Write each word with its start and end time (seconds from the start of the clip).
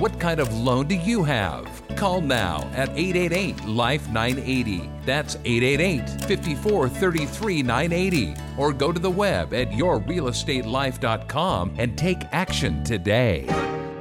What 0.00 0.18
kind 0.18 0.40
of 0.40 0.58
loan 0.58 0.86
do 0.86 0.94
you 0.94 1.22
have? 1.24 1.82
Call 1.94 2.22
now 2.22 2.66
at 2.72 2.88
888 2.88 3.66
Life 3.66 4.08
980. 4.08 4.88
That's 5.04 5.36
888 5.44 6.24
54 6.24 6.88
33 6.88 7.62
980. 7.62 8.34
Or 8.56 8.72
go 8.72 8.92
to 8.92 8.98
the 8.98 9.10
web 9.10 9.52
at 9.52 9.68
yourrealestatelife.com 9.72 11.74
and 11.76 11.98
take 11.98 12.22
action 12.32 12.82
today. 12.82 13.44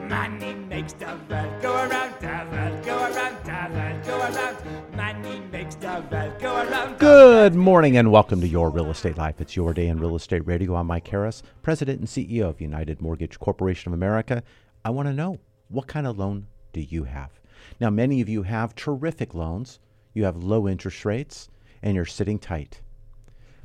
Money 0.07 0.53
makes 0.53 0.93
the 0.93 1.19
world 1.29 1.61
go 1.61 1.73
around, 1.73 2.13
the 2.21 2.47
world 2.49 2.85
go 2.85 2.97
around, 2.97 3.35
the 3.43 3.67
world 3.75 4.01
go 4.05 4.19
around. 4.19 4.55
Money 4.95 5.41
makes 5.51 5.75
the 5.75 6.01
world 6.09 6.39
go 6.39 6.55
around. 6.55 6.97
Good 6.97 7.55
morning 7.55 7.97
and 7.97 8.09
welcome 8.09 8.39
to 8.39 8.47
Your 8.47 8.69
Real 8.69 8.89
Estate 8.89 9.17
Life. 9.17 9.41
It's 9.41 9.57
your 9.57 9.73
day 9.73 9.89
in 9.89 9.99
real 9.99 10.15
estate 10.15 10.47
radio. 10.47 10.75
I'm 10.75 10.87
Mike 10.87 11.09
Harris, 11.09 11.43
President 11.61 11.99
and 11.99 12.07
CEO 12.07 12.47
of 12.47 12.61
United 12.61 13.01
Mortgage 13.01 13.37
Corporation 13.37 13.91
of 13.91 13.97
America. 13.97 14.43
I 14.85 14.91
want 14.91 15.09
to 15.09 15.13
know 15.13 15.39
what 15.69 15.87
kind 15.87 16.05
of 16.05 16.17
loan 16.17 16.47
do 16.73 16.81
you 16.81 17.03
have? 17.05 17.39
Now, 17.79 17.89
many 17.89 18.21
of 18.21 18.29
you 18.29 18.43
have 18.43 18.75
terrific 18.75 19.33
loans, 19.33 19.79
you 20.13 20.25
have 20.25 20.35
low 20.37 20.67
interest 20.67 21.05
rates, 21.05 21.49
and 21.81 21.95
you're 21.95 22.05
sitting 22.05 22.39
tight. 22.39 22.81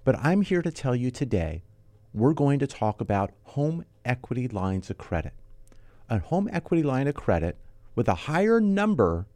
But 0.04 0.18
I'm 0.18 0.42
here 0.42 0.62
to 0.62 0.70
tell 0.70 0.94
you 0.94 1.10
today 1.10 1.62
we're 2.12 2.34
going 2.34 2.58
to 2.60 2.66
talk 2.66 3.00
about 3.00 3.32
home 3.42 3.84
equity 4.04 4.46
lines 4.46 4.90
of 4.90 4.98
credit. 4.98 5.32
A 6.08 6.18
home 6.18 6.48
equity 6.52 6.82
line 6.82 7.08
of 7.08 7.14
credit 7.14 7.56
with 7.94 8.08
a 8.08 8.14
higher 8.14 8.60
number 8.60 9.26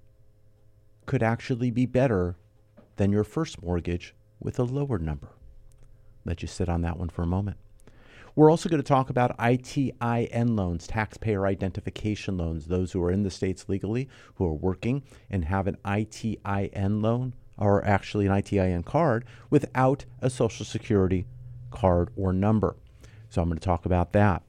could 1.06 1.22
actually 1.22 1.70
be 1.70 1.86
better 1.86 2.36
than 2.96 3.10
your 3.10 3.24
first 3.24 3.62
mortgage 3.62 4.14
with 4.40 4.58
a 4.58 4.64
lower 4.64 4.98
number. 4.98 5.30
Let 6.24 6.42
you 6.42 6.48
sit 6.48 6.68
on 6.68 6.82
that 6.82 6.98
one 6.98 7.08
for 7.08 7.22
a 7.22 7.26
moment. 7.26 7.56
We're 8.38 8.52
also 8.52 8.68
going 8.68 8.80
to 8.80 8.86
talk 8.86 9.10
about 9.10 9.36
ITIN 9.38 10.56
loans, 10.56 10.86
taxpayer 10.86 11.44
identification 11.44 12.36
loans, 12.36 12.66
those 12.66 12.92
who 12.92 13.02
are 13.02 13.10
in 13.10 13.24
the 13.24 13.32
states 13.32 13.68
legally, 13.68 14.08
who 14.36 14.46
are 14.46 14.54
working 14.54 15.02
and 15.28 15.44
have 15.46 15.66
an 15.66 15.76
ITIN 15.84 17.02
loan 17.02 17.34
or 17.56 17.84
actually 17.84 18.26
an 18.26 18.32
ITIN 18.32 18.84
card 18.84 19.24
without 19.50 20.04
a 20.22 20.30
Social 20.30 20.64
Security 20.64 21.26
card 21.72 22.10
or 22.14 22.32
number. 22.32 22.76
So 23.28 23.42
I'm 23.42 23.48
going 23.48 23.58
to 23.58 23.64
talk 23.64 23.86
about 23.86 24.12
that. 24.12 24.44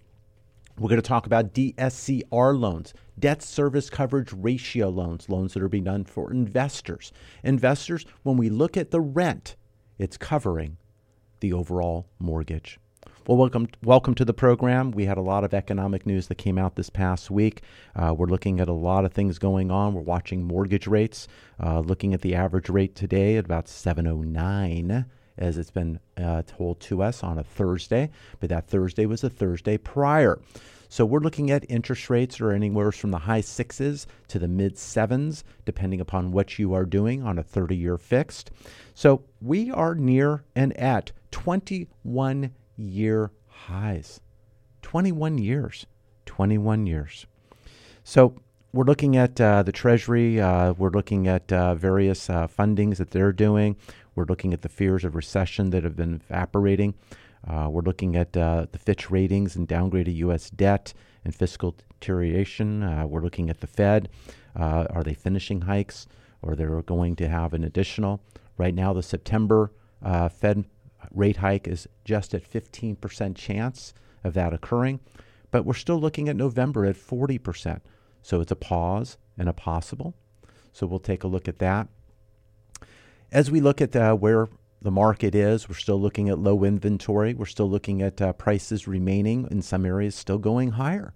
We're 0.78 0.90
going 0.90 1.02
to 1.02 1.08
talk 1.08 1.26
about 1.26 1.56
DSCR 1.56 2.60
loans, 2.60 2.94
debt 3.18 3.42
service 3.42 3.90
coverage 3.90 4.32
ratio 4.32 4.90
loans, 4.90 5.30
loans 5.30 5.56
that 5.56 5.64
are 5.64 5.68
being 5.68 5.86
done 5.86 6.06
for 6.06 6.32
investors. 6.32 7.12
Investors, 7.44 8.06
when 8.22 8.38
we 8.38 8.50
look 8.50 8.78
at 8.78 8.92
the 8.92 9.02
rent, 9.02 9.56
it's 9.98 10.16
covering 10.16 10.78
the 11.40 11.54
overall 11.54 12.08
mortgage. 12.20 12.80
Well, 13.30 13.38
welcome, 13.38 13.68
welcome 13.84 14.16
to 14.16 14.26
the 14.26 14.34
program. 14.34 14.90
We 14.90 15.06
had 15.06 15.20
a 15.20 15.22
lot 15.22 15.44
of 15.44 15.54
economic 15.54 16.08
news 16.08 16.30
that 16.30 16.40
came 16.40 16.58
out 16.58 16.76
this 16.76 16.90
past 16.90 17.30
week. 17.30 17.62
Uh, 17.96 18.12
we're 18.18 18.26
looking 18.26 18.60
at 18.60 18.68
a 18.68 18.74
lot 18.74 19.06
of 19.06 19.14
things 19.14 19.38
going 19.38 19.70
on. 19.70 19.94
We're 19.94 20.02
watching 20.02 20.48
mortgage 20.48 20.88
rates, 20.88 21.28
uh, 21.64 21.82
looking 21.82 22.16
at 22.16 22.22
the 22.22 22.34
average 22.34 22.70
rate 22.70 22.96
today 22.96 23.38
at 23.38 23.46
about 23.46 23.68
709 23.68 25.06
as 25.38 25.60
it's 25.60 25.70
been 25.70 26.00
uh, 26.18 26.42
told 26.48 26.80
to 26.80 27.04
us 27.04 27.24
on 27.24 27.38
a 27.38 27.44
Thursday, 27.44 28.10
but 28.40 28.50
that 28.50 28.68
Thursday 28.68 29.06
was 29.06 29.24
a 29.24 29.30
Thursday 29.30 29.78
prior. 29.78 30.40
So 30.90 31.06
we're 31.06 31.20
looking 31.20 31.52
at 31.52 31.70
interest 31.70 32.10
rates 32.10 32.42
are 32.42 32.52
anywhere 32.52 32.92
from 32.92 33.12
the 33.12 33.20
high 33.20 33.42
sixes 33.42 34.08
to 34.30 34.40
the 34.40 34.48
mid 34.48 34.76
sevens, 34.76 35.44
depending 35.66 36.02
upon 36.02 36.32
what 36.32 36.58
you 36.58 36.74
are 36.74 36.84
doing 36.84 37.22
on 37.22 37.38
a 37.38 37.44
30 37.44 37.78
year 37.78 38.00
fixed. 38.00 38.50
So 38.96 39.22
we 39.40 39.70
are 39.70 39.94
near 39.94 40.46
and 40.56 40.76
at 40.78 41.12
21 41.30 42.56
year 42.80 43.32
highs. 43.48 44.22
21 44.82 45.38
years. 45.38 45.86
21 46.26 46.88
years. 46.88 47.26
So 48.04 48.36
we're 48.72 48.86
looking 48.86 49.18
at 49.18 49.40
uh, 49.42 49.64
the 49.64 49.72
Treasury. 49.72 50.40
Uh, 50.40 50.74
we're 50.74 50.92
looking 50.92 51.28
at 51.28 51.52
uh, 51.52 51.76
various 51.76 52.30
uh, 52.30 52.48
fundings 52.48 52.98
that 52.98 53.12
they're 53.12 53.34
doing. 53.34 53.76
We're 54.16 54.26
looking 54.26 54.54
at 54.54 54.62
the 54.62 54.70
fears 54.70 55.04
of 55.04 55.16
recession 55.16 55.72
that 55.72 55.84
have 55.84 55.96
been 55.96 56.22
evaporating. 56.30 56.94
Uh, 57.48 57.68
we're 57.70 57.82
looking 57.82 58.16
at 58.16 58.36
uh, 58.36 58.68
the 58.72 58.78
Fitch 58.78 59.10
ratings 59.10 59.56
and 59.56 59.68
downgrade 59.68 60.08
downgraded 60.08 60.16
U.S. 60.18 60.50
debt 60.50 60.94
and 61.26 61.34
fiscal 61.34 61.76
deterioration. 62.00 63.10
we're 63.10 63.22
looking 63.22 63.50
at 63.50 63.62
the 63.62 63.68
Fed. 63.68 64.10
are 64.56 65.04
they 65.04 65.14
finishing 65.14 65.62
hikes 65.62 66.08
or 66.42 66.56
they're 66.56 66.82
going 66.82 67.16
to 67.18 67.28
have 67.28 67.54
an 67.54 67.64
additional? 67.64 68.22
Right 68.58 68.74
now, 68.74 68.94
the 68.94 69.04
September 69.04 69.72
Fed 70.32 70.66
rate 71.12 71.38
hike 71.38 71.68
is 71.68 71.88
just 72.06 72.34
at 72.34 72.50
15% 72.50 73.36
chance 73.36 73.94
of 74.24 74.34
that 74.34 74.54
occurring, 74.54 75.00
but 75.52 75.66
we're 75.66 75.74
still 75.74 76.00
looking 76.00 76.30
at 76.30 76.36
November 76.36 76.86
at 76.86 76.96
40%. 76.96 77.82
So 78.22 78.42
it's 78.42 78.52
a 78.52 78.56
pause 78.56 79.18
and 79.38 79.50
a 79.50 79.54
possible. 79.54 80.14
So 80.72 80.86
we'll 80.86 81.00
take 81.00 81.24
a 81.24 81.28
look 81.28 81.48
at 81.48 81.60
that. 81.60 81.88
As 83.32 83.50
we 83.50 83.62
look 83.62 83.82
at 83.82 83.96
uh, 83.96 84.16
where 84.16 84.48
the 84.82 84.92
market 84.92 85.36
is, 85.36 85.68
we're 85.68 85.76
still 85.76 86.00
looking 86.00 86.30
at 86.30 86.40
low 86.40 86.64
inventory. 86.64 87.34
We're 87.34 87.46
still 87.46 87.70
looking 87.70 88.02
at 88.02 88.22
uh, 88.22 88.34
prices 88.34 88.88
remaining 88.88 89.48
in 89.52 89.62
some 89.62 89.86
areas 89.86 90.16
still 90.16 90.38
going 90.38 90.72
higher. 90.72 91.14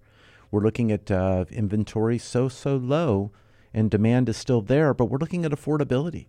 We're 0.50 0.62
looking 0.62 0.92
at 0.92 1.10
uh, 1.10 1.46
inventory 1.50 2.18
so, 2.18 2.48
so 2.48 2.76
low 2.76 3.32
and 3.72 3.90
demand 3.90 4.28
is 4.28 4.36
still 4.36 4.60
there, 4.62 4.94
but 4.94 5.06
we're 5.06 5.18
looking 5.18 5.44
at 5.44 5.50
affordability. 5.50 6.26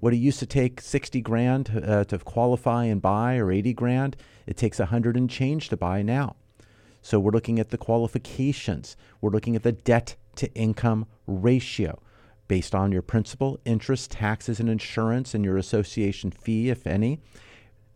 What 0.00 0.12
it 0.12 0.18
used 0.18 0.38
to 0.40 0.46
take 0.46 0.80
60 0.80 1.20
grand 1.22 1.82
uh, 1.84 2.04
to 2.04 2.18
qualify 2.18 2.84
and 2.84 3.00
buy 3.00 3.36
or 3.36 3.50
80 3.50 3.72
grand, 3.72 4.16
it 4.46 4.56
takes 4.56 4.78
100 4.78 5.16
and 5.16 5.28
change 5.28 5.68
to 5.70 5.76
buy 5.76 6.02
now. 6.02 6.36
So 7.02 7.18
we're 7.18 7.30
looking 7.30 7.58
at 7.58 7.70
the 7.70 7.78
qualifications. 7.78 8.96
We're 9.20 9.30
looking 9.30 9.56
at 9.56 9.62
the 9.62 9.72
debt 9.72 10.16
to 10.36 10.52
income 10.54 11.06
ratio 11.26 12.00
based 12.48 12.74
on 12.74 12.92
your 12.92 13.02
principal, 13.02 13.58
interest, 13.64 14.10
taxes, 14.10 14.60
and 14.60 14.68
insurance, 14.68 15.34
and 15.34 15.44
your 15.44 15.56
association 15.56 16.30
fee, 16.30 16.70
if 16.70 16.86
any, 16.86 17.20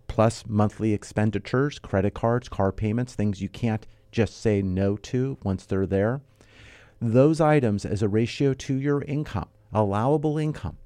plus 0.08 0.44
monthly 0.46 0.92
expenditures, 0.92 1.78
credit 1.78 2.14
cards, 2.14 2.48
car 2.48 2.72
payments, 2.72 3.14
things 3.14 3.40
you 3.40 3.48
can't 3.48 3.86
just 4.10 4.40
say 4.40 4.60
no 4.60 4.96
to 4.96 5.38
once 5.42 5.64
they're 5.64 5.86
there. 5.86 6.20
Those 7.00 7.40
items 7.40 7.84
as 7.84 8.02
a 8.02 8.08
ratio 8.08 8.54
to 8.54 8.74
your 8.74 9.02
income, 9.02 9.48
allowable 9.72 10.36
income, 10.36 10.78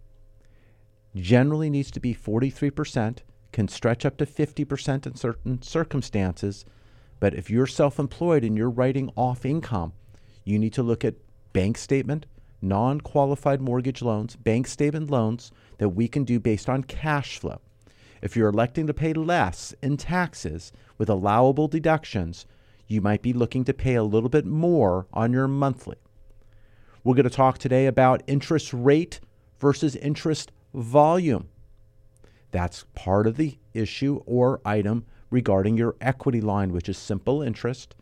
generally 1.14 1.70
needs 1.70 1.90
to 1.92 2.00
be 2.00 2.14
43%, 2.14 3.18
can 3.52 3.68
stretch 3.68 4.04
up 4.04 4.16
to 4.16 4.26
50% 4.26 5.06
in 5.06 5.14
certain 5.14 5.62
circumstances. 5.62 6.64
But 7.20 7.34
if 7.34 7.48
you're 7.48 7.66
self 7.66 7.98
employed 7.98 8.44
and 8.44 8.56
you're 8.56 8.70
writing 8.70 9.10
off 9.16 9.44
income, 9.44 9.92
you 10.44 10.58
need 10.58 10.72
to 10.74 10.82
look 10.82 11.04
at 11.04 11.14
bank 11.52 11.78
statement, 11.78 12.26
non 12.60 13.00
qualified 13.00 13.60
mortgage 13.60 14.02
loans, 14.02 14.36
bank 14.36 14.66
statement 14.66 15.10
loans 15.10 15.52
that 15.78 15.90
we 15.90 16.08
can 16.08 16.24
do 16.24 16.40
based 16.40 16.68
on 16.68 16.82
cash 16.82 17.38
flow. 17.38 17.60
If 18.20 18.36
you're 18.36 18.48
electing 18.48 18.86
to 18.86 18.94
pay 18.94 19.12
less 19.12 19.74
in 19.82 19.96
taxes 19.96 20.72
with 20.98 21.08
allowable 21.08 21.68
deductions, 21.68 22.46
you 22.86 23.00
might 23.00 23.22
be 23.22 23.32
looking 23.32 23.64
to 23.64 23.74
pay 23.74 23.94
a 23.94 24.02
little 24.02 24.28
bit 24.28 24.46
more 24.46 25.06
on 25.12 25.32
your 25.32 25.48
monthly. 25.48 25.96
We're 27.02 27.14
going 27.14 27.24
to 27.24 27.30
talk 27.30 27.58
today 27.58 27.86
about 27.86 28.22
interest 28.26 28.72
rate 28.72 29.20
versus 29.60 29.94
interest 29.96 30.52
volume. 30.74 31.48
That's 32.50 32.84
part 32.94 33.26
of 33.26 33.36
the 33.36 33.58
issue 33.72 34.22
or 34.26 34.60
item 34.64 35.06
regarding 35.30 35.76
your 35.76 35.96
equity 36.00 36.40
line, 36.40 36.72
which 36.72 36.88
is 36.88 36.98
simple 36.98 37.42
interest, 37.42 37.94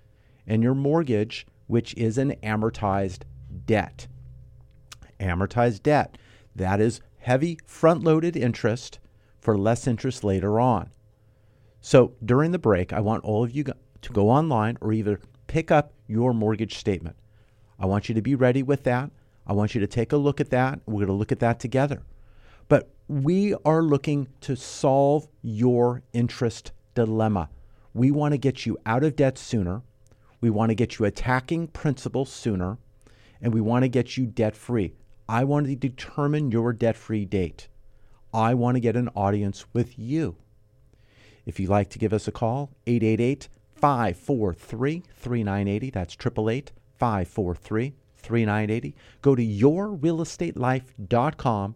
and 0.47 0.63
your 0.63 0.75
mortgage, 0.75 1.47
which 1.67 1.95
is 1.95 2.19
an 2.19 2.35
amortized 2.43 3.23
debt. 3.65 4.07
Amortized 5.21 5.83
debt, 5.83 6.19
that 6.55 6.81
is 6.81 7.01
heavy 7.19 7.59
front 7.67 8.03
loaded 8.03 8.37
interest 8.37 8.99
for 9.41 9.57
less 9.57 9.87
interest 9.87 10.25
later 10.25 10.61
on. 10.61 10.91
So 11.81 12.15
during 12.25 12.53
the 12.53 12.59
break, 12.59 12.93
I 12.93 13.01
want 13.01 13.25
all 13.25 13.43
of 13.43 13.53
you 13.53 13.65
to 13.65 14.13
go 14.13 14.29
online 14.29 14.77
or 14.81 14.93
either 14.93 15.21
pick 15.47 15.71
up 15.71 15.93
your 16.07 16.35
mortgage 16.35 16.77
statement. 16.77 17.17
I 17.79 17.87
want 17.87 18.09
you 18.09 18.15
to 18.15 18.23
be 18.23 18.35
ready 18.35 18.63
with 18.63 18.85
that. 18.85 19.11
I 19.47 19.53
want 19.53 19.75
you 19.75 19.81
to 19.81 19.87
take 19.87 20.13
a 20.13 20.17
look 20.17 20.41
at 20.41 20.51
that. 20.51 20.81
We're 20.87 21.01
going 21.01 21.07
to 21.07 21.13
look 21.13 21.33
at 21.33 21.41
that 21.41 21.59
together. 21.59 22.03
We 23.09 23.55
are 23.65 23.83
looking 23.83 24.29
to 24.43 24.57
solve 24.57 25.29
your 25.43 26.03
interest 26.13 26.73
dilemma. 26.95 27.49
We 27.95 28.11
want 28.11 28.33
to 28.33 28.39
get 28.39 28.65
you 28.65 28.79
out 28.87 29.05
of 29.05 29.17
debt 29.17 29.37
sooner. 29.39 29.83
We 30.41 30.49
want 30.51 30.71
to 30.71 30.75
get 30.75 30.99
you 30.99 31.05
attacking 31.05 31.69
principal 31.69 32.25
sooner. 32.25 32.79
And 33.41 33.53
we 33.53 33.61
want 33.61 33.83
to 33.83 33.89
get 33.89 34.17
you 34.17 34.27
debt 34.27 34.57
free. 34.57 34.95
I 35.29 35.45
want 35.45 35.67
to 35.67 35.77
determine 35.77 36.51
your 36.51 36.73
debt 36.73 36.97
free 36.97 37.25
date. 37.25 37.69
I 38.33 38.55
want 38.55 38.77
to 38.77 38.81
get 38.81 38.97
an 38.97 39.11
audience 39.15 39.67
with 39.73 39.97
you. 39.99 40.37
If 41.45 41.61
you'd 41.61 41.71
like 41.71 41.91
to 41.91 41.99
give 41.99 42.13
us 42.13 42.29
a 42.29 42.33
call, 42.33 42.71
888 42.87 43.49
543 43.75 45.03
3980. 45.15 45.91
That's 45.91 46.15
888 46.15 46.71
543 46.99 47.95
3980. 48.17 48.95
Go 49.21 49.35
to 49.35 49.45
yourrealestatelife.com. 49.45 51.75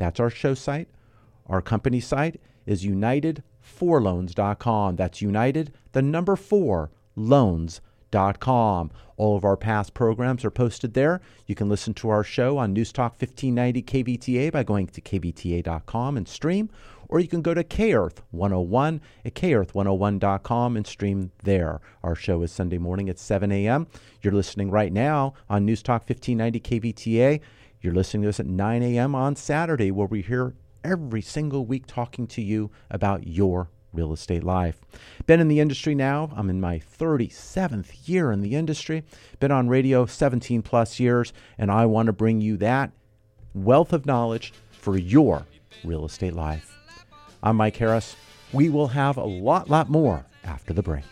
That's 0.00 0.18
our 0.18 0.30
show 0.30 0.54
site. 0.54 0.88
Our 1.46 1.60
company 1.60 2.00
site 2.00 2.40
is 2.64 2.86
united4loans.com. 2.86 4.96
That's 4.96 5.20
united, 5.20 5.74
the 5.92 6.00
number 6.00 6.36
four, 6.36 6.90
loans.com. 7.14 8.90
All 9.18 9.36
of 9.36 9.44
our 9.44 9.58
past 9.58 9.92
programs 9.92 10.42
are 10.46 10.50
posted 10.50 10.94
there. 10.94 11.20
You 11.46 11.54
can 11.54 11.68
listen 11.68 11.92
to 11.94 12.08
our 12.08 12.24
show 12.24 12.56
on 12.56 12.72
News 12.72 12.92
Talk 12.92 13.20
1590 13.20 13.82
KVTA 13.82 14.50
by 14.50 14.62
going 14.62 14.86
to 14.86 15.02
kvta.com 15.02 16.16
and 16.16 16.26
stream, 16.26 16.70
or 17.06 17.20
you 17.20 17.28
can 17.28 17.42
go 17.42 17.52
to 17.52 17.62
KEarth 17.62 18.22
101 18.30 19.02
at 19.26 19.34
kearth101.com 19.34 20.78
and 20.78 20.86
stream 20.86 21.30
there. 21.42 21.82
Our 22.02 22.14
show 22.14 22.40
is 22.40 22.52
Sunday 22.52 22.78
morning 22.78 23.10
at 23.10 23.18
7 23.18 23.52
a.m. 23.52 23.86
You're 24.22 24.32
listening 24.32 24.70
right 24.70 24.94
now 24.94 25.34
on 25.50 25.66
News 25.66 25.82
Talk 25.82 26.08
1590 26.08 26.60
KVTA. 26.60 27.42
You're 27.82 27.94
listening 27.94 28.24
to 28.24 28.28
us 28.28 28.38
at 28.38 28.46
9 28.46 28.82
a.m. 28.82 29.14
on 29.14 29.36
Saturday, 29.36 29.90
where 29.90 30.06
we 30.06 30.20
hear 30.20 30.54
every 30.84 31.22
single 31.22 31.64
week 31.64 31.86
talking 31.86 32.26
to 32.26 32.42
you 32.42 32.70
about 32.90 33.26
your 33.26 33.70
real 33.94 34.12
estate 34.12 34.44
life. 34.44 34.82
Been 35.26 35.40
in 35.40 35.48
the 35.48 35.60
industry 35.60 35.94
now. 35.94 36.30
I'm 36.36 36.50
in 36.50 36.60
my 36.60 36.78
37th 36.78 38.06
year 38.06 38.32
in 38.32 38.42
the 38.42 38.54
industry. 38.54 39.02
Been 39.38 39.50
on 39.50 39.70
radio 39.70 40.04
17 40.04 40.60
plus 40.60 41.00
years, 41.00 41.32
and 41.56 41.70
I 41.70 41.86
want 41.86 42.08
to 42.08 42.12
bring 42.12 42.42
you 42.42 42.58
that 42.58 42.92
wealth 43.54 43.94
of 43.94 44.04
knowledge 44.04 44.52
for 44.72 44.98
your 44.98 45.46
real 45.82 46.04
estate 46.04 46.34
life. 46.34 46.76
I'm 47.42 47.56
Mike 47.56 47.76
Harris. 47.76 48.14
We 48.52 48.68
will 48.68 48.88
have 48.88 49.16
a 49.16 49.24
lot, 49.24 49.70
lot 49.70 49.88
more 49.88 50.26
after 50.44 50.74
the 50.74 50.82
break. 50.82 51.04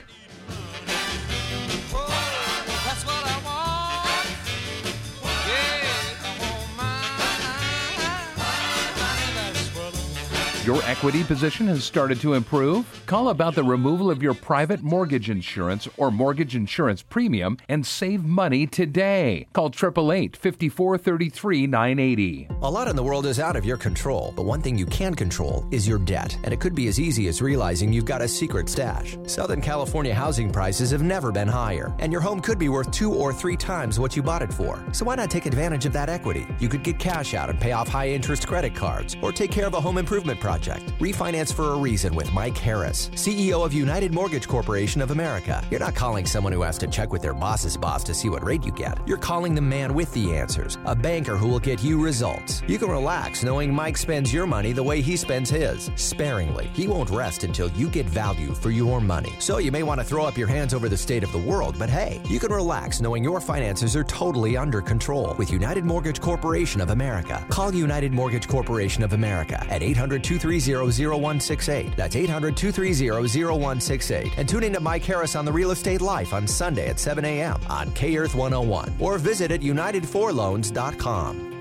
Your 10.69 10.83
equity 10.85 11.25
position 11.25 11.67
has 11.69 11.83
started 11.83 12.21
to 12.21 12.35
improve? 12.35 12.85
Call 13.07 13.31
about 13.31 13.55
the 13.55 13.65
removal 13.65 14.11
of 14.11 14.23
your 14.23 14.35
private 14.35 14.83
mortgage 14.83 15.31
insurance 15.31 15.89
or 15.97 16.11
mortgage 16.11 16.55
insurance 16.55 17.01
premium 17.01 17.57
and 17.71 17.87
save 17.87 18.23
money 18.23 18.67
today. 18.67 19.47
Call 19.55 19.69
888 19.69 20.37
5433 20.37 21.67
980. 21.67 22.49
A 22.61 22.71
lot 22.71 22.87
in 22.87 22.97
the 22.97 23.03
world 23.03 23.25
is 23.25 23.41
out 23.41 23.57
of 23.57 23.65
your 23.65 23.79
control, 23.79 24.35
but 24.37 24.43
one 24.43 24.61
thing 24.61 24.77
you 24.77 24.85
can 24.85 25.15
control 25.15 25.67
is 25.71 25.89
your 25.89 26.01
debt. 26.01 26.37
And 26.45 26.53
it 26.53 26.61
could 26.61 26.75
be 26.75 26.87
as 26.89 27.01
easy 27.01 27.29
as 27.29 27.41
realizing 27.41 27.91
you've 27.91 28.05
got 28.05 28.21
a 28.21 28.29
secret 28.29 28.69
stash. 28.69 29.17
Southern 29.25 29.63
California 29.63 30.13
housing 30.13 30.53
prices 30.53 30.91
have 30.91 31.03
never 31.03 31.33
been 31.33 31.49
higher, 31.49 31.95
and 31.99 32.13
your 32.13 32.21
home 32.21 32.43
could 32.43 32.59
be 32.59 32.69
worth 32.69 32.91
two 32.91 33.11
or 33.11 33.33
three 33.33 33.57
times 33.57 33.99
what 33.99 34.15
you 34.15 34.23
bought 34.23 34.43
it 34.43 34.53
for. 34.53 34.85
So 34.93 35.07
why 35.07 35.15
not 35.15 35.31
take 35.31 35.47
advantage 35.47 35.87
of 35.87 35.95
that 35.95 36.11
equity? 36.11 36.47
You 36.59 36.69
could 36.69 36.83
get 36.83 36.99
cash 36.99 37.33
out 37.33 37.49
and 37.49 37.59
pay 37.59 37.73
off 37.73 37.89
high 37.89 38.11
interest 38.11 38.47
credit 38.47 38.75
cards, 38.75 39.17
or 39.23 39.33
take 39.33 39.51
care 39.51 39.67
of 39.67 39.73
a 39.73 39.81
home 39.81 39.97
improvement 39.97 40.39
project. 40.39 40.58
Refinance 40.99 41.53
for 41.53 41.73
a 41.73 41.77
reason 41.77 42.15
with 42.15 42.33
Mike 42.33 42.57
Harris, 42.57 43.09
CEO 43.15 43.65
of 43.65 43.73
United 43.73 44.13
Mortgage 44.13 44.49
Corporation 44.49 45.01
of 45.01 45.11
America. 45.11 45.65
You're 45.71 45.81
not 45.81 45.95
calling 45.95 46.27
someone 46.27 46.53
who 46.53 46.63
has 46.63 46.79
to 46.79 46.87
check 46.87 47.13
with 47.13 47.23
their 47.23 47.35
boss's 47.35 47.77
boss 47.77 48.03
to 48.05 48.15
see 48.15 48.29
what 48.29 48.45
rate 48.45 48.65
you 48.65 48.73
get. 48.73 48.99
You're 49.07 49.19
calling 49.19 49.55
the 49.55 49.61
man 49.61 49.95
with 49.95 50.13
the 50.13 50.37
answers, 50.37 50.77
a 50.85 50.97
banker 50.97 51.37
who 51.37 51.49
will 51.49 51.61
get 51.61 51.83
you 51.83 52.03
results. 52.03 52.63
You 52.67 52.79
can 52.79 52.91
relax 52.91 53.43
knowing 53.43 53.73
Mike 53.73 53.97
spends 53.97 54.33
your 54.33 54.47
money 54.47 54.73
the 54.73 54.83
way 54.83 55.01
he 55.01 55.17
spends 55.17 55.51
his, 55.51 55.91
sparingly. 55.95 56.67
He 56.75 56.89
won't 56.89 57.11
rest 57.11 57.45
until 57.45 57.71
you 57.71 57.89
get 57.89 58.07
value 58.07 58.53
for 58.55 58.71
your 58.71 59.01
money. 59.01 59.33
So 59.39 59.59
you 59.59 59.71
may 59.71 59.83
want 59.85 60.01
to 60.01 60.05
throw 60.05 60.25
up 60.25 60.37
your 60.37 60.49
hands 60.49 60.75
over 60.75 60.89
the 60.89 60.97
state 60.97 61.23
of 61.23 61.33
the 61.33 61.39
world, 61.39 61.77
but 61.79 61.89
hey, 61.89 62.21
you 62.29 62.41
can 62.41 62.53
relax 62.53 63.01
knowing 63.01 63.23
your 63.23 63.41
finances 63.41 63.95
are 63.95 64.05
totally 64.05 64.57
under 64.57 64.81
control 64.81 65.35
with 65.39 65.53
United 65.53 65.85
Mortgage 65.85 66.21
Corporation 66.21 66.81
of 66.81 66.91
America. 66.91 67.45
Call 67.49 67.75
United 67.75 68.13
Mortgage 68.13 68.49
Corporation 68.49 69.03
of 69.03 69.13
America 69.13 69.65
at 69.69 69.83
800 69.83 70.25
230 70.49 71.07
0168. 71.07 71.97
That's 71.97 72.17
800 72.17 72.57
230 72.57 73.11
0168. 73.45 74.33
And 74.37 74.49
tune 74.49 74.65
in 74.65 74.73
to 74.73 74.81
Mike 74.81 75.05
Harris 75.05 75.37
on 75.37 75.45
the 75.45 75.53
Real 75.53 75.71
Estate 75.71 76.01
Life 76.01 76.33
on 76.33 76.47
Sunday 76.47 76.89
at 76.89 76.99
7 76.99 77.25
a.m. 77.25 77.61
on 77.69 77.93
K 77.93 78.17
Earth 78.17 78.35
101 78.35 78.97
or 78.99 79.19
visit 79.19 79.51
at 79.51 79.61
unitedforloans.com. 79.61 81.58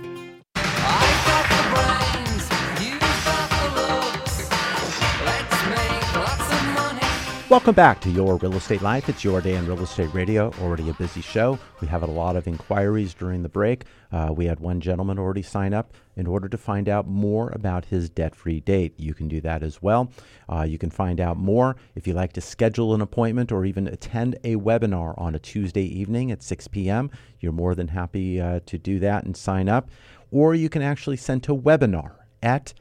Welcome 7.49 7.75
back 7.75 8.01
to 8.01 8.09
Your 8.09 8.35
Real 8.35 8.55
Estate 8.55 8.81
Life. 8.81 9.07
It's 9.07 9.23
your 9.23 9.39
day 9.39 9.55
in 9.55 9.65
real 9.65 9.81
estate 9.81 10.13
radio. 10.13 10.51
Already 10.61 10.89
a 10.89 10.93
busy 10.93 11.21
show. 11.21 11.57
We 11.79 11.87
have 11.87 12.03
a 12.03 12.07
lot 12.07 12.35
of 12.35 12.45
inquiries 12.45 13.13
during 13.13 13.41
the 13.41 13.47
break. 13.47 13.85
Uh, 14.11 14.33
we 14.35 14.47
had 14.47 14.59
one 14.59 14.81
gentleman 14.81 15.17
already 15.17 15.43
sign 15.43 15.73
up 15.73 15.93
in 16.17 16.27
order 16.27 16.49
to 16.49 16.57
find 16.57 16.89
out 16.89 17.07
more 17.07 17.47
about 17.51 17.85
his 17.85 18.09
debt 18.09 18.35
free 18.35 18.59
date. 18.59 18.95
You 18.97 19.13
can 19.13 19.29
do 19.29 19.39
that 19.39 19.63
as 19.63 19.81
well. 19.81 20.11
Uh, 20.49 20.63
you 20.63 20.77
can 20.77 20.89
find 20.89 21.21
out 21.21 21.37
more 21.37 21.77
if 21.95 22.05
you 22.05 22.13
like 22.13 22.33
to 22.33 22.41
schedule 22.41 22.93
an 22.93 22.99
appointment 22.99 23.53
or 23.53 23.63
even 23.63 23.87
attend 23.87 24.35
a 24.43 24.57
webinar 24.57 25.17
on 25.17 25.33
a 25.33 25.39
Tuesday 25.39 25.85
evening 25.85 26.33
at 26.33 26.43
6 26.43 26.67
p.m. 26.67 27.09
You're 27.39 27.53
more 27.53 27.75
than 27.75 27.87
happy 27.87 28.41
uh, 28.41 28.59
to 28.65 28.77
do 28.77 28.99
that 28.99 29.23
and 29.23 29.37
sign 29.37 29.69
up. 29.69 29.89
Or 30.31 30.53
you 30.53 30.67
can 30.67 30.81
actually 30.81 31.15
send 31.15 31.43
to 31.43 31.55
webinar 31.55 32.11
at 32.43 32.73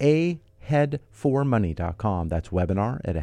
aheadformoney.com. 0.00 2.28
That's 2.28 2.48
webinar 2.48 3.00
at 3.04 3.14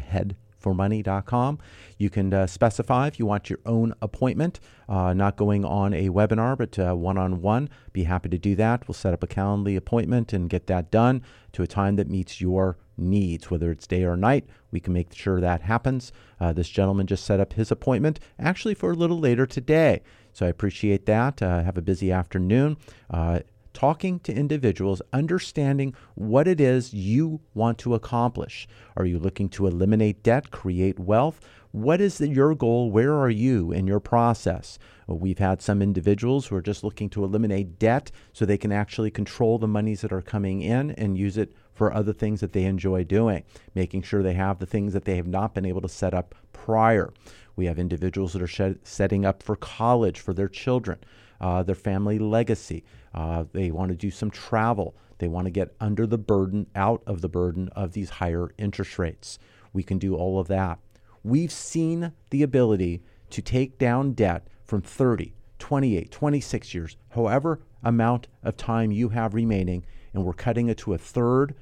aheadformoney.com. 0.66 1.58
You 1.98 2.10
can 2.10 2.32
uh, 2.32 2.46
specify 2.46 3.06
if 3.06 3.18
you 3.18 3.26
want 3.26 3.48
your 3.50 3.60
own 3.64 3.94
appointment, 4.02 4.60
uh, 4.88 5.14
not 5.14 5.36
going 5.36 5.64
on 5.64 5.94
a 5.94 6.08
webinar, 6.08 6.56
but 6.56 6.96
one 6.96 7.18
on 7.18 7.40
one. 7.40 7.68
Be 7.92 8.04
happy 8.04 8.28
to 8.28 8.38
do 8.38 8.54
that. 8.56 8.86
We'll 8.86 8.94
set 8.94 9.14
up 9.14 9.22
a 9.22 9.26
Calendly 9.26 9.76
appointment 9.76 10.32
and 10.32 10.50
get 10.50 10.66
that 10.66 10.90
done 10.90 11.22
to 11.52 11.62
a 11.62 11.66
time 11.66 11.96
that 11.96 12.10
meets 12.10 12.40
your 12.40 12.76
needs, 12.98 13.50
whether 13.50 13.70
it's 13.70 13.86
day 13.86 14.04
or 14.04 14.16
night. 14.16 14.46
We 14.70 14.80
can 14.80 14.92
make 14.92 15.12
sure 15.14 15.40
that 15.40 15.62
happens. 15.62 16.12
Uh, 16.40 16.52
this 16.52 16.68
gentleman 16.68 17.06
just 17.06 17.24
set 17.24 17.40
up 17.40 17.52
his 17.54 17.70
appointment 17.70 18.20
actually 18.38 18.74
for 18.74 18.90
a 18.90 18.94
little 18.94 19.18
later 19.18 19.46
today. 19.46 20.02
So 20.32 20.44
I 20.46 20.50
appreciate 20.50 21.06
that. 21.06 21.40
Uh, 21.40 21.62
have 21.62 21.78
a 21.78 21.82
busy 21.82 22.12
afternoon. 22.12 22.76
Uh, 23.10 23.40
talking 23.76 24.18
to 24.20 24.34
individuals, 24.34 25.02
understanding 25.12 25.94
what 26.14 26.48
it 26.48 26.62
is 26.62 26.94
you 26.94 27.40
want 27.52 27.76
to 27.76 27.94
accomplish. 27.94 28.66
Are 28.96 29.04
you 29.04 29.18
looking 29.18 29.50
to 29.50 29.66
eliminate 29.66 30.22
debt, 30.22 30.50
create 30.50 30.98
wealth? 30.98 31.40
What 31.72 32.00
is 32.00 32.16
the, 32.16 32.26
your 32.26 32.54
goal? 32.54 32.90
Where 32.90 33.14
are 33.14 33.28
you 33.28 33.72
in 33.72 33.86
your 33.86 34.00
process? 34.00 34.78
We've 35.06 35.38
had 35.38 35.60
some 35.60 35.82
individuals 35.82 36.46
who 36.46 36.56
are 36.56 36.62
just 36.62 36.84
looking 36.84 37.10
to 37.10 37.22
eliminate 37.22 37.78
debt 37.78 38.10
so 38.32 38.46
they 38.46 38.56
can 38.56 38.72
actually 38.72 39.10
control 39.10 39.58
the 39.58 39.68
monies 39.68 40.00
that 40.00 40.12
are 40.12 40.22
coming 40.22 40.62
in 40.62 40.92
and 40.92 41.18
use 41.18 41.36
it 41.36 41.52
for 41.74 41.92
other 41.92 42.14
things 42.14 42.40
that 42.40 42.54
they 42.54 42.64
enjoy 42.64 43.04
doing, 43.04 43.44
making 43.74 44.00
sure 44.00 44.22
they 44.22 44.32
have 44.32 44.58
the 44.58 44.64
things 44.64 44.94
that 44.94 45.04
they 45.04 45.16
have 45.16 45.26
not 45.26 45.52
been 45.52 45.66
able 45.66 45.82
to 45.82 45.88
set 45.88 46.14
up 46.14 46.34
prior. 46.54 47.12
We 47.56 47.66
have 47.66 47.78
individuals 47.78 48.32
that 48.32 48.40
are 48.40 48.46
shed, 48.46 48.78
setting 48.84 49.26
up 49.26 49.42
for 49.42 49.54
college 49.54 50.18
for 50.18 50.32
their 50.32 50.48
children, 50.48 50.98
uh, 51.40 51.62
their 51.62 51.74
family 51.74 52.18
legacy. 52.18 52.84
Uh, 53.14 53.44
they 53.52 53.70
want 53.70 53.90
to 53.90 53.96
do 53.96 54.10
some 54.10 54.30
travel. 54.30 54.94
They 55.18 55.28
want 55.28 55.46
to 55.46 55.50
get 55.50 55.74
under 55.80 56.06
the 56.06 56.18
burden, 56.18 56.66
out 56.74 57.02
of 57.06 57.20
the 57.20 57.28
burden 57.28 57.68
of 57.74 57.92
these 57.92 58.10
higher 58.10 58.50
interest 58.58 58.98
rates. 58.98 59.38
We 59.72 59.82
can 59.82 59.98
do 59.98 60.14
all 60.14 60.38
of 60.38 60.48
that. 60.48 60.78
We've 61.22 61.52
seen 61.52 62.12
the 62.30 62.42
ability 62.42 63.02
to 63.30 63.42
take 63.42 63.78
down 63.78 64.12
debt 64.12 64.46
from 64.64 64.82
30, 64.82 65.34
28, 65.58 66.10
26 66.10 66.74
years, 66.74 66.96
however 67.10 67.60
amount 67.82 68.28
of 68.42 68.56
time 68.56 68.90
you 68.90 69.10
have 69.10 69.34
remaining, 69.34 69.84
and 70.12 70.24
we're 70.24 70.32
cutting 70.32 70.68
it 70.68 70.78
to 70.78 70.94
a 70.94 70.98
third 70.98 71.54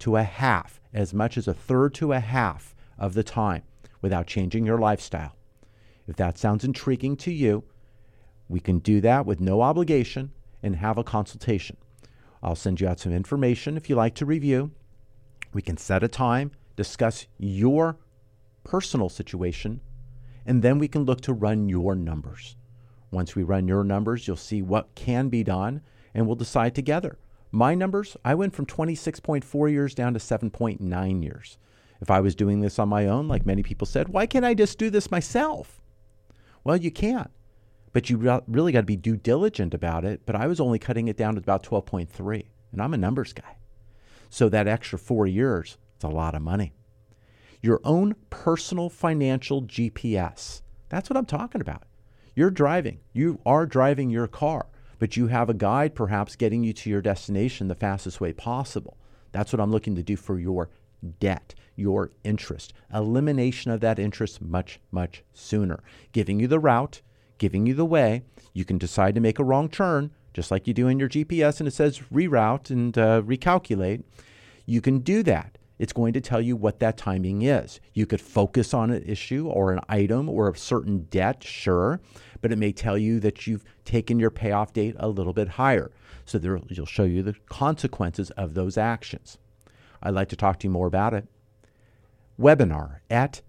to 0.00 0.16
a 0.16 0.22
half, 0.22 0.80
as 0.92 1.14
much 1.14 1.36
as 1.36 1.48
a 1.48 1.54
third 1.54 1.94
to 1.94 2.12
a 2.12 2.20
half 2.20 2.74
of 2.98 3.14
the 3.14 3.22
time 3.22 3.62
without 4.00 4.26
changing 4.26 4.64
your 4.64 4.78
lifestyle. 4.78 5.34
If 6.06 6.16
that 6.16 6.38
sounds 6.38 6.64
intriguing 6.64 7.16
to 7.18 7.32
you, 7.32 7.64
we 8.48 8.60
can 8.60 8.78
do 8.78 9.00
that 9.00 9.26
with 9.26 9.40
no 9.40 9.60
obligation 9.62 10.32
and 10.62 10.76
have 10.76 10.98
a 10.98 11.04
consultation. 11.04 11.76
I'll 12.42 12.54
send 12.54 12.80
you 12.80 12.88
out 12.88 13.00
some 13.00 13.12
information 13.12 13.76
if 13.76 13.88
you 13.90 13.96
like 13.96 14.14
to 14.16 14.26
review. 14.26 14.70
We 15.52 15.62
can 15.62 15.76
set 15.76 16.02
a 16.02 16.08
time, 16.08 16.52
discuss 16.76 17.26
your 17.38 17.98
personal 18.64 19.08
situation, 19.08 19.80
And 20.46 20.62
then 20.62 20.78
we 20.78 20.88
can 20.88 21.04
look 21.04 21.20
to 21.22 21.32
run 21.32 21.68
your 21.68 21.96
numbers. 21.96 22.56
Once 23.10 23.34
we 23.34 23.42
run 23.42 23.66
your 23.66 23.82
numbers, 23.82 24.26
you'll 24.26 24.36
see 24.36 24.62
what 24.62 24.94
can 24.94 25.28
be 25.28 25.42
done 25.42 25.82
and 26.14 26.26
we'll 26.26 26.36
decide 26.36 26.74
together. 26.74 27.18
My 27.50 27.74
numbers, 27.74 28.16
I 28.24 28.34
went 28.34 28.54
from 28.54 28.66
26.4 28.66 29.70
years 29.70 29.94
down 29.94 30.14
to 30.14 30.20
7.9 30.20 31.22
years. 31.22 31.58
If 32.00 32.10
I 32.10 32.20
was 32.20 32.34
doing 32.34 32.60
this 32.60 32.78
on 32.78 32.88
my 32.88 33.06
own, 33.06 33.26
like 33.28 33.46
many 33.46 33.62
people 33.62 33.86
said, 33.86 34.08
why 34.08 34.26
can't 34.26 34.44
I 34.44 34.54
just 34.54 34.78
do 34.78 34.90
this 34.90 35.10
myself? 35.10 35.80
Well, 36.62 36.76
you 36.76 36.90
can, 36.90 37.28
but 37.96 38.10
you 38.10 38.18
re- 38.18 38.40
really 38.46 38.72
got 38.72 38.80
to 38.80 38.86
be 38.86 38.94
due 38.94 39.16
diligent 39.16 39.72
about 39.72 40.04
it. 40.04 40.20
But 40.26 40.36
I 40.36 40.48
was 40.48 40.60
only 40.60 40.78
cutting 40.78 41.08
it 41.08 41.16
down 41.16 41.34
to 41.34 41.40
about 41.40 41.62
12.3, 41.62 42.44
and 42.70 42.82
I'm 42.82 42.92
a 42.92 42.98
numbers 42.98 43.32
guy. 43.32 43.56
So 44.28 44.50
that 44.50 44.68
extra 44.68 44.98
four 44.98 45.26
years, 45.26 45.78
it's 45.94 46.04
a 46.04 46.08
lot 46.08 46.34
of 46.34 46.42
money. 46.42 46.74
Your 47.62 47.80
own 47.84 48.14
personal 48.28 48.90
financial 48.90 49.62
GPS. 49.62 50.60
That's 50.90 51.08
what 51.08 51.16
I'm 51.16 51.24
talking 51.24 51.62
about. 51.62 51.84
You're 52.34 52.50
driving, 52.50 53.00
you 53.14 53.40
are 53.46 53.64
driving 53.64 54.10
your 54.10 54.26
car, 54.26 54.66
but 54.98 55.16
you 55.16 55.28
have 55.28 55.48
a 55.48 55.54
guide 55.54 55.94
perhaps 55.94 56.36
getting 56.36 56.64
you 56.64 56.74
to 56.74 56.90
your 56.90 57.00
destination 57.00 57.68
the 57.68 57.74
fastest 57.74 58.20
way 58.20 58.34
possible. 58.34 58.98
That's 59.32 59.54
what 59.54 59.60
I'm 59.60 59.72
looking 59.72 59.94
to 59.94 60.02
do 60.02 60.16
for 60.16 60.38
your 60.38 60.68
debt, 61.18 61.54
your 61.76 62.10
interest. 62.24 62.74
Elimination 62.92 63.70
of 63.70 63.80
that 63.80 63.98
interest 63.98 64.42
much, 64.42 64.80
much 64.90 65.24
sooner. 65.32 65.82
Giving 66.12 66.38
you 66.38 66.46
the 66.46 66.58
route, 66.58 67.00
giving 67.38 67.66
you 67.66 67.74
the 67.74 67.84
way. 67.84 68.22
You 68.52 68.64
can 68.64 68.78
decide 68.78 69.14
to 69.14 69.20
make 69.20 69.38
a 69.38 69.44
wrong 69.44 69.68
turn, 69.68 70.10
just 70.32 70.50
like 70.50 70.66
you 70.66 70.74
do 70.74 70.88
in 70.88 70.98
your 70.98 71.08
GPS, 71.08 71.60
and 71.60 71.68
it 71.68 71.72
says 71.72 72.00
reroute 72.12 72.70
and 72.70 72.96
uh, 72.96 73.22
recalculate. 73.22 74.02
You 74.64 74.80
can 74.80 75.00
do 75.00 75.22
that. 75.24 75.58
It's 75.78 75.92
going 75.92 76.14
to 76.14 76.20
tell 76.20 76.40
you 76.40 76.56
what 76.56 76.80
that 76.80 76.96
timing 76.96 77.42
is. 77.42 77.80
You 77.92 78.06
could 78.06 78.20
focus 78.20 78.72
on 78.72 78.90
an 78.90 79.02
issue 79.04 79.48
or 79.48 79.72
an 79.72 79.80
item 79.88 80.28
or 80.28 80.48
a 80.48 80.56
certain 80.56 81.02
debt, 81.10 81.44
sure, 81.44 82.00
but 82.40 82.50
it 82.50 82.56
may 82.56 82.72
tell 82.72 82.96
you 82.96 83.20
that 83.20 83.46
you've 83.46 83.64
taken 83.84 84.18
your 84.18 84.30
payoff 84.30 84.72
date 84.72 84.96
a 84.98 85.08
little 85.08 85.34
bit 85.34 85.48
higher. 85.48 85.90
So 86.24 86.38
there, 86.38 86.56
it'll 86.56 86.86
show 86.86 87.04
you 87.04 87.22
the 87.22 87.36
consequences 87.48 88.30
of 88.32 88.54
those 88.54 88.78
actions. 88.78 89.38
I'd 90.02 90.14
like 90.14 90.28
to 90.30 90.36
talk 90.36 90.58
to 90.60 90.66
you 90.66 90.70
more 90.70 90.86
about 90.86 91.12
it. 91.14 91.28
Webinar 92.40 93.00
at 93.10 93.42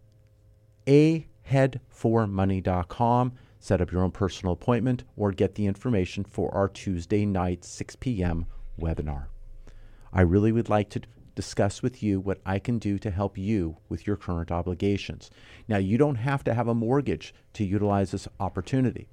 aheadformoney.com. 0.85 3.33
Set 3.67 3.81
up 3.81 3.91
your 3.91 4.01
own 4.01 4.11
personal 4.11 4.53
appointment 4.53 5.03
or 5.17 5.33
get 5.33 5.55
the 5.55 5.65
information 5.65 6.23
for 6.23 6.49
our 6.55 6.69
Tuesday 6.69 7.25
night 7.25 7.65
6 7.65 7.97
p.m. 7.97 8.45
webinar. 8.79 9.25
I 10.13 10.21
really 10.21 10.53
would 10.53 10.69
like 10.69 10.89
to 10.91 11.01
discuss 11.35 11.83
with 11.83 12.01
you 12.01 12.21
what 12.21 12.39
I 12.45 12.59
can 12.59 12.79
do 12.79 12.97
to 12.99 13.11
help 13.11 13.37
you 13.37 13.75
with 13.89 14.07
your 14.07 14.15
current 14.15 14.53
obligations. 14.53 15.29
Now, 15.67 15.79
you 15.79 15.97
don't 15.97 16.15
have 16.15 16.45
to 16.45 16.53
have 16.53 16.69
a 16.69 16.73
mortgage 16.73 17.33
to 17.55 17.65
utilize 17.65 18.11
this 18.11 18.25
opportunity. 18.39 19.09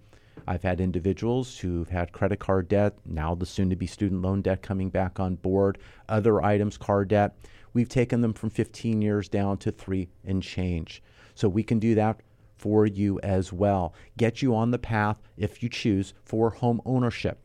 I've 0.46 0.62
had 0.62 0.80
individuals 0.80 1.58
who've 1.58 1.90
had 1.90 2.12
credit 2.12 2.38
card 2.38 2.68
debt, 2.68 2.96
now 3.04 3.34
the 3.34 3.46
soon 3.46 3.70
to 3.70 3.76
be 3.76 3.88
student 3.88 4.22
loan 4.22 4.40
debt 4.40 4.62
coming 4.62 4.88
back 4.88 5.18
on 5.18 5.34
board, 5.34 5.78
other 6.08 6.40
items, 6.40 6.78
car 6.78 7.04
debt. 7.04 7.36
We've 7.72 7.88
taken 7.88 8.20
them 8.20 8.34
from 8.34 8.50
15 8.50 9.02
years 9.02 9.28
down 9.28 9.58
to 9.58 9.72
three 9.72 10.10
and 10.24 10.40
change. 10.40 11.02
So 11.34 11.48
we 11.48 11.64
can 11.64 11.80
do 11.80 11.96
that 11.96 12.20
for 12.56 12.86
you 12.86 13.18
as 13.20 13.52
well. 13.52 13.94
Get 14.16 14.42
you 14.42 14.54
on 14.54 14.70
the 14.70 14.78
path, 14.78 15.16
if 15.36 15.62
you 15.62 15.68
choose, 15.68 16.14
for 16.22 16.50
home 16.50 16.80
ownership. 16.84 17.38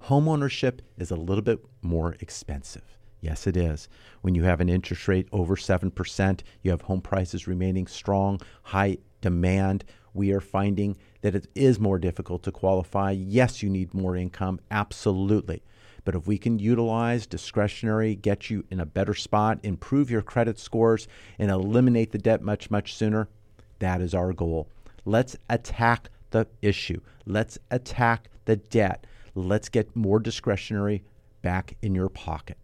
Home 0.00 0.28
ownership 0.28 0.82
is 0.98 1.10
a 1.10 1.16
little 1.16 1.42
bit 1.42 1.64
more 1.82 2.16
expensive. 2.20 2.98
Yes, 3.20 3.46
it 3.46 3.56
is. 3.56 3.88
When 4.20 4.34
you 4.34 4.42
have 4.44 4.60
an 4.60 4.68
interest 4.68 5.08
rate 5.08 5.28
over 5.32 5.56
7%, 5.56 6.40
you 6.62 6.70
have 6.70 6.82
home 6.82 7.00
prices 7.00 7.48
remaining 7.48 7.86
strong, 7.86 8.38
high 8.64 8.98
demand. 9.22 9.84
We 10.12 10.30
are 10.32 10.40
finding 10.40 10.98
that 11.22 11.34
it 11.34 11.46
is 11.54 11.80
more 11.80 11.98
difficult 11.98 12.42
to 12.42 12.52
qualify. 12.52 13.12
Yes, 13.12 13.62
you 13.62 13.70
need 13.70 13.94
more 13.94 14.14
income, 14.14 14.60
absolutely. 14.70 15.62
But 16.04 16.14
if 16.14 16.26
we 16.26 16.36
can 16.36 16.58
utilize 16.58 17.26
discretionary, 17.26 18.14
get 18.14 18.50
you 18.50 18.66
in 18.70 18.78
a 18.78 18.84
better 18.84 19.14
spot, 19.14 19.58
improve 19.62 20.10
your 20.10 20.20
credit 20.20 20.58
scores, 20.58 21.08
and 21.38 21.50
eliminate 21.50 22.12
the 22.12 22.18
debt 22.18 22.42
much, 22.42 22.70
much 22.70 22.94
sooner, 22.94 23.30
that 23.78 24.00
is 24.00 24.14
our 24.14 24.32
goal. 24.32 24.68
Let's 25.04 25.36
attack 25.48 26.08
the 26.30 26.46
issue. 26.62 27.00
Let's 27.26 27.58
attack 27.70 28.28
the 28.44 28.56
debt. 28.56 29.06
Let's 29.34 29.68
get 29.68 29.94
more 29.94 30.20
discretionary 30.20 31.04
back 31.42 31.76
in 31.82 31.94
your 31.94 32.08
pocket. 32.08 32.58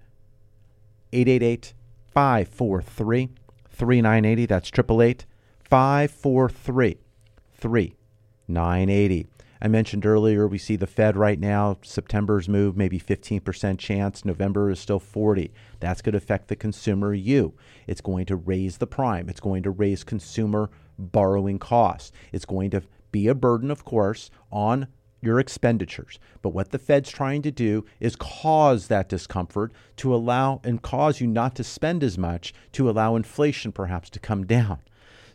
888 1.12 1.74
543 2.12 3.30
3980. 3.70 4.46
That's 4.46 4.68
888 4.68 5.26
543 5.62 6.98
3980. 7.52 9.26
I 9.62 9.68
mentioned 9.68 10.06
earlier 10.06 10.48
we 10.48 10.56
see 10.56 10.76
the 10.76 10.86
Fed 10.86 11.16
right 11.18 11.38
now, 11.38 11.76
September's 11.82 12.48
move, 12.48 12.78
maybe 12.78 12.98
15% 12.98 13.78
chance. 13.78 14.24
November 14.24 14.70
is 14.70 14.80
still 14.80 14.98
40. 14.98 15.52
That's 15.80 16.00
going 16.00 16.12
to 16.12 16.18
affect 16.18 16.48
the 16.48 16.56
consumer 16.56 17.12
you. 17.12 17.52
It's 17.86 18.00
going 18.00 18.24
to 18.26 18.36
raise 18.36 18.78
the 18.78 18.86
prime. 18.86 19.28
It's 19.28 19.40
going 19.40 19.62
to 19.64 19.70
raise 19.70 20.02
consumer 20.02 20.70
borrowing 21.00 21.58
costs. 21.58 22.12
It's 22.32 22.44
going 22.44 22.70
to 22.70 22.82
be 23.12 23.26
a 23.26 23.34
burden, 23.34 23.70
of 23.70 23.84
course, 23.84 24.30
on 24.52 24.88
your 25.20 25.38
expenditures. 25.38 26.18
But 26.42 26.50
what 26.50 26.70
the 26.70 26.78
Fed's 26.78 27.10
trying 27.10 27.42
to 27.42 27.50
do 27.50 27.84
is 27.98 28.16
cause 28.16 28.88
that 28.88 29.08
discomfort 29.08 29.72
to 29.96 30.14
allow 30.14 30.60
and 30.64 30.80
cause 30.80 31.20
you 31.20 31.26
not 31.26 31.54
to 31.56 31.64
spend 31.64 32.02
as 32.02 32.16
much 32.16 32.54
to 32.72 32.88
allow 32.88 33.16
inflation 33.16 33.72
perhaps 33.72 34.08
to 34.10 34.18
come 34.18 34.46
down. 34.46 34.78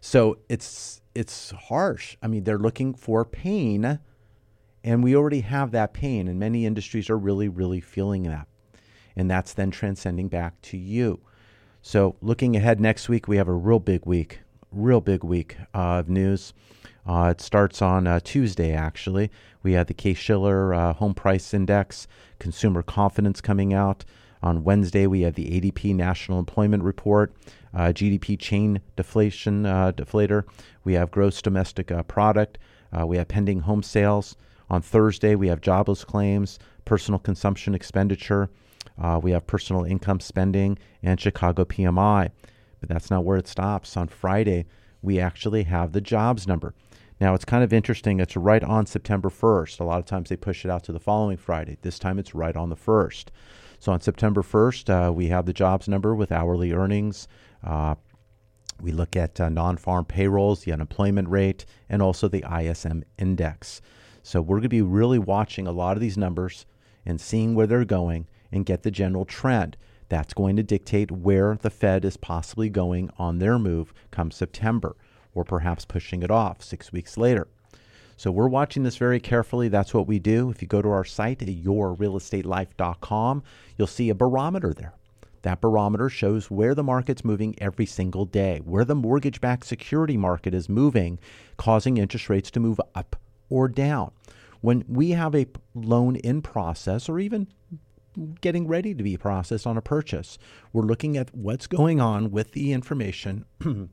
So 0.02 0.38
it's 0.50 1.02
it's 1.14 1.52
harsh. 1.52 2.18
I 2.22 2.28
mean, 2.28 2.44
they're 2.44 2.58
looking 2.58 2.94
for 2.94 3.24
pain 3.24 4.00
and 4.84 5.04
we 5.04 5.16
already 5.16 5.42
have 5.42 5.72
that 5.72 5.94
pain 5.94 6.28
and 6.28 6.40
many 6.40 6.66
industries 6.66 7.10
are 7.10 7.18
really 7.18 7.48
really 7.48 7.82
feeling 7.82 8.24
that. 8.24 8.48
And 9.16 9.30
that's 9.30 9.54
then 9.54 9.72
transcending 9.72 10.28
back 10.28 10.62
to 10.64 10.78
you. 10.78 11.22
So, 11.82 12.16
looking 12.20 12.56
ahead 12.56 12.80
next 12.80 13.10
week, 13.10 13.28
we 13.28 13.38
have 13.38 13.48
a 13.48 13.54
real 13.54 13.80
big 13.80 14.08
week, 14.08 14.40
real 14.76 15.02
big 15.02 15.24
week 15.24 15.58
of 15.74 16.10
news. 16.10 16.54
Uh, 17.08 17.30
it 17.32 17.42
starts 17.42 17.82
on 17.82 18.08
uh, 18.08 18.20
Tuesday, 18.24 18.74
actually. 18.74 19.32
We 19.64 19.74
have 19.74 19.88
the 19.88 19.94
Case 19.94 20.18
Shiller 20.18 20.74
uh, 20.74 20.94
Home 20.94 21.14
Price 21.14 21.54
Index, 21.54 22.08
consumer 22.40 22.84
confidence 22.84 23.42
coming 23.42 23.74
out. 23.74 24.04
On 24.44 24.64
Wednesday, 24.64 25.08
we 25.08 25.22
have 25.22 25.36
the 25.36 25.46
ADP 25.46 25.96
National 25.96 26.40
Employment 26.40 26.84
Report, 26.84 27.34
uh, 27.74 27.88
GDP 27.88 28.38
chain 28.38 28.82
deflation 28.96 29.66
uh, 29.66 29.92
deflator. 29.92 30.44
We 30.84 30.94
have 30.94 31.10
gross 31.10 31.42
domestic 31.42 31.92
uh, 31.92 32.04
product. 32.04 32.58
we 33.06 33.18
have 33.18 33.28
pending 33.28 33.62
home 33.62 33.84
sales. 33.84 34.36
On 34.70 34.82
Thursday, 34.82 35.36
we 35.36 35.48
have 35.48 35.62
jobless 35.62 36.04
claims, 36.04 36.60
personal 36.86 37.20
consumption 37.20 37.76
expenditure. 37.76 38.50
we 39.22 39.32
have 39.32 39.48
personal 39.48 39.84
income 39.84 40.20
spending 40.20 40.78
and 41.02 41.20
Chicago 41.20 41.66
PMI. 41.66 42.32
But 42.86 42.94
that's 42.94 43.10
not 43.10 43.26
where 43.26 43.38
it 43.38 43.48
stops. 43.48 43.98
On 43.98 44.08
Friday, 44.08 44.68
we 45.02 45.20
actually 45.20 45.64
have 45.64 45.92
the 45.92 46.02
jobs 46.02 46.48
number. 46.48 46.76
Now, 47.20 47.34
it's 47.34 47.46
kind 47.46 47.64
of 47.64 47.74
interesting. 47.74 48.20
It's 48.20 48.38
right 48.38 48.64
on 48.64 48.86
September 48.86 49.30
1st. 49.30 49.80
A 49.80 49.84
lot 49.84 49.98
of 49.98 50.06
times 50.06 50.30
they 50.30 50.36
push 50.36 50.64
it 50.64 50.70
out 50.70 50.84
to 50.84 50.92
the 50.92 51.00
following 51.00 51.38
Friday. 51.38 51.78
This 51.82 51.98
time 51.98 52.20
it's 52.20 52.36
right 52.36 52.56
on 52.56 52.70
the 52.70 52.76
1st. 52.76 53.30
So 53.80 53.92
on 53.92 54.02
September 54.02 54.44
1st, 54.44 55.08
uh, 55.10 55.14
we 55.14 55.28
have 55.30 55.48
the 55.48 55.54
jobs 55.54 55.88
number 55.88 56.14
with 56.14 56.32
hourly 56.32 56.74
earnings. 56.74 57.28
Uh, 57.64 57.96
we 58.80 58.92
look 58.92 59.16
at 59.16 59.42
uh, 59.42 59.50
non 59.50 59.78
farm 59.78 60.06
payrolls, 60.06 60.64
the 60.64 60.74
unemployment 60.74 61.30
rate, 61.30 61.66
and 61.90 62.04
also 62.04 62.28
the 62.28 62.46
ISM 62.52 63.04
index. 63.18 63.82
So 64.22 64.42
we're 64.42 64.58
going 64.58 64.64
to 64.64 64.70
be 64.70 64.84
really 64.84 65.20
watching 65.20 65.66
a 65.66 65.72
lot 65.72 65.98
of 65.98 66.02
these 66.02 66.18
numbers 66.18 66.68
and 67.04 67.20
seeing 67.20 67.56
where 67.56 67.66
they're 67.66 67.86
going 67.86 68.28
and 68.52 68.64
get 68.64 68.84
the 68.84 68.92
general 68.92 69.26
trend. 69.26 69.76
That's 70.10 70.34
going 70.34 70.56
to 70.58 70.64
dictate 70.64 71.12
where 71.12 71.58
the 71.62 71.70
Fed 71.70 72.06
is 72.06 72.18
possibly 72.18 72.70
going 72.70 73.10
on 73.18 73.40
their 73.40 73.58
move 73.58 73.94
come 74.12 74.32
September 74.32 74.96
or 75.34 75.44
perhaps 75.44 75.86
pushing 75.86 76.24
it 76.24 76.32
off 76.32 76.64
six 76.64 76.92
weeks 76.92 77.18
later. 77.18 77.48
So 78.18 78.32
we're 78.32 78.48
watching 78.48 78.84
this 78.84 78.96
very 78.96 79.20
carefully. 79.20 79.68
That's 79.68 79.94
what 79.94 80.08
we 80.08 80.20
do. 80.20 80.50
If 80.50 80.62
you 80.62 80.68
go 80.68 80.82
to 80.82 80.90
our 80.90 81.04
site 81.04 81.42
at 81.42 81.50
yourrealestatelife.com, 81.50 83.44
you'll 83.78 83.88
see 83.88 84.10
a 84.10 84.16
barometer 84.16 84.74
there. 84.74 84.94
That 85.42 85.62
barometer 85.62 86.10
shows 86.10 86.50
where 86.50 86.74
the 86.74 86.82
market's 86.82 87.26
moving 87.26 87.56
every 87.60 87.86
single 87.86 88.26
day, 88.26 88.62
where 88.64 88.86
the 88.86 88.96
mortgage 88.96 89.42
backed 89.42 89.66
security 89.66 90.18
market 90.18 90.54
is 90.54 90.70
moving, 90.70 91.20
causing 91.58 91.98
interest 91.98 92.30
rates 92.30 92.50
to 92.52 92.60
move 92.60 92.80
up 92.96 93.16
or 93.50 93.68
down. 93.68 94.12
When 94.62 94.84
we 94.88 95.12
have 95.12 95.36
a 95.36 95.46
loan 95.76 96.16
in 96.16 96.42
process 96.42 97.08
or 97.10 97.20
even 97.20 97.48
getting 98.42 98.68
ready 98.68 98.94
to 98.94 99.04
be 99.04 99.18
processed 99.18 99.68
on 99.68 99.78
a 99.78 99.82
purchase, 99.82 100.38
we're 100.74 100.84
looking 100.84 101.18
at 101.18 101.36
what's 101.36 101.68
going 101.68 102.00
on 102.00 102.32
with 102.32 102.52
the 102.52 102.74
information 102.74 103.46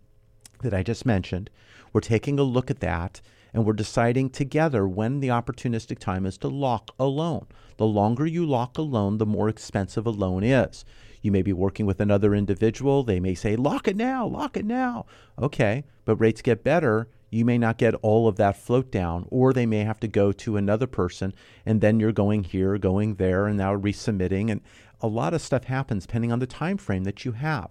that 0.62 0.74
I 0.74 0.82
just 0.82 1.06
mentioned. 1.06 1.50
We're 1.92 2.00
taking 2.00 2.38
a 2.38 2.44
look 2.44 2.70
at 2.70 2.80
that 2.80 3.20
and 3.54 3.66
we're 3.66 3.74
deciding 3.74 4.30
together 4.30 4.88
when 4.88 5.20
the 5.20 5.28
opportunistic 5.28 5.98
time 5.98 6.24
is 6.24 6.38
to 6.38 6.48
lock 6.48 6.94
a 6.98 7.04
loan. 7.04 7.46
The 7.76 7.86
longer 7.86 8.26
you 8.26 8.46
lock 8.46 8.78
a 8.78 8.82
loan, 8.82 9.18
the 9.18 9.26
more 9.26 9.48
expensive 9.48 10.06
a 10.06 10.10
loan 10.10 10.42
is. 10.42 10.84
You 11.20 11.30
may 11.30 11.42
be 11.42 11.52
working 11.52 11.86
with 11.86 12.00
another 12.00 12.34
individual. 12.34 13.02
They 13.02 13.20
may 13.20 13.34
say, 13.34 13.56
lock 13.56 13.86
it 13.86 13.96
now, 13.96 14.26
lock 14.26 14.56
it 14.56 14.64
now. 14.64 15.06
Okay, 15.38 15.84
but 16.04 16.16
rates 16.16 16.42
get 16.42 16.64
better. 16.64 17.08
You 17.32 17.46
may 17.46 17.56
not 17.56 17.78
get 17.78 17.94
all 18.02 18.28
of 18.28 18.36
that 18.36 18.58
float 18.58 18.92
down, 18.92 19.26
or 19.30 19.54
they 19.54 19.64
may 19.64 19.84
have 19.84 19.98
to 20.00 20.06
go 20.06 20.32
to 20.32 20.58
another 20.58 20.86
person, 20.86 21.32
and 21.64 21.80
then 21.80 21.98
you're 21.98 22.12
going 22.12 22.44
here, 22.44 22.76
going 22.76 23.14
there, 23.14 23.46
and 23.46 23.56
now 23.56 23.74
resubmitting. 23.74 24.50
And 24.50 24.60
a 25.00 25.06
lot 25.06 25.32
of 25.32 25.40
stuff 25.40 25.64
happens 25.64 26.04
depending 26.04 26.30
on 26.30 26.40
the 26.40 26.46
time 26.46 26.76
frame 26.76 27.04
that 27.04 27.24
you 27.24 27.32
have. 27.32 27.70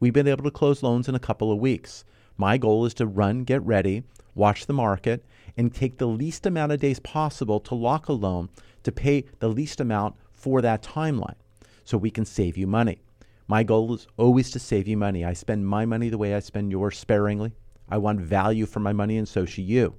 We've 0.00 0.12
been 0.12 0.26
able 0.26 0.42
to 0.42 0.50
close 0.50 0.82
loans 0.82 1.08
in 1.08 1.14
a 1.14 1.20
couple 1.20 1.52
of 1.52 1.60
weeks. 1.60 2.04
My 2.36 2.58
goal 2.58 2.84
is 2.86 2.94
to 2.94 3.06
run, 3.06 3.44
get 3.44 3.62
ready, 3.62 4.02
watch 4.34 4.66
the 4.66 4.72
market, 4.72 5.24
and 5.56 5.72
take 5.72 5.98
the 5.98 6.08
least 6.08 6.44
amount 6.44 6.72
of 6.72 6.80
days 6.80 6.98
possible 6.98 7.60
to 7.60 7.76
lock 7.76 8.08
a 8.08 8.12
loan 8.12 8.48
to 8.82 8.90
pay 8.90 9.26
the 9.38 9.48
least 9.48 9.80
amount 9.80 10.16
for 10.32 10.60
that 10.60 10.82
timeline 10.82 11.36
so 11.84 11.96
we 11.96 12.10
can 12.10 12.24
save 12.24 12.56
you 12.56 12.66
money. 12.66 12.98
My 13.46 13.62
goal 13.62 13.94
is 13.94 14.08
always 14.16 14.50
to 14.50 14.58
save 14.58 14.88
you 14.88 14.96
money. 14.96 15.24
I 15.24 15.34
spend 15.34 15.68
my 15.68 15.86
money 15.86 16.08
the 16.08 16.18
way 16.18 16.34
I 16.34 16.40
spend 16.40 16.72
yours 16.72 16.98
sparingly. 16.98 17.52
I 17.90 17.98
want 17.98 18.20
value 18.20 18.66
for 18.66 18.80
my 18.80 18.92
money, 18.92 19.16
and 19.16 19.28
so 19.28 19.44
should 19.44 19.64
you. 19.64 19.94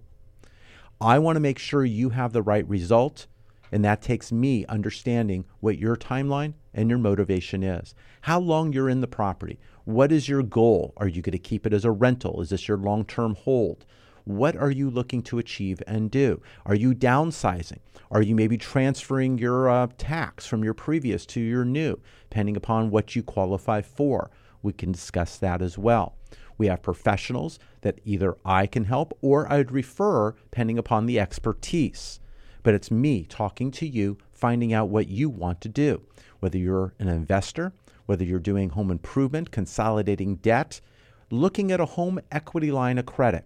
I 1.02 1.18
want 1.20 1.38
to 1.38 1.42
make 1.42 1.60
sure 1.60 1.86
you 1.86 2.10
have 2.10 2.34
the 2.34 2.42
right 2.42 2.68
result, 2.68 3.28
and 3.72 3.86
that 3.86 4.02
takes 4.02 4.32
me 4.32 4.66
understanding 4.66 5.46
what 5.60 5.78
your 5.78 5.96
timeline 5.96 6.54
and 6.74 6.90
your 6.90 7.00
motivation 7.00 7.64
is. 7.64 7.96
How 8.22 8.40
long 8.40 8.74
you're 8.74 8.90
in 8.90 9.02
the 9.02 9.08
property. 9.08 9.60
What 9.86 10.12
is 10.12 10.28
your 10.28 10.44
goal? 10.44 10.94
Are 10.98 11.08
you 11.08 11.22
going 11.22 11.32
to 11.32 11.40
keep 11.40 11.66
it 11.66 11.74
as 11.74 11.86
a 11.86 11.92
rental? 11.92 12.42
Is 12.42 12.50
this 12.50 12.68
your 12.68 12.78
long 12.78 13.06
term 13.06 13.36
hold? 13.36 13.86
What 14.26 14.56
are 14.56 14.70
you 14.70 14.90
looking 14.90 15.24
to 15.24 15.40
achieve 15.40 15.82
and 15.88 16.12
do? 16.12 16.42
Are 16.66 16.76
you 16.76 16.94
downsizing? 16.94 17.80
Are 18.12 18.22
you 18.22 18.36
maybe 18.36 18.58
transferring 18.58 19.38
your 19.38 19.70
uh, 19.70 19.88
tax 19.98 20.46
from 20.46 20.64
your 20.64 20.74
previous 20.74 21.26
to 21.28 21.40
your 21.40 21.66
new, 21.66 22.00
depending 22.30 22.58
upon 22.58 22.90
what 22.92 23.16
you 23.16 23.24
qualify 23.24 23.82
for? 23.82 24.30
We 24.62 24.74
can 24.74 24.92
discuss 24.92 25.38
that 25.38 25.62
as 25.62 25.78
well. 25.78 26.16
We 26.58 26.68
have 26.68 26.82
professionals 26.82 27.58
that 27.82 28.00
either 28.04 28.38
I 28.46 28.68
can 28.68 28.86
help 28.86 29.18
or 29.22 29.52
I'd 29.52 29.72
refer, 29.72 30.32
depending 30.32 30.78
upon 30.78 31.06
the 31.06 31.20
expertise. 31.20 32.20
But 32.64 32.74
it's 32.74 32.92
me 32.92 33.24
talking 33.24 33.72
to 33.72 33.88
you, 33.88 34.18
finding 34.32 34.74
out 34.74 34.90
what 34.90 35.08
you 35.08 35.30
want 35.30 35.62
to 35.62 35.70
do. 35.70 36.02
Whether 36.40 36.58
you're 36.58 36.94
an 37.00 37.08
investor, 37.08 37.74
whether 38.06 38.24
you're 38.24 38.40
doing 38.40 38.70
home 38.70 38.92
improvement, 38.92 39.52
consolidating 39.52 40.36
debt, 40.38 40.82
looking 41.30 41.72
at 41.72 41.80
a 41.80 41.86
home 41.86 42.20
equity 42.32 42.72
line 42.72 42.98
of 42.98 43.06
credit. 43.06 43.46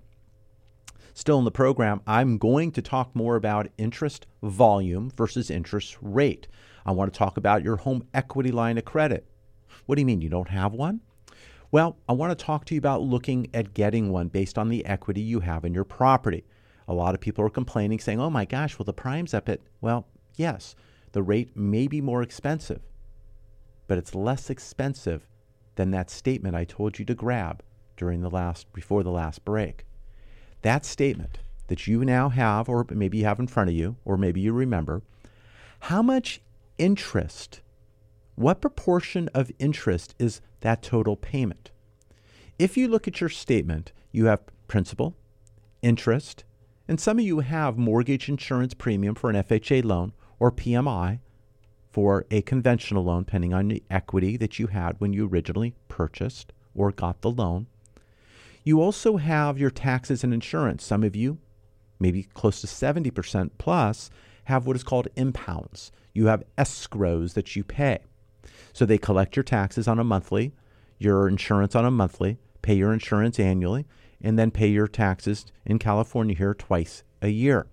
Still 1.14 1.38
in 1.38 1.46
the 1.46 1.52
program, 1.52 2.02
I'm 2.08 2.38
going 2.38 2.72
to 2.72 2.82
talk 2.82 3.16
more 3.16 3.36
about 3.36 3.70
interest 3.78 4.26
volume 4.42 5.12
versus 5.16 5.52
interest 5.52 5.98
rate. 6.02 6.48
I 6.86 6.92
want 6.92 7.14
to 7.14 7.18
talk 7.18 7.38
about 7.38 7.64
your 7.64 7.78
home 7.78 8.08
equity 8.14 8.52
line 8.52 8.78
of 8.78 8.86
credit. 8.86 9.28
What 9.86 9.96
do 9.96 10.02
you 10.02 10.06
mean 10.06 10.22
you 10.22 10.30
don't 10.30 10.50
have 10.50 10.74
one? 10.74 11.02
Well, 11.74 11.98
I 12.08 12.14
want 12.14 12.38
to 12.38 12.46
talk 12.46 12.66
to 12.66 12.76
you 12.76 12.78
about 12.78 13.02
looking 13.02 13.50
at 13.52 13.74
getting 13.74 14.12
one 14.12 14.28
based 14.28 14.60
on 14.60 14.70
the 14.70 14.86
equity 14.86 15.22
you 15.22 15.40
have 15.40 15.66
in 15.66 15.74
your 15.74 15.84
property. 15.84 16.44
A 16.88 16.94
lot 16.94 17.16
of 17.16 17.20
people 17.20 17.44
are 17.44 17.50
complaining, 17.50 17.98
saying, 17.98 18.20
oh 18.20 18.30
my 18.30 18.46
gosh, 18.46 18.78
well, 18.78 18.84
the 18.84 18.94
prime's 18.94 19.34
up 19.34 19.50
at, 19.50 19.60
well, 19.82 20.06
yes, 20.36 20.76
the 21.14 21.24
rate 21.24 21.58
may 21.58 21.88
be 21.88 22.00
more 22.00 22.22
expensive, 22.22 22.84
but 23.88 23.98
it's 23.98 24.14
less 24.14 24.52
expensive 24.52 25.28
than 25.74 25.90
that 25.90 26.12
statement 26.12 26.56
I 26.56 26.64
told 26.64 27.00
you 27.00 27.06
to 27.06 27.16
grab 27.16 27.64
during 27.98 28.22
the 28.22 28.30
last, 28.30 28.72
before 28.72 29.02
the 29.02 29.10
last 29.10 29.44
break. 29.44 29.88
That 30.62 30.86
statement 30.86 31.40
that 31.70 31.88
you 31.88 32.06
now 32.06 32.30
have, 32.30 32.70
or 32.70 32.86
maybe 32.92 33.18
you 33.18 33.26
have 33.26 33.40
in 33.40 33.48
front 33.48 33.72
of 33.72 33.76
you, 33.76 33.96
or 34.06 34.16
maybe 34.16 34.42
you 34.42 34.54
remember, 34.54 35.02
how 35.80 36.04
much 36.04 36.40
interest, 36.78 37.62
what 38.36 38.62
proportion 38.62 39.28
of 39.34 39.52
interest 39.58 40.14
is 40.20 40.40
that 40.64 40.82
total 40.82 41.16
payment? 41.16 41.72
If 42.60 42.76
you 42.76 42.88
look 42.88 43.08
at 43.08 43.22
your 43.22 43.30
statement, 43.30 43.94
you 44.12 44.26
have 44.26 44.42
principal, 44.68 45.16
interest, 45.82 46.44
and 46.88 47.00
some 47.00 47.20
of 47.20 47.26
you 47.26 47.40
have 47.40 47.78
mortgage 47.78 48.28
insurance 48.28 48.74
premium 48.74 49.16
for 49.16 49.30
an 49.30 49.36
FHA 49.36 49.86
loan 49.86 50.14
or 50.40 50.52
PMI 50.52 51.20
for 51.92 52.26
a 52.32 52.42
conventional 52.42 53.06
loan, 53.06 53.24
depending 53.24 53.54
on 53.54 53.68
the 53.68 53.84
equity 53.90 54.36
that 54.38 54.60
you 54.60 54.68
had 54.68 55.00
when 55.00 55.14
you 55.14 55.28
originally 55.28 55.76
purchased 55.88 56.52
or 56.74 56.92
got 56.92 57.22
the 57.22 57.32
loan. 57.32 57.68
You 58.64 58.82
also 58.82 59.18
have 59.18 59.60
your 59.60 59.70
taxes 59.70 60.24
and 60.24 60.34
insurance. 60.34 60.84
Some 60.84 61.04
of 61.04 61.16
you, 61.16 61.38
maybe 62.00 62.24
close 62.24 62.62
to 62.62 62.68
70% 62.68 63.52
plus, 63.58 64.10
have 64.46 64.66
what 64.66 64.76
is 64.76 64.84
called 64.84 65.08
impounds. 65.16 65.92
You 66.14 66.28
have 66.28 66.44
escrows 66.58 67.34
that 67.34 67.56
you 67.56 67.64
pay. 67.64 68.00
So 68.74 68.86
they 68.86 68.98
collect 68.98 69.36
your 69.36 69.44
taxes 69.44 69.88
on 69.88 70.00
a 70.00 70.04
monthly, 70.04 70.52
your 70.98 71.28
insurance 71.28 71.76
on 71.76 71.86
a 71.86 71.92
monthly, 71.92 72.38
pay 72.62 72.74
your 72.74 72.92
insurance 72.92 73.40
annually, 73.40 73.86
and 74.22 74.38
then 74.38 74.52
pay 74.52 74.68
your 74.68 74.88
taxes 74.88 75.46
in 75.66 75.80
California 75.80 76.36
here 76.36 76.54
twice 76.54 77.04
a 77.22 77.30
year. 77.30 77.68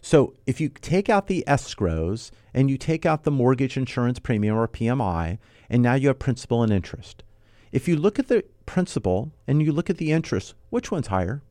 So 0.00 0.34
if 0.46 0.60
you 0.60 0.68
take 0.68 1.08
out 1.08 1.28
the 1.28 1.44
escrows 1.46 2.30
and 2.52 2.70
you 2.70 2.76
take 2.76 3.06
out 3.06 3.24
the 3.24 3.30
mortgage 3.30 3.76
insurance 3.76 4.18
premium 4.18 4.56
or 4.56 4.68
PMI, 4.68 5.38
and 5.70 5.82
now 5.82 5.94
you 5.94 6.08
have 6.08 6.18
principal 6.18 6.62
and 6.62 6.72
interest. 6.72 7.22
If 7.70 7.88
you 7.88 7.96
look 7.96 8.18
at 8.18 8.28
the 8.28 8.44
principal 8.66 9.32
and 9.46 9.62
you 9.62 9.72
look 9.72 9.88
at 9.88 9.96
the 9.96 10.12
interest, 10.12 10.54
which 10.70 10.90
one's 10.90 11.06
higher? 11.06 11.42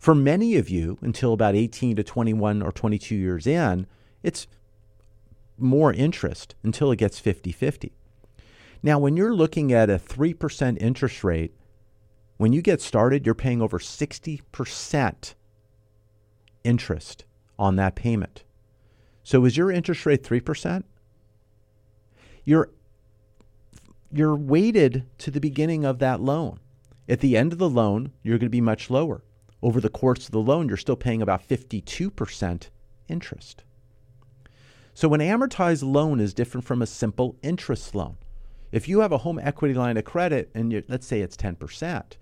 For 0.00 0.14
many 0.14 0.56
of 0.56 0.68
you, 0.68 0.98
until 1.00 1.32
about 1.32 1.54
18 1.54 1.96
to 1.96 2.02
21 2.02 2.62
or 2.62 2.72
22 2.72 3.14
years 3.14 3.46
in, 3.46 3.86
it's 4.22 4.46
more 5.58 5.92
interest 5.92 6.54
until 6.62 6.90
it 6.90 6.96
gets 6.96 7.18
50 7.18 7.52
50. 7.52 7.92
Now, 8.82 8.98
when 8.98 9.16
you're 9.16 9.34
looking 9.34 9.72
at 9.72 9.90
a 9.90 9.98
3% 9.98 10.76
interest 10.80 11.22
rate, 11.22 11.54
when 12.36 12.52
you 12.52 12.62
get 12.62 12.80
started, 12.80 13.24
you're 13.24 13.34
paying 13.34 13.62
over 13.62 13.78
60% 13.78 15.34
interest 16.64 17.24
on 17.58 17.76
that 17.76 17.94
payment. 17.94 18.42
So 19.22 19.44
is 19.44 19.56
your 19.56 19.70
interest 19.70 20.04
rate 20.04 20.22
3%? 20.22 20.82
You're 22.44 22.70
you're 24.14 24.36
weighted 24.36 25.06
to 25.18 25.30
the 25.30 25.40
beginning 25.40 25.84
of 25.84 25.98
that 26.00 26.20
loan. 26.20 26.58
At 27.08 27.20
the 27.20 27.36
end 27.36 27.52
of 27.52 27.58
the 27.58 27.70
loan, 27.70 28.12
you're 28.22 28.36
going 28.36 28.46
to 28.46 28.50
be 28.50 28.60
much 28.60 28.90
lower. 28.90 29.22
Over 29.62 29.80
the 29.80 29.88
course 29.88 30.26
of 30.26 30.32
the 30.32 30.40
loan, 30.40 30.68
you're 30.68 30.76
still 30.76 30.96
paying 30.96 31.22
about 31.22 31.48
52% 31.48 32.68
interest. 33.08 33.64
So, 34.94 35.12
an 35.14 35.20
amortized 35.20 35.90
loan 35.90 36.20
is 36.20 36.34
different 36.34 36.66
from 36.66 36.82
a 36.82 36.86
simple 36.86 37.36
interest 37.42 37.94
loan. 37.94 38.18
If 38.72 38.88
you 38.88 39.00
have 39.00 39.12
a 39.12 39.18
home 39.18 39.38
equity 39.38 39.74
line 39.74 39.96
of 39.96 40.04
credit 40.04 40.50
and 40.54 40.84
let's 40.88 41.06
say 41.06 41.20
it's 41.20 41.36
10%, 41.36 42.16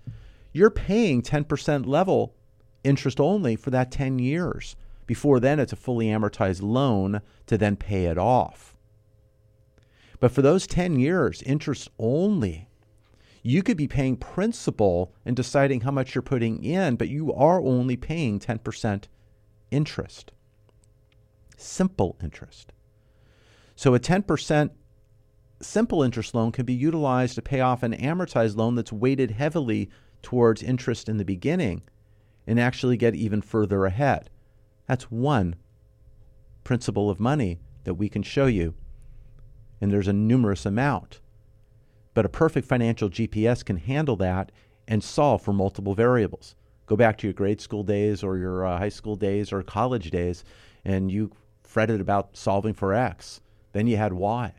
you're 0.53 0.69
paying 0.69 1.21
10% 1.21 1.85
level 1.85 2.35
interest 2.83 3.19
only 3.19 3.55
for 3.55 3.71
that 3.71 3.91
10 3.91 4.19
years. 4.19 4.75
Before 5.05 5.39
then, 5.39 5.59
it's 5.59 5.73
a 5.73 5.77
fully 5.77 6.07
amortized 6.07 6.61
loan 6.61 7.21
to 7.47 7.57
then 7.57 7.75
pay 7.75 8.05
it 8.05 8.17
off. 8.17 8.75
But 10.19 10.31
for 10.31 10.41
those 10.41 10.67
10 10.67 10.97
years, 10.99 11.41
interest 11.41 11.89
only, 11.99 12.69
you 13.43 13.63
could 13.63 13.77
be 13.77 13.87
paying 13.87 14.17
principal 14.17 15.13
and 15.25 15.35
deciding 15.35 15.81
how 15.81 15.91
much 15.91 16.13
you're 16.13 16.21
putting 16.21 16.63
in, 16.63 16.95
but 16.95 17.09
you 17.09 17.33
are 17.33 17.59
only 17.59 17.97
paying 17.97 18.39
10% 18.39 19.05
interest. 19.71 20.31
Simple 21.61 22.17
interest. 22.23 22.73
So 23.75 23.93
a 23.93 23.99
10% 23.99 24.71
simple 25.61 26.01
interest 26.01 26.33
loan 26.33 26.51
can 26.51 26.65
be 26.65 26.73
utilized 26.73 27.35
to 27.35 27.41
pay 27.41 27.61
off 27.61 27.83
an 27.83 27.93
amortized 27.93 28.57
loan 28.57 28.73
that's 28.73 28.91
weighted 28.91 29.31
heavily 29.31 29.89
towards 30.23 30.63
interest 30.63 31.07
in 31.07 31.17
the 31.17 31.25
beginning 31.25 31.83
and 32.47 32.59
actually 32.59 32.97
get 32.97 33.13
even 33.15 33.41
further 33.41 33.85
ahead. 33.85 34.29
That's 34.87 35.11
one 35.11 35.55
principle 36.63 37.11
of 37.11 37.19
money 37.19 37.59
that 37.83 37.93
we 37.93 38.09
can 38.09 38.23
show 38.23 38.47
you 38.47 38.73
and 39.79 39.91
there's 39.91 40.07
a 40.07 40.13
numerous 40.13 40.65
amount. 40.65 41.19
But 42.13 42.25
a 42.25 42.29
perfect 42.29 42.67
financial 42.67 43.09
GPS 43.09 43.63
can 43.63 43.77
handle 43.77 44.15
that 44.17 44.51
and 44.87 45.03
solve 45.03 45.43
for 45.43 45.53
multiple 45.53 45.93
variables. 45.93 46.55
Go 46.87 46.95
back 46.95 47.17
to 47.19 47.27
your 47.27 47.33
grade 47.33 47.61
school 47.61 47.83
days 47.83 48.23
or 48.23 48.37
your 48.37 48.65
uh, 48.65 48.77
high 48.77 48.89
school 48.89 49.15
days 49.15 49.53
or 49.53 49.63
college 49.63 50.11
days, 50.11 50.43
and 50.83 51.11
you 51.11 51.31
fretted 51.71 52.01
about 52.01 52.35
solving 52.35 52.73
for 52.73 52.93
X. 52.93 53.39
Then 53.71 53.87
you 53.87 53.95
had 53.95 54.11
Y. 54.11 54.53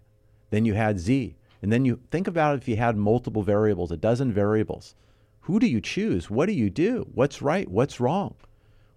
Then 0.49 0.65
you 0.65 0.73
had 0.73 0.99
Z. 0.99 1.37
And 1.61 1.71
then 1.71 1.85
you 1.85 2.01
think 2.11 2.27
about 2.27 2.57
if 2.57 2.67
you 2.67 2.77
had 2.77 2.97
multiple 2.97 3.43
variables, 3.43 3.93
a 3.93 3.99
dozen 3.99 4.33
variables. 4.33 4.95
Who 5.43 5.61
do 5.61 5.67
you 5.67 5.83
choose? 5.83 6.31
What 6.31 6.47
do 6.47 6.53
you 6.53 6.71
do? 6.71 7.07
What's 7.13 7.43
right? 7.43 7.69
What's 7.69 8.01
wrong? 8.01 8.35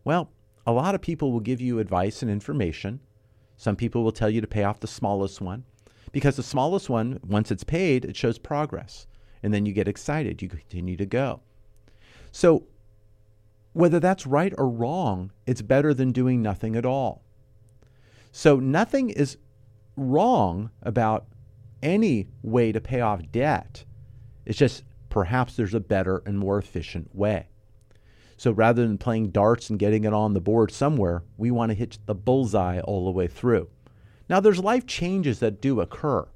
Well, 0.05 0.31
a 0.65 0.71
lot 0.71 0.95
of 0.95 1.01
people 1.01 1.33
will 1.33 1.41
give 1.41 1.59
you 1.59 1.79
advice 1.79 2.21
and 2.21 2.31
information. 2.31 3.01
Some 3.57 3.75
people 3.75 4.01
will 4.01 4.13
tell 4.13 4.29
you 4.29 4.39
to 4.39 4.47
pay 4.47 4.63
off 4.63 4.79
the 4.79 4.87
smallest 4.87 5.41
one 5.41 5.65
because 6.13 6.37
the 6.37 6.43
smallest 6.43 6.89
one, 6.89 7.19
once 7.27 7.51
it's 7.51 7.65
paid, 7.65 8.05
it 8.05 8.15
shows 8.15 8.37
progress. 8.37 9.07
And 9.43 9.53
then 9.53 9.65
you 9.65 9.73
get 9.73 9.89
excited, 9.89 10.41
you 10.41 10.47
continue 10.47 10.95
to 10.95 11.05
go. 11.05 11.41
So, 12.31 12.63
whether 13.73 13.99
that's 13.99 14.25
right 14.25 14.53
or 14.57 14.69
wrong, 14.69 15.33
it's 15.45 15.61
better 15.61 15.93
than 15.93 16.13
doing 16.13 16.41
nothing 16.41 16.77
at 16.77 16.85
all. 16.85 17.24
So, 18.37 18.59
nothing 18.59 19.11
is 19.11 19.37
wrong 19.95 20.69
about 20.81 21.25
any 21.81 22.27
way 22.43 22.73
to 22.73 22.81
pay 22.81 22.99
off 22.99 23.21
debt. 23.31 23.85
It's 24.45 24.57
just 24.57 24.83
perhaps 25.07 25.55
there's 25.55 25.73
a 25.73 25.79
better 25.79 26.21
and 26.25 26.37
more 26.37 26.57
efficient 26.57 27.15
way. 27.15 27.47
So 28.35 28.51
rather 28.51 28.85
than 28.85 28.97
playing 28.97 29.29
darts 29.29 29.69
and 29.69 29.79
getting 29.79 30.03
it 30.03 30.11
on 30.11 30.33
the 30.33 30.41
board 30.41 30.69
somewhere, 30.73 31.23
we 31.37 31.49
want 31.49 31.69
to 31.69 31.77
hit 31.77 31.97
the 32.07 32.13
bullseye 32.13 32.81
all 32.81 33.05
the 33.05 33.11
way 33.11 33.27
through. 33.27 33.69
Now, 34.27 34.41
there's 34.41 34.59
life 34.59 34.85
changes 34.85 35.39
that 35.39 35.61
do 35.61 35.79
occur. 35.79 36.27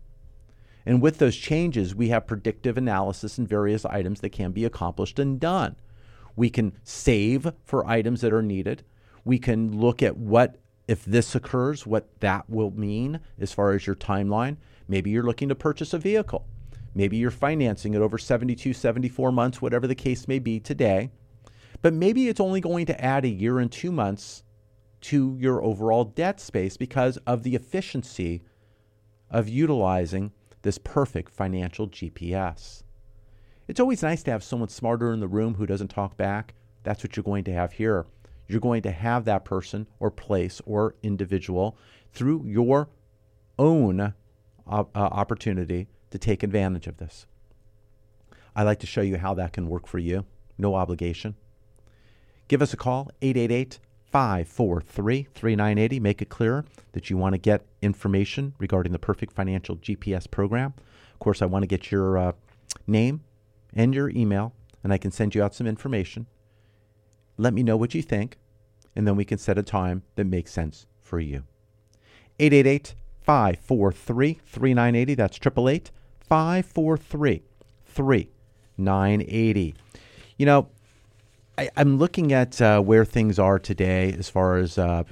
And 0.85 1.01
with 1.01 1.17
those 1.17 1.35
changes, 1.35 1.93
we 1.93 2.07
have 2.07 2.25
predictive 2.27 2.77
analysis 2.77 3.37
and 3.37 3.45
various 3.45 3.83
items 3.83 4.21
that 4.21 4.29
can 4.29 4.53
be 4.53 4.63
accomplished 4.63 5.19
and 5.19 5.37
done. 5.37 5.75
We 6.37 6.49
can 6.49 6.77
save 6.81 7.51
for 7.65 7.85
items 7.85 8.21
that 8.21 8.31
are 8.31 8.41
needed. 8.41 8.85
We 9.25 9.37
can 9.37 9.77
look 9.77 10.01
at 10.01 10.15
what, 10.15 10.61
if 10.89 11.05
this 11.05 11.35
occurs, 11.35 11.85
what 11.85 12.09
that 12.19 12.49
will 12.49 12.71
mean 12.71 13.19
as 13.39 13.53
far 13.53 13.73
as 13.73 13.85
your 13.85 13.95
timeline. 13.95 14.57
Maybe 14.87 15.11
you're 15.11 15.21
looking 15.21 15.49
to 15.49 15.55
purchase 15.55 15.93
a 15.93 15.99
vehicle. 15.99 16.47
Maybe 16.95 17.15
you're 17.15 17.29
financing 17.29 17.93
it 17.93 18.01
over 18.01 18.17
72, 18.17 18.73
74 18.73 19.31
months, 19.31 19.61
whatever 19.61 19.85
the 19.85 19.93
case 19.93 20.27
may 20.27 20.39
be 20.39 20.59
today. 20.59 21.11
But 21.83 21.93
maybe 21.93 22.27
it's 22.27 22.39
only 22.39 22.59
going 22.59 22.87
to 22.87 22.99
add 22.99 23.23
a 23.23 23.29
year 23.29 23.59
and 23.59 23.71
two 23.71 23.91
months 23.91 24.41
to 25.01 25.37
your 25.39 25.63
overall 25.63 26.05
debt 26.05 26.39
space 26.39 26.75
because 26.75 27.17
of 27.17 27.43
the 27.43 27.53
efficiency 27.53 28.41
of 29.29 29.47
utilizing 29.47 30.31
this 30.63 30.79
perfect 30.79 31.31
financial 31.31 31.87
GPS. 31.87 32.81
It's 33.67 33.79
always 33.79 34.01
nice 34.01 34.23
to 34.23 34.31
have 34.31 34.43
someone 34.43 34.69
smarter 34.69 35.13
in 35.13 35.19
the 35.19 35.27
room 35.27 35.53
who 35.53 35.67
doesn't 35.67 35.89
talk 35.89 36.17
back. 36.17 36.55
That's 36.81 37.03
what 37.03 37.15
you're 37.15 37.23
going 37.23 37.43
to 37.43 37.53
have 37.53 37.73
here. 37.73 38.07
You're 38.49 38.59
going 38.59 38.81
to 38.81 38.91
have 38.91 39.25
that 39.25 39.45
person 39.45 39.87
or 39.99 40.09
place 40.09 40.59
or 40.65 40.95
individual 41.03 41.77
through 42.11 42.43
your 42.45 42.89
own 43.59 43.99
uh, 44.01 44.11
uh, 44.67 44.83
opportunity 44.95 45.87
to 46.09 46.17
take 46.17 46.41
advantage 46.41 46.87
of 46.87 46.97
this. 46.97 47.27
I'd 48.55 48.63
like 48.63 48.79
to 48.79 48.87
show 48.87 49.01
you 49.01 49.17
how 49.17 49.35
that 49.35 49.53
can 49.53 49.69
work 49.69 49.87
for 49.87 49.99
you. 49.99 50.25
No 50.57 50.73
obligation. 50.73 51.35
Give 52.47 52.63
us 52.63 52.73
a 52.73 52.77
call, 52.77 53.11
888 53.21 53.79
543 54.11 55.27
3980. 55.31 55.99
Make 55.99 56.21
it 56.23 56.29
clear 56.29 56.65
that 56.93 57.11
you 57.11 57.17
want 57.17 57.33
to 57.33 57.37
get 57.37 57.67
information 57.83 58.55
regarding 58.57 58.91
the 58.91 58.99
Perfect 58.99 59.33
Financial 59.33 59.77
GPS 59.77 60.29
program. 60.29 60.73
Of 61.13 61.19
course, 61.19 61.43
I 61.43 61.45
want 61.45 61.61
to 61.63 61.67
get 61.67 61.91
your 61.91 62.17
uh, 62.17 62.31
name 62.87 63.21
and 63.75 63.93
your 63.93 64.09
email, 64.09 64.53
and 64.83 64.91
I 64.91 64.97
can 64.97 65.11
send 65.11 65.35
you 65.35 65.43
out 65.43 65.53
some 65.53 65.67
information. 65.67 66.25
Let 67.39 67.53
me 67.53 67.63
know 67.63 67.77
what 67.77 67.95
you 67.95 68.01
think, 68.01 68.37
and 68.97 69.07
then 69.07 69.15
we 69.15 69.23
can 69.23 69.37
set 69.37 69.57
a 69.57 69.63
time 69.63 70.03
that 70.15 70.25
makes 70.25 70.51
sense 70.51 70.87
for 70.99 71.21
you. 71.21 71.43
888 72.37 72.95
543 73.21 74.33
3980. 74.45 75.15
That's 75.15 75.37
888 75.37 75.91
543 76.19 77.43
3980. 77.85 79.75
You 80.37 80.45
know, 80.45 80.67
I, 81.57 81.69
I'm 81.77 81.97
looking 81.97 82.33
at 82.33 82.61
uh, 82.61 82.81
where 82.81 83.05
things 83.05 83.39
are 83.39 83.57
today 83.57 84.11
as 84.11 84.29
far 84.29 84.57
as 84.57 84.77
uh, 84.77 85.03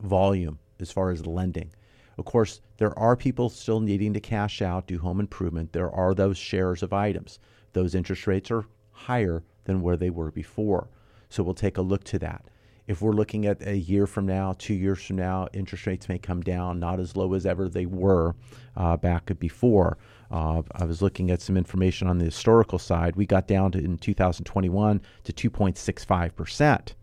volume, 0.00 0.60
as 0.78 0.92
far 0.92 1.10
as 1.10 1.26
lending. 1.26 1.72
Of 2.16 2.26
course, 2.26 2.60
there 2.76 2.96
are 2.96 3.16
people 3.16 3.48
still 3.48 3.80
needing 3.80 4.12
to 4.14 4.20
cash 4.20 4.62
out, 4.62 4.86
do 4.86 5.00
home 5.00 5.18
improvement. 5.18 5.72
There 5.72 5.90
are 5.90 6.14
those 6.14 6.38
shares 6.38 6.80
of 6.84 6.92
items. 6.92 7.40
Those 7.72 7.96
interest 7.96 8.28
rates 8.28 8.52
are 8.52 8.66
higher 8.92 9.42
than 9.64 9.82
where 9.82 9.96
they 9.96 10.10
were 10.10 10.30
before. 10.30 10.88
So 11.28 11.42
we'll 11.42 11.54
take 11.54 11.78
a 11.78 11.82
look 11.82 12.04
to 12.04 12.18
that. 12.20 12.44
If 12.86 13.00
we're 13.00 13.12
looking 13.12 13.46
at 13.46 13.66
a 13.66 13.76
year 13.76 14.06
from 14.06 14.26
now, 14.26 14.54
two 14.58 14.74
years 14.74 15.02
from 15.02 15.16
now, 15.16 15.48
interest 15.52 15.86
rates 15.86 16.08
may 16.08 16.18
come 16.18 16.40
down, 16.40 16.80
not 16.80 16.98
as 16.98 17.16
low 17.16 17.32
as 17.34 17.46
ever 17.46 17.68
they 17.68 17.86
were 17.86 18.34
uh, 18.76 18.96
back 18.96 19.30
before. 19.38 19.98
Uh, 20.30 20.62
I 20.72 20.84
was 20.84 21.00
looking 21.00 21.30
at 21.30 21.40
some 21.40 21.56
information 21.56 22.08
on 22.08 22.18
the 22.18 22.24
historical 22.24 22.78
side. 22.78 23.14
We 23.14 23.24
got 23.24 23.46
down 23.46 23.72
to 23.72 23.78
in 23.78 23.98
2021 23.98 25.00
to 25.24 25.32
2.65 25.32 26.34
percent. 26.34 26.94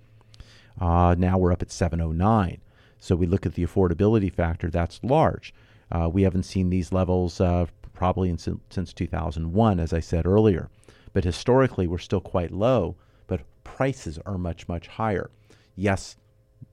Uh, 0.80 1.15
now 1.17 1.38
we're 1.38 1.52
up 1.52 1.62
at 1.62 1.72
709. 1.72 2.62
So 3.00 3.15
we 3.15 3.26
look 3.26 3.45
at 3.45 3.54
the 3.54 3.65
affordability 3.65 4.32
factor, 4.32 4.69
that's 4.69 5.00
large. 5.04 5.54
Uh, 5.91 6.10
we 6.12 6.24
haven't 6.24 6.43
seen 6.43 6.69
these 6.69 6.91
levels 6.91 7.39
uh, 7.39 7.65
probably 7.93 8.30
in, 8.30 8.38
since 8.38 8.93
2001, 8.93 9.80
as 9.80 9.93
I 9.93 10.00
said 10.00 10.26
earlier. 10.26 10.69
But 11.13 11.24
historically, 11.24 11.88
we're 11.88 11.98
still 11.98 12.22
quite 12.22 12.52
low, 12.52 12.95
but 13.28 13.41
prices 13.63 14.19
are 14.26 14.38
much, 14.38 14.67
much 14.67 14.88
higher. 14.88 15.30
Yes, 15.76 16.17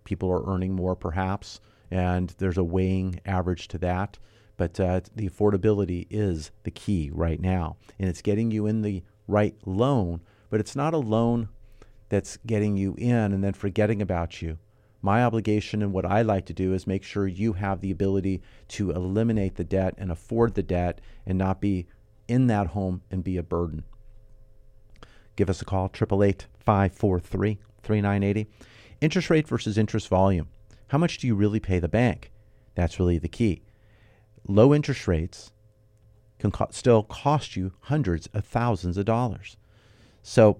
people 0.04 0.30
are 0.30 0.46
earning 0.46 0.74
more 0.74 0.94
perhaps, 0.94 1.60
and 1.90 2.34
there's 2.38 2.58
a 2.58 2.64
weighing 2.64 3.20
average 3.24 3.68
to 3.68 3.78
that. 3.78 4.18
But 4.56 4.80
uh, 4.80 5.00
the 5.14 5.28
affordability 5.28 6.06
is 6.10 6.50
the 6.64 6.70
key 6.70 7.10
right 7.12 7.40
now. 7.40 7.76
And 7.98 8.08
it's 8.08 8.22
getting 8.22 8.50
you 8.50 8.66
in 8.66 8.82
the 8.82 9.02
right 9.28 9.54
loan, 9.66 10.22
but 10.48 10.60
it's 10.60 10.76
not 10.76 10.94
a 10.94 10.98
loan 10.98 11.48
that's 12.08 12.38
getting 12.46 12.76
you 12.76 12.94
in 12.98 13.32
and 13.32 13.44
then 13.44 13.52
forgetting 13.52 14.00
about 14.00 14.40
you. 14.40 14.58
My 15.02 15.22
obligation 15.22 15.82
and 15.82 15.92
what 15.92 16.06
I 16.06 16.22
like 16.22 16.46
to 16.46 16.54
do 16.54 16.72
is 16.72 16.86
make 16.86 17.02
sure 17.02 17.26
you 17.26 17.52
have 17.54 17.80
the 17.80 17.90
ability 17.90 18.42
to 18.68 18.90
eliminate 18.90 19.56
the 19.56 19.64
debt 19.64 19.94
and 19.98 20.10
afford 20.10 20.54
the 20.54 20.62
debt 20.62 21.00
and 21.26 21.36
not 21.36 21.60
be 21.60 21.86
in 22.26 22.46
that 22.46 22.68
home 22.68 23.02
and 23.10 23.22
be 23.22 23.36
a 23.36 23.42
burden. 23.42 23.84
Give 25.36 25.50
us 25.50 25.62
a 25.62 25.64
call, 25.64 25.86
888 25.86 26.46
543 26.58 27.58
3980. 27.82 28.50
Interest 29.00 29.30
rate 29.30 29.46
versus 29.46 29.78
interest 29.78 30.08
volume. 30.08 30.48
How 30.88 30.98
much 30.98 31.18
do 31.18 31.26
you 31.26 31.34
really 31.34 31.60
pay 31.60 31.78
the 31.78 31.88
bank? 31.88 32.30
That's 32.74 32.98
really 32.98 33.18
the 33.18 33.28
key. 33.28 33.62
Low 34.48 34.74
interest 34.74 35.06
rates 35.06 35.52
can 36.38 36.50
co- 36.50 36.68
still 36.70 37.02
cost 37.02 37.56
you 37.56 37.72
hundreds 37.82 38.28
of 38.28 38.44
thousands 38.44 38.96
of 38.96 39.04
dollars. 39.04 39.56
So 40.22 40.58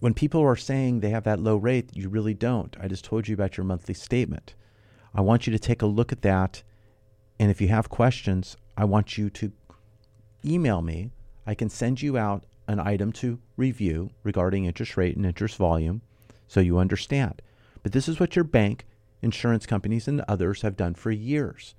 when 0.00 0.14
people 0.14 0.42
are 0.42 0.56
saying 0.56 1.00
they 1.00 1.10
have 1.10 1.24
that 1.24 1.40
low 1.40 1.56
rate, 1.56 1.90
you 1.92 2.08
really 2.08 2.34
don't. 2.34 2.76
I 2.80 2.88
just 2.88 3.04
told 3.04 3.28
you 3.28 3.34
about 3.34 3.56
your 3.56 3.64
monthly 3.64 3.94
statement. 3.94 4.54
I 5.14 5.20
want 5.20 5.46
you 5.46 5.52
to 5.52 5.58
take 5.58 5.82
a 5.82 5.86
look 5.86 6.12
at 6.12 6.22
that. 6.22 6.62
And 7.40 7.50
if 7.50 7.60
you 7.60 7.68
have 7.68 7.88
questions, 7.88 8.56
I 8.76 8.84
want 8.84 9.18
you 9.18 9.30
to 9.30 9.52
email 10.44 10.82
me. 10.82 11.10
I 11.46 11.54
can 11.54 11.68
send 11.68 12.02
you 12.02 12.16
out 12.16 12.44
an 12.68 12.78
item 12.78 13.10
to 13.10 13.40
review 13.56 14.10
regarding 14.22 14.66
interest 14.66 14.96
rate 14.96 15.16
and 15.16 15.26
interest 15.26 15.56
volume 15.56 16.02
so 16.46 16.60
you 16.60 16.78
understand. 16.78 17.42
But 17.82 17.92
this 17.92 18.08
is 18.08 18.20
what 18.20 18.36
your 18.36 18.44
bank, 18.44 18.86
insurance 19.22 19.66
companies, 19.66 20.06
and 20.06 20.20
others 20.22 20.62
have 20.62 20.76
done 20.76 20.94
for 20.94 21.10
years. 21.10 21.74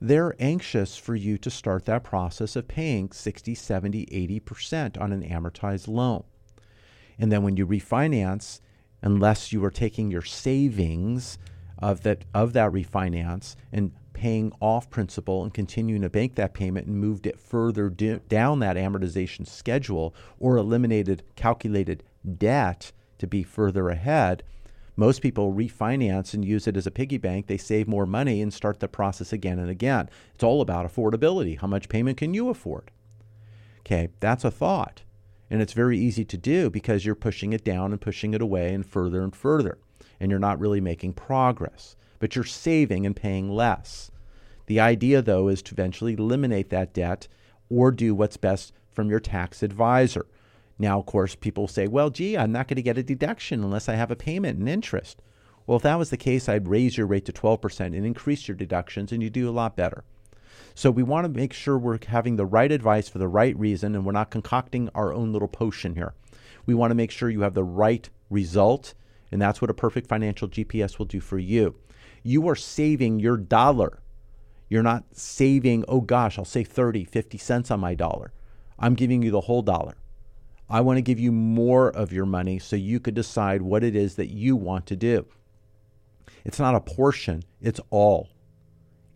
They're 0.00 0.34
anxious 0.38 0.96
for 0.96 1.14
you 1.14 1.38
to 1.38 1.50
start 1.50 1.84
that 1.84 2.04
process 2.04 2.56
of 2.56 2.68
paying 2.68 3.12
60, 3.12 3.54
70, 3.54 4.06
80% 4.06 5.00
on 5.00 5.12
an 5.12 5.22
amortized 5.22 5.88
loan. 5.88 6.24
And 7.18 7.32
then 7.32 7.42
when 7.42 7.56
you 7.56 7.66
refinance, 7.66 8.60
unless 9.02 9.52
you 9.52 9.64
are 9.64 9.70
taking 9.70 10.10
your 10.10 10.22
savings 10.22 11.38
of 11.78 12.02
that 12.02 12.24
of 12.34 12.54
that 12.54 12.72
refinance 12.72 13.54
and 13.70 13.92
paying 14.16 14.50
off 14.60 14.88
principal 14.88 15.42
and 15.42 15.52
continuing 15.52 16.00
to 16.00 16.08
bank 16.08 16.36
that 16.36 16.54
payment 16.54 16.86
and 16.86 16.96
moved 16.96 17.26
it 17.26 17.38
further 17.38 17.90
d- 17.90 18.18
down 18.30 18.60
that 18.60 18.76
amortization 18.76 19.46
schedule 19.46 20.14
or 20.40 20.56
eliminated 20.56 21.22
calculated 21.36 22.02
debt 22.38 22.92
to 23.18 23.26
be 23.26 23.42
further 23.42 23.90
ahead, 23.90 24.42
most 24.96 25.20
people 25.20 25.52
refinance 25.52 26.32
and 26.32 26.46
use 26.46 26.66
it 26.66 26.78
as 26.78 26.86
a 26.86 26.90
piggy 26.90 27.18
bank. 27.18 27.46
They 27.46 27.58
save 27.58 27.86
more 27.86 28.06
money 28.06 28.40
and 28.40 28.54
start 28.54 28.80
the 28.80 28.88
process 28.88 29.34
again 29.34 29.58
and 29.58 29.68
again. 29.68 30.08
It's 30.34 30.42
all 30.42 30.62
about 30.62 30.90
affordability. 30.90 31.60
How 31.60 31.66
much 31.66 31.90
payment 31.90 32.16
can 32.16 32.32
you 32.32 32.48
afford? 32.48 32.90
Okay, 33.80 34.08
that's 34.20 34.46
a 34.46 34.50
thought. 34.50 35.02
And 35.50 35.60
it's 35.60 35.74
very 35.74 35.98
easy 35.98 36.24
to 36.24 36.38
do 36.38 36.70
because 36.70 37.04
you're 37.04 37.14
pushing 37.14 37.52
it 37.52 37.64
down 37.64 37.92
and 37.92 38.00
pushing 38.00 38.32
it 38.32 38.40
away 38.40 38.72
and 38.72 38.84
further 38.84 39.22
and 39.22 39.36
further. 39.36 39.76
And 40.18 40.30
you're 40.30 40.40
not 40.40 40.58
really 40.58 40.80
making 40.80 41.12
progress, 41.12 41.96
but 42.18 42.34
you're 42.34 42.44
saving 42.44 43.06
and 43.06 43.14
paying 43.14 43.50
less. 43.50 44.10
The 44.66 44.80
idea, 44.80 45.22
though, 45.22 45.48
is 45.48 45.62
to 45.62 45.74
eventually 45.74 46.14
eliminate 46.14 46.70
that 46.70 46.92
debt 46.92 47.28
or 47.68 47.90
do 47.90 48.14
what's 48.14 48.36
best 48.36 48.72
from 48.90 49.10
your 49.10 49.20
tax 49.20 49.62
advisor. 49.62 50.26
Now, 50.78 50.98
of 50.98 51.06
course, 51.06 51.34
people 51.34 51.68
say, 51.68 51.86
well, 51.86 52.10
gee, 52.10 52.36
I'm 52.36 52.52
not 52.52 52.68
going 52.68 52.76
to 52.76 52.82
get 52.82 52.98
a 52.98 53.02
deduction 53.02 53.62
unless 53.62 53.88
I 53.88 53.94
have 53.94 54.10
a 54.10 54.16
payment 54.16 54.58
and 54.58 54.68
interest. 54.68 55.22
Well, 55.66 55.76
if 55.76 55.82
that 55.82 55.98
was 55.98 56.10
the 56.10 56.16
case, 56.16 56.48
I'd 56.48 56.68
raise 56.68 56.96
your 56.96 57.06
rate 57.06 57.24
to 57.26 57.32
12% 57.32 57.80
and 57.80 58.06
increase 58.06 58.46
your 58.46 58.56
deductions, 58.56 59.10
and 59.10 59.22
you 59.22 59.30
do 59.30 59.48
a 59.48 59.52
lot 59.52 59.76
better. 59.76 60.04
So 60.74 60.90
we 60.90 61.02
want 61.02 61.24
to 61.24 61.40
make 61.40 61.52
sure 61.54 61.78
we're 61.78 61.98
having 62.06 62.36
the 62.36 62.44
right 62.44 62.70
advice 62.70 63.08
for 63.08 63.18
the 63.18 63.28
right 63.28 63.58
reason 63.58 63.94
and 63.94 64.04
we're 64.04 64.12
not 64.12 64.30
concocting 64.30 64.90
our 64.94 65.12
own 65.12 65.32
little 65.32 65.48
potion 65.48 65.94
here. 65.94 66.12
We 66.66 66.74
want 66.74 66.90
to 66.90 66.94
make 66.94 67.10
sure 67.10 67.30
you 67.30 67.40
have 67.40 67.54
the 67.54 67.64
right 67.64 68.08
result, 68.28 68.92
and 69.32 69.40
that's 69.40 69.62
what 69.62 69.70
a 69.70 69.74
perfect 69.74 70.06
financial 70.06 70.48
GPS 70.48 70.98
will 70.98 71.06
do 71.06 71.20
for 71.20 71.38
you. 71.38 71.76
You 72.26 72.48
are 72.48 72.56
saving 72.56 73.20
your 73.20 73.36
dollar. 73.36 74.00
You're 74.68 74.82
not 74.82 75.04
saving, 75.12 75.84
oh 75.86 76.00
gosh, 76.00 76.38
I'll 76.38 76.44
save 76.44 76.66
30, 76.66 77.04
50 77.04 77.38
cents 77.38 77.70
on 77.70 77.78
my 77.78 77.94
dollar. 77.94 78.32
I'm 78.80 78.94
giving 78.94 79.22
you 79.22 79.30
the 79.30 79.42
whole 79.42 79.62
dollar. 79.62 79.94
I 80.68 80.80
want 80.80 80.96
to 80.96 81.02
give 81.02 81.20
you 81.20 81.30
more 81.30 81.88
of 81.88 82.12
your 82.12 82.26
money 82.26 82.58
so 82.58 82.74
you 82.74 82.98
could 82.98 83.14
decide 83.14 83.62
what 83.62 83.84
it 83.84 83.94
is 83.94 84.16
that 84.16 84.32
you 84.32 84.56
want 84.56 84.86
to 84.86 84.96
do. 84.96 85.26
It's 86.44 86.58
not 86.58 86.74
a 86.74 86.80
portion, 86.80 87.44
it's 87.60 87.80
all. 87.90 88.28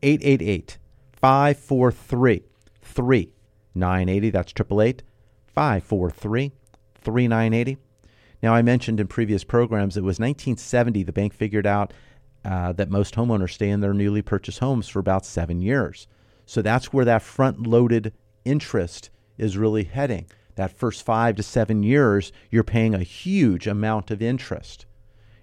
888 0.05 0.79
543 1.13 2.45
3980. 2.81 4.31
That's 4.31 4.53
888 4.53 5.03
543 5.49 6.53
3980. 6.95 7.77
Now, 8.41 8.55
I 8.55 8.63
mentioned 8.63 9.01
in 9.01 9.09
previous 9.09 9.43
programs 9.43 9.97
it 9.97 10.05
was 10.05 10.21
1970 10.21 11.03
the 11.03 11.13
bank 11.13 11.35
figured 11.35 11.67
out 11.67 11.93
uh, 12.45 12.73
that 12.73 12.91
most 12.91 13.15
homeowners 13.15 13.53
stay 13.53 13.69
in 13.69 13.81
their 13.81 13.95
newly 13.95 14.23
purchased 14.23 14.61
homes 14.61 14.89
for 14.89 14.99
about 14.99 15.27
seven 15.27 15.61
years. 15.61 16.07
So 16.47 16.63
that's 16.63 16.93
where 16.93 17.05
that 17.05 17.23
front 17.23 17.67
loaded 17.67 18.13
interest 18.45 19.11
is 19.39 19.57
really 19.57 19.85
heading. 19.85 20.27
That 20.57 20.77
first 20.77 21.05
five 21.05 21.37
to 21.37 21.43
seven 21.43 21.83
years, 21.83 22.33
you're 22.51 22.65
paying 22.65 22.95
a 22.95 23.03
huge 23.03 23.67
amount 23.67 24.11
of 24.11 24.21
interest. 24.21 24.87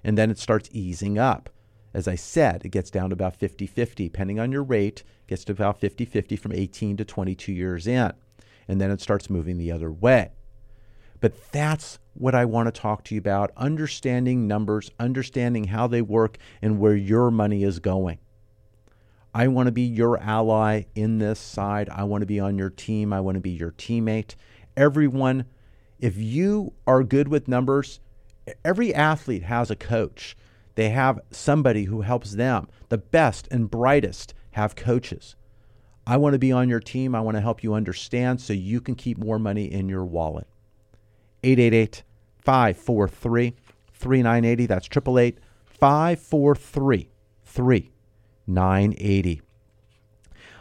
And 0.03 0.17
then 0.17 0.29
it 0.29 0.37
starts 0.37 0.69
easing 0.71 1.17
up. 1.17 1.49
As 1.93 2.07
I 2.07 2.15
said, 2.15 2.63
it 2.63 2.69
gets 2.69 2.91
down 2.91 3.09
to 3.09 3.13
about 3.13 3.35
50 3.35 3.65
50, 3.65 4.03
depending 4.03 4.39
on 4.39 4.51
your 4.51 4.63
rate, 4.63 5.03
gets 5.27 5.43
to 5.45 5.53
about 5.53 5.79
50 5.79 6.05
50 6.05 6.35
from 6.35 6.51
18 6.51 6.97
to 6.97 7.05
22 7.05 7.51
years 7.51 7.87
in. 7.87 8.13
And 8.67 8.79
then 8.81 8.91
it 8.91 9.01
starts 9.01 9.29
moving 9.29 9.57
the 9.57 9.71
other 9.71 9.91
way. 9.91 10.31
But 11.19 11.51
that's 11.51 11.99
what 12.13 12.35
I 12.35 12.45
want 12.45 12.67
to 12.67 12.81
talk 12.81 13.03
to 13.05 13.15
you 13.15 13.19
about 13.19 13.51
understanding 13.57 14.47
numbers, 14.47 14.91
understanding 14.99 15.65
how 15.65 15.87
they 15.87 16.01
work, 16.01 16.37
and 16.61 16.79
where 16.79 16.95
your 16.95 17.31
money 17.31 17.63
is 17.63 17.79
going. 17.79 18.19
I 19.33 19.47
want 19.47 19.67
to 19.67 19.71
be 19.71 19.83
your 19.83 20.19
ally 20.19 20.85
in 20.95 21.19
this 21.19 21.39
side. 21.39 21.89
I 21.89 22.03
want 22.03 22.21
to 22.21 22.27
be 22.27 22.39
on 22.39 22.57
your 22.57 22.69
team. 22.69 23.13
I 23.13 23.21
want 23.21 23.35
to 23.35 23.41
be 23.41 23.51
your 23.51 23.71
teammate. 23.71 24.35
Everyone, 24.75 25.45
if 25.99 26.17
you 26.17 26.73
are 26.87 27.03
good 27.03 27.27
with 27.27 27.47
numbers, 27.47 27.99
every 28.65 28.93
athlete 28.93 29.43
has 29.43 29.69
a 29.69 29.75
coach. 29.75 30.35
They 30.75 30.89
have 30.89 31.19
somebody 31.31 31.85
who 31.85 32.01
helps 32.01 32.33
them. 32.33 32.67
The 32.89 32.97
best 32.97 33.47
and 33.51 33.69
brightest 33.69 34.33
have 34.51 34.75
coaches. 34.75 35.35
I 36.05 36.17
want 36.17 36.33
to 36.33 36.39
be 36.39 36.51
on 36.51 36.69
your 36.69 36.79
team. 36.79 37.13
I 37.13 37.21
want 37.21 37.35
to 37.35 37.41
help 37.41 37.63
you 37.63 37.73
understand 37.73 38.41
so 38.41 38.53
you 38.53 38.79
can 38.79 38.95
keep 38.95 39.17
more 39.17 39.39
money 39.39 39.65
in 39.71 39.89
your 39.89 40.05
wallet. 40.05 40.47
888 41.43 42.03
543 42.39 43.53
3980. 43.93 44.65
That's 44.65 44.87
888 44.87 45.39
543 45.65 47.09
3980. 47.43 49.41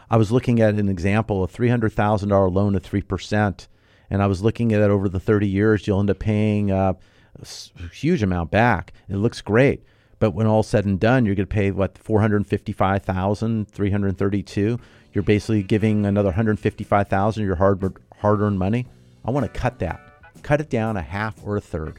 I 0.09 0.17
was 0.17 0.31
looking 0.31 0.61
at 0.61 0.75
an 0.75 0.87
example, 0.87 1.43
a 1.43 1.47
$300,000 1.47 2.53
loan 2.53 2.75
at 2.75 2.83
3%, 2.83 3.67
and 4.09 4.23
I 4.23 4.27
was 4.27 4.41
looking 4.41 4.71
at 4.71 4.79
it 4.81 4.89
over 4.89 5.09
the 5.09 5.19
30 5.19 5.45
years. 5.47 5.85
You'll 5.85 5.99
end 5.99 6.09
up 6.09 6.19
paying 6.19 6.71
uh, 6.71 6.93
a 7.39 7.45
huge 7.93 8.23
amount 8.23 8.51
back. 8.51 8.93
It 9.09 9.17
looks 9.17 9.41
great. 9.41 9.83
But 10.19 10.31
when 10.31 10.47
all 10.47 10.63
said 10.63 10.85
and 10.85 10.97
done, 10.99 11.25
you're 11.25 11.35
going 11.35 11.47
to 11.47 11.53
pay 11.53 11.69
what 11.71 11.97
455,332. 11.97 14.79
You're 15.13 15.23
basically 15.23 15.63
giving 15.63 16.05
another 16.05 16.29
155,000 16.29 17.43
of 17.43 17.45
your 17.45 17.55
hard 17.55 17.97
hard-earned 18.19 18.57
money. 18.57 18.87
I 19.23 19.31
want 19.31 19.45
to 19.45 19.59
cut 19.59 19.79
that. 19.79 20.06
Cut 20.43 20.61
it 20.61 20.69
down 20.69 20.97
a 20.97 21.01
half 21.01 21.43
or 21.43 21.57
a 21.57 21.61
third. 21.61 21.97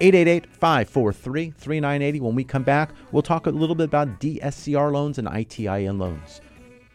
888-543-3980. 0.00 2.20
When 2.20 2.34
we 2.34 2.44
come 2.44 2.62
back, 2.62 2.92
we'll 3.12 3.22
talk 3.22 3.46
a 3.46 3.50
little 3.50 3.74
bit 3.74 3.84
about 3.84 4.20
DSCR 4.20 4.92
loans 4.92 5.18
and 5.18 5.28
ITIN 5.28 5.98
loans. 5.98 6.40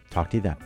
Talk 0.10 0.32
to 0.32 0.38
you 0.38 0.44
then. 0.44 0.58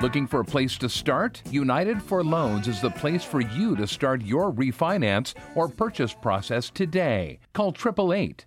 Looking 0.00 0.26
for 0.26 0.40
a 0.40 0.44
place 0.44 0.76
to 0.78 0.88
start? 0.88 1.42
United 1.50 2.02
for 2.02 2.22
Loans 2.22 2.68
is 2.68 2.80
the 2.80 2.90
place 2.90 3.24
for 3.24 3.40
you 3.40 3.74
to 3.76 3.86
start 3.86 4.22
your 4.22 4.52
refinance 4.52 5.34
or 5.54 5.68
purchase 5.68 6.12
process 6.12 6.70
today. 6.70 7.38
Call 7.54 7.68
888 7.68 8.46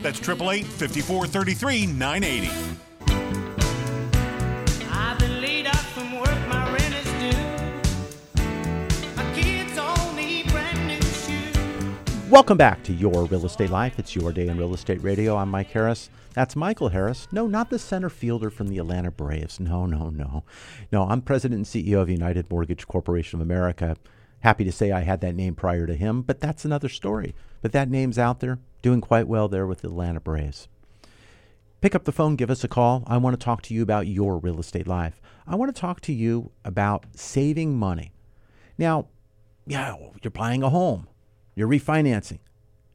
That's 0.00 0.20
888 0.20 0.64
54 0.64 1.26
33 1.26 1.86
980. 1.86 2.50
I've 4.92 5.18
been 5.18 5.40
laid 5.40 5.66
off 5.66 5.92
from 5.92 6.20
work, 6.20 6.48
my 6.48 6.72
rent 6.72 6.94
is 6.94 7.04
due. 7.20 8.42
My 9.16 9.34
kids 9.34 9.76
all 9.76 10.12
need 10.12 10.46
brand 10.52 10.86
new 10.86 11.02
shoes. 11.02 12.30
Welcome 12.30 12.56
back 12.56 12.84
to 12.84 12.92
Your 12.92 13.24
Real 13.24 13.44
Estate 13.44 13.70
Life. 13.70 13.98
It's 13.98 14.14
your 14.14 14.32
day 14.32 14.46
in 14.46 14.56
real 14.56 14.72
estate 14.72 15.02
radio. 15.02 15.36
I'm 15.36 15.50
Mike 15.50 15.70
Harris. 15.72 16.10
That's 16.32 16.54
Michael 16.54 16.90
Harris. 16.90 17.26
No, 17.32 17.48
not 17.48 17.70
the 17.70 17.78
center 17.80 18.08
fielder 18.08 18.50
from 18.50 18.68
the 18.68 18.78
Atlanta 18.78 19.10
Braves. 19.10 19.58
No, 19.58 19.84
no, 19.84 20.10
no. 20.10 20.44
No, 20.92 21.08
I'm 21.08 21.22
president 21.22 21.58
and 21.58 21.66
CEO 21.66 22.00
of 22.00 22.08
United 22.08 22.48
Mortgage 22.48 22.86
Corporation 22.86 23.40
of 23.40 23.44
America. 23.44 23.96
Happy 24.40 24.64
to 24.64 24.72
say 24.72 24.92
I 24.92 25.00
had 25.00 25.20
that 25.20 25.34
name 25.34 25.54
prior 25.54 25.86
to 25.86 25.94
him, 25.94 26.22
but 26.22 26.40
that's 26.40 26.64
another 26.64 26.88
story. 26.88 27.34
But 27.60 27.72
that 27.72 27.90
name's 27.90 28.18
out 28.18 28.40
there, 28.40 28.58
doing 28.82 29.00
quite 29.00 29.26
well 29.26 29.48
there 29.48 29.66
with 29.66 29.80
the 29.80 29.88
Atlanta 29.88 30.20
Braves. 30.20 30.68
Pick 31.80 31.94
up 31.94 32.04
the 32.04 32.12
phone, 32.12 32.36
give 32.36 32.50
us 32.50 32.64
a 32.64 32.68
call. 32.68 33.04
I 33.06 33.18
want 33.18 33.38
to 33.38 33.44
talk 33.44 33.62
to 33.62 33.74
you 33.74 33.82
about 33.82 34.06
your 34.06 34.38
real 34.38 34.58
estate 34.58 34.86
life. 34.86 35.20
I 35.46 35.54
want 35.54 35.74
to 35.74 35.80
talk 35.80 36.00
to 36.02 36.12
you 36.12 36.50
about 36.64 37.06
saving 37.14 37.76
money. 37.76 38.12
Now, 38.76 39.06
yeah, 39.66 39.96
you're 40.22 40.30
buying 40.30 40.62
a 40.62 40.70
home, 40.70 41.08
you're 41.54 41.68
refinancing. 41.68 42.38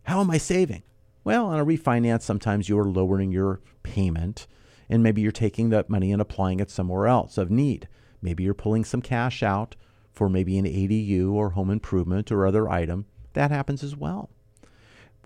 How 0.03 0.21
am 0.21 0.31
I 0.31 0.37
saving? 0.37 0.83
Well, 1.23 1.45
on 1.45 1.59
a 1.59 1.65
refinance, 1.65 2.23
sometimes 2.23 2.67
you're 2.67 2.83
lowering 2.85 3.31
your 3.31 3.61
payment 3.83 4.47
and 4.89 5.01
maybe 5.01 5.21
you're 5.21 5.31
taking 5.31 5.69
that 5.69 5.89
money 5.89 6.11
and 6.11 6.21
applying 6.21 6.59
it 6.59 6.69
somewhere 6.69 7.07
else 7.07 7.37
of 7.37 7.49
need. 7.49 7.87
Maybe 8.21 8.43
you're 8.43 8.53
pulling 8.53 8.83
some 8.83 9.01
cash 9.01 9.41
out 9.41 9.75
for 10.13 10.29
maybe 10.29 10.57
an 10.57 10.65
ADU 10.65 11.31
or 11.31 11.51
home 11.51 11.69
improvement 11.69 12.31
or 12.31 12.45
other 12.45 12.69
item. 12.69 13.05
That 13.33 13.51
happens 13.51 13.83
as 13.83 13.95
well. 13.95 14.29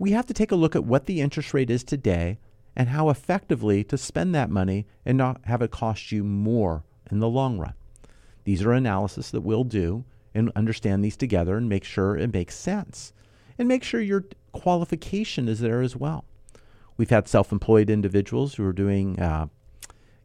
We 0.00 0.12
have 0.12 0.26
to 0.26 0.34
take 0.34 0.50
a 0.50 0.56
look 0.56 0.74
at 0.74 0.84
what 0.84 1.06
the 1.06 1.20
interest 1.20 1.52
rate 1.52 1.70
is 1.70 1.84
today 1.84 2.38
and 2.74 2.88
how 2.88 3.10
effectively 3.10 3.84
to 3.84 3.98
spend 3.98 4.34
that 4.34 4.50
money 4.50 4.86
and 5.04 5.18
not 5.18 5.44
have 5.44 5.62
it 5.62 5.70
cost 5.70 6.12
you 6.12 6.24
more 6.24 6.84
in 7.10 7.18
the 7.18 7.28
long 7.28 7.58
run. 7.58 7.74
These 8.44 8.62
are 8.62 8.72
analysis 8.72 9.30
that 9.30 9.42
we'll 9.42 9.64
do 9.64 10.04
and 10.34 10.52
understand 10.54 11.04
these 11.04 11.16
together 11.16 11.56
and 11.56 11.68
make 11.68 11.84
sure 11.84 12.16
it 12.16 12.32
makes 12.32 12.56
sense. 12.56 13.12
And 13.58 13.66
make 13.66 13.82
sure 13.82 14.00
your 14.00 14.24
qualification 14.52 15.48
is 15.48 15.60
there 15.60 15.82
as 15.82 15.96
well. 15.96 16.24
We've 16.96 17.10
had 17.10 17.28
self 17.28 17.52
employed 17.52 17.90
individuals 17.90 18.54
who 18.54 18.64
are 18.64 18.72
doing 18.72 19.18
uh, 19.18 19.48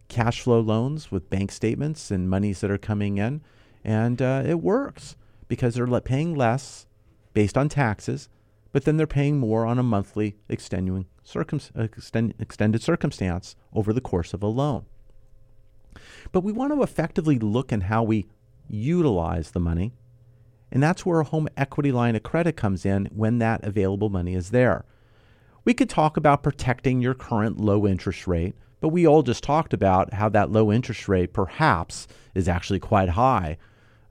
cash 0.08 0.42
flow 0.42 0.60
loans 0.60 1.12
with 1.12 1.30
bank 1.30 1.52
statements 1.52 2.12
and 2.12 2.30
monies 2.30 2.62
that 2.62 2.72
are 2.72 2.78
coming 2.78 3.18
in, 3.18 3.42
and 3.84 4.22
uh, 4.22 4.44
it 4.46 4.62
works 4.62 5.16
because 5.48 5.76
they're 5.76 6.02
paying 6.02 6.36
less 6.36 6.88
based 7.34 7.58
on 7.58 7.70
taxes, 7.70 8.30
but 8.72 8.86
then 8.86 8.98
they're 8.98 9.08
paying 9.08 9.38
more 9.38 9.66
on 9.66 9.78
a 9.78 9.84
monthly 9.84 10.36
extenuating 10.50 11.08
circum- 11.24 11.60
extend- 11.76 12.34
extended 12.40 12.82
circumstance 12.82 13.56
over 13.74 13.94
the 13.94 14.02
course 14.02 14.34
of 14.34 14.44
a 14.44 14.48
loan. 14.48 14.86
But 16.32 16.44
we 16.44 16.52
want 16.52 16.74
to 16.74 16.82
effectively 16.82 17.38
look 17.38 17.72
at 17.72 17.84
how 17.84 18.04
we 18.04 18.26
utilize 18.68 19.52
the 19.52 19.60
money, 19.60 19.94
and 20.72 20.82
that's 20.82 21.06
where 21.06 21.20
a 21.20 21.26
home 21.26 21.48
equity 21.56 21.92
line 21.92 22.16
of 22.16 22.24
credit 22.24 22.56
comes 22.56 22.86
in 22.86 23.10
when 23.14 23.38
that 23.40 23.64
available 23.64 24.10
money 24.10 24.34
is 24.34 24.50
there. 24.50 24.86
We 25.66 25.74
could 25.74 25.90
talk 25.90 26.18
about 26.18 26.44
protecting 26.44 27.00
your 27.00 27.14
current 27.14 27.60
low 27.60 27.86
interest 27.88 28.28
rate, 28.28 28.56
but 28.82 28.90
we 28.90 29.08
all 29.08 29.24
just 29.24 29.44
talked 29.44 29.74
about 29.74 30.14
how 30.14 30.30
that 30.30 30.52
low 30.52 30.72
interest 30.72 31.08
rate 31.08 31.32
perhaps 31.32 32.08
is 32.34 32.50
actually 32.50 32.80
quite 32.80 33.10
high 33.10 33.58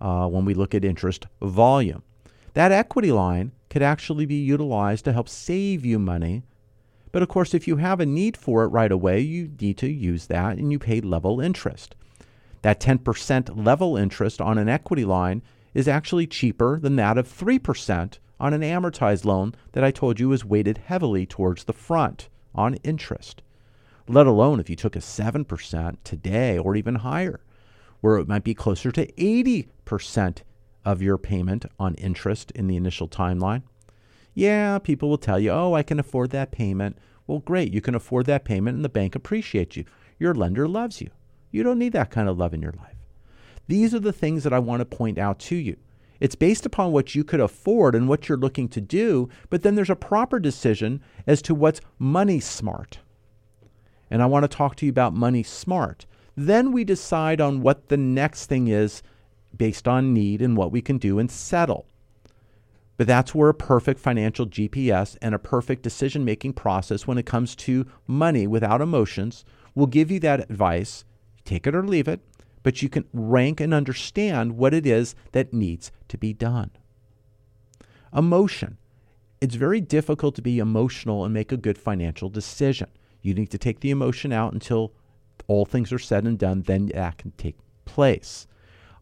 uh, 0.03 0.27
when 0.27 0.45
we 0.45 0.53
look 0.53 0.75
at 0.75 0.85
interest 0.85 1.27
volume. 1.41 2.03
That 2.55 2.73
equity 2.73 3.13
line 3.13 3.53
could 3.71 3.83
actually 3.83 4.27
be 4.27 4.35
utilized 4.35 5.05
to 5.07 5.13
help 5.13 5.29
save 5.29 5.87
you 5.87 5.99
money. 5.99 6.43
But 7.13 7.23
of 7.23 7.29
course, 7.29 7.55
if 7.55 7.67
you 7.69 7.77
have 7.77 8.01
a 8.01 8.07
need 8.07 8.37
for 8.37 8.65
it 8.65 8.69
right 8.69 8.93
away, 8.93 9.21
you 9.21 9.51
need 9.61 9.79
to 9.79 9.91
use 9.91 10.27
that 10.27 10.59
and 10.59 10.73
you 10.73 10.79
pay 10.79 11.01
level 11.01 11.41
interest. 11.41 11.95
That 12.63 12.81
10% 12.81 13.65
level 13.65 13.97
interest 13.97 14.41
on 14.41 14.59
an 14.59 14.69
equity 14.69 15.05
line 15.05 15.43
is 15.73 15.89
actually 15.89 16.27
cheaper 16.27 16.79
than 16.79 16.97
that 16.97 17.17
of 17.17 17.29
3% 17.29 18.19
on 18.41 18.53
an 18.53 18.61
amortized 18.61 19.25
loan 19.25 19.55
that 19.73 19.85
I 19.85 19.91
told 19.91 20.19
you 20.19 20.33
is 20.33 20.45
weighted 20.45 20.79
heavily 20.79 21.27
towards 21.27 21.65
the 21.65 21.73
front 21.73 22.29
on 22.55 22.75
interest, 22.83 23.41
let 24.09 24.27
alone 24.27 24.61
if 24.61 24.69
you 24.69 24.77
took 24.77 24.97
a 24.97 25.01
7% 25.01 25.97
today 26.05 26.59
or 26.59 26.77
even 26.77 26.97
higher, 26.97 27.41
where 28.03 28.19
it 28.19 28.29
might 28.29 28.45
be 28.45 28.53
closer 28.53 28.93
to 28.93 29.11
80% 29.13 30.43
of 30.85 31.01
your 31.01 31.17
payment 31.17 31.65
on 31.79 31.95
interest 31.95 32.51
in 32.51 32.67
the 32.67 32.77
initial 32.77 33.09
timeline. 33.09 33.63
Yeah, 34.35 34.79
people 34.79 35.09
will 35.09 35.19
tell 35.19 35.39
you, 35.39 35.51
oh, 35.51 35.75
I 35.75 35.83
can 35.83 35.99
afford 35.99 36.31
that 36.31 36.51
payment. 36.51 36.99
Well, 37.27 37.39
great. 37.39 37.73
You 37.73 37.81
can 37.81 37.95
afford 37.95 38.27
that 38.27 38.45
payment 38.45 38.77
and 38.77 38.85
the 38.85 38.91
bank 38.91 39.15
appreciates 39.15 39.77
you. 39.77 39.85
Your 40.19 40.35
lender 40.35 40.69
loves 40.69 41.01
you. 41.01 41.11
You 41.51 41.63
don't 41.63 41.79
need 41.79 41.93
that 41.93 42.11
kind 42.11 42.29
of 42.29 42.37
love 42.37 42.53
in 42.53 42.61
your 42.61 42.73
life. 42.73 42.97
These 43.69 43.95
are 43.95 44.01
the 44.01 44.13
things 44.13 44.43
that 44.45 44.53
I 44.53 44.59
want 44.59 44.81
to 44.81 44.85
point 44.85 45.19
out 45.19 45.39
to 45.41 45.57
you. 45.57 45.77
It's 46.19 46.35
based 46.35 46.67
upon 46.67 46.93
what 46.93 47.15
you 47.15 47.25
could 47.25 47.41
afford 47.41 47.95
and 47.95 48.09
what 48.09 48.29
you're 48.29 48.39
looking 48.39 48.69
to 48.71 48.81
do, 48.81 49.29
but 49.51 49.63
then 49.63 49.75
there's 49.75 49.91
a 49.91 49.97
proper 49.97 50.39
decision 50.39 51.01
as 51.27 51.43
to 51.43 51.55
what's 51.55 51.81
money 51.99 52.41
smart. 52.41 52.99
And 54.11 54.23
I 54.23 54.27
want 54.27 54.45
to 54.45 54.49
talk 54.49 54.77
to 54.77 54.87
you 54.87 54.91
about 54.91 55.15
money 55.15 55.43
smart. 55.43 56.07
Then 56.37 56.73
we 56.73 56.85
decide 56.85 57.41
on 57.41 57.61
what 57.61 57.89
the 57.89 57.97
next 57.97 58.47
thing 58.47 58.69
is 58.69 59.03
based 59.57 59.87
on 59.87 60.15
need 60.15 60.41
and 60.41 60.57
what 60.57 60.73
we 60.73 60.81
can 60.81 60.99
do 60.99 61.19
and 61.19 61.31
settle. 61.31 61.87
But 62.97 63.07
that's 63.07 63.35
where 63.35 63.49
a 63.49 63.55
perfect 63.55 64.01
financial 64.01 64.47
GPS 64.47 65.17
and 65.21 65.35
a 65.35 65.39
perfect 65.39 65.83
decision 65.83 66.25
making 66.25 66.53
process 66.53 67.07
when 67.07 67.19
it 67.19 67.27
comes 67.27 67.57
to 67.57 67.87
money 68.07 68.47
without 68.47 68.81
emotions 68.81 69.45
will 69.75 69.87
give 69.87 70.11
you 70.11 70.21
that 70.21 70.41
advice. 70.41 71.05
Take 71.45 71.67
it 71.67 71.75
or 71.75 71.85
leave 71.85 72.09
it, 72.09 72.21
but 72.63 72.83
you 72.83 72.89
can 72.89 73.07
rank 73.13 73.61
and 73.61 73.75
understand 73.75 74.57
what 74.57 74.75
it 74.75 74.87
is 74.87 75.15
that 75.33 75.53
needs 75.53 75.91
to 76.09 76.19
be 76.19 76.33
done. 76.33 76.71
Emotion. 78.15 78.79
It's 79.41 79.57
very 79.57 79.81
difficult 79.81 80.37
to 80.37 80.43
be 80.43 80.61
emotional 80.61 81.25
and 81.25 81.35
make 81.35 81.51
a 81.51 81.57
good 81.57 81.79
financial 81.79 82.29
decision. 82.29 82.89
You 83.23 83.35
need 83.35 83.51
to 83.51 83.59
take 83.59 83.81
the 83.81 83.91
emotion 83.91 84.33
out 84.33 84.53
until 84.53 84.93
all 85.47 85.65
things 85.65 85.93
are 85.93 85.99
said 85.99 86.25
and 86.25 86.39
done, 86.39 86.63
then 86.63 86.87
that 86.95 87.19
can 87.19 87.33
take 87.33 87.57
place. 87.85 88.47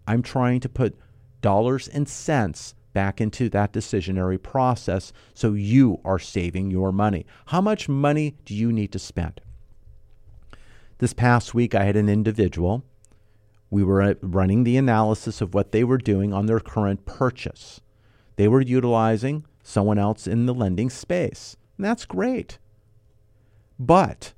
I'm 0.06 0.22
trying 0.22 0.60
to 0.60 0.68
put 0.68 0.98
dollars 1.40 1.88
and 1.88 2.08
cents 2.08 2.74
back 2.92 3.20
into 3.20 3.48
that 3.50 3.72
decisionary 3.72 4.42
process 4.42 5.12
so 5.34 5.52
you 5.52 6.00
are 6.04 6.18
saving 6.18 6.70
your 6.70 6.92
money. 6.92 7.24
How 7.46 7.60
much 7.60 7.88
money 7.88 8.36
do 8.44 8.54
you 8.54 8.72
need 8.72 8.92
to 8.92 8.98
spend? 8.98 9.40
This 10.98 11.12
past 11.12 11.54
week, 11.54 11.74
I 11.74 11.84
had 11.84 11.96
an 11.96 12.08
individual. 12.08 12.84
We 13.70 13.84
were 13.84 14.02
uh, 14.02 14.14
running 14.20 14.64
the 14.64 14.76
analysis 14.76 15.40
of 15.40 15.54
what 15.54 15.72
they 15.72 15.84
were 15.84 15.98
doing 15.98 16.34
on 16.34 16.46
their 16.46 16.60
current 16.60 17.06
purchase. 17.06 17.80
They 18.36 18.48
were 18.48 18.60
utilizing 18.60 19.46
someone 19.62 19.98
else 19.98 20.26
in 20.26 20.46
the 20.46 20.54
lending 20.54 20.90
space. 20.90 21.56
And 21.76 21.86
that's 21.86 22.04
great. 22.04 22.58
But 23.78 24.34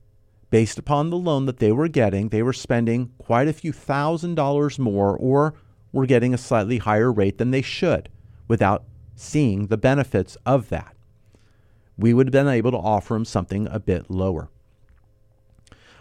based 0.52 0.78
upon 0.78 1.08
the 1.08 1.16
loan 1.16 1.46
that 1.46 1.60
they 1.60 1.72
were 1.72 1.88
getting, 1.88 2.28
they 2.28 2.42
were 2.42 2.52
spending 2.52 3.10
quite 3.16 3.48
a 3.48 3.54
few 3.54 3.72
thousand 3.72 4.34
dollars 4.34 4.78
more 4.78 5.16
or 5.16 5.54
were 5.92 6.04
getting 6.04 6.34
a 6.34 6.38
slightly 6.38 6.76
higher 6.76 7.10
rate 7.10 7.38
than 7.38 7.50
they 7.50 7.62
should 7.62 8.10
without 8.48 8.84
seeing 9.16 9.68
the 9.68 9.78
benefits 9.78 10.36
of 10.44 10.68
that. 10.68 10.94
We 11.96 12.12
would 12.12 12.26
have 12.26 12.32
been 12.32 12.48
able 12.48 12.70
to 12.72 12.76
offer 12.76 13.14
them 13.14 13.24
something 13.24 13.66
a 13.68 13.80
bit 13.80 14.10
lower. 14.10 14.50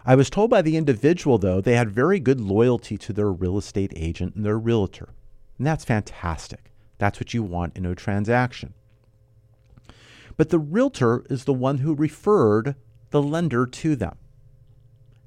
I 0.06 0.16
was 0.16 0.30
told 0.30 0.50
by 0.50 0.62
the 0.62 0.76
individual, 0.76 1.38
though, 1.38 1.62
they 1.62 1.78
had 1.78 1.90
very 1.90 2.20
good 2.20 2.42
loyalty 2.42 2.98
to 2.98 3.14
their 3.14 3.32
real 3.32 3.58
estate 3.58 3.94
agent 3.96 4.36
and 4.36 4.46
their 4.46 4.60
realtor. 4.60 5.14
And 5.58 5.66
that's 5.66 5.86
fantastic. 5.86 6.74
That's 6.98 7.22
what 7.22 7.34
you 7.34 7.42
want 7.42 7.78
in 7.78 7.86
a 7.86 7.96
transaction. 7.96 8.74
But 10.36 10.50
the 10.50 10.60
realtor 10.60 11.24
is 11.30 11.46
the 11.46 11.54
one 11.54 11.78
who 11.78 11.96
referred 11.96 12.76
the 13.12 13.22
lender 13.22 13.66
to 13.66 13.96
them. 13.96 14.18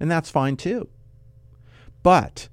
And 0.00 0.10
that's 0.10 0.30
fine 0.30 0.56
too. 0.56 0.88
But 2.02 2.48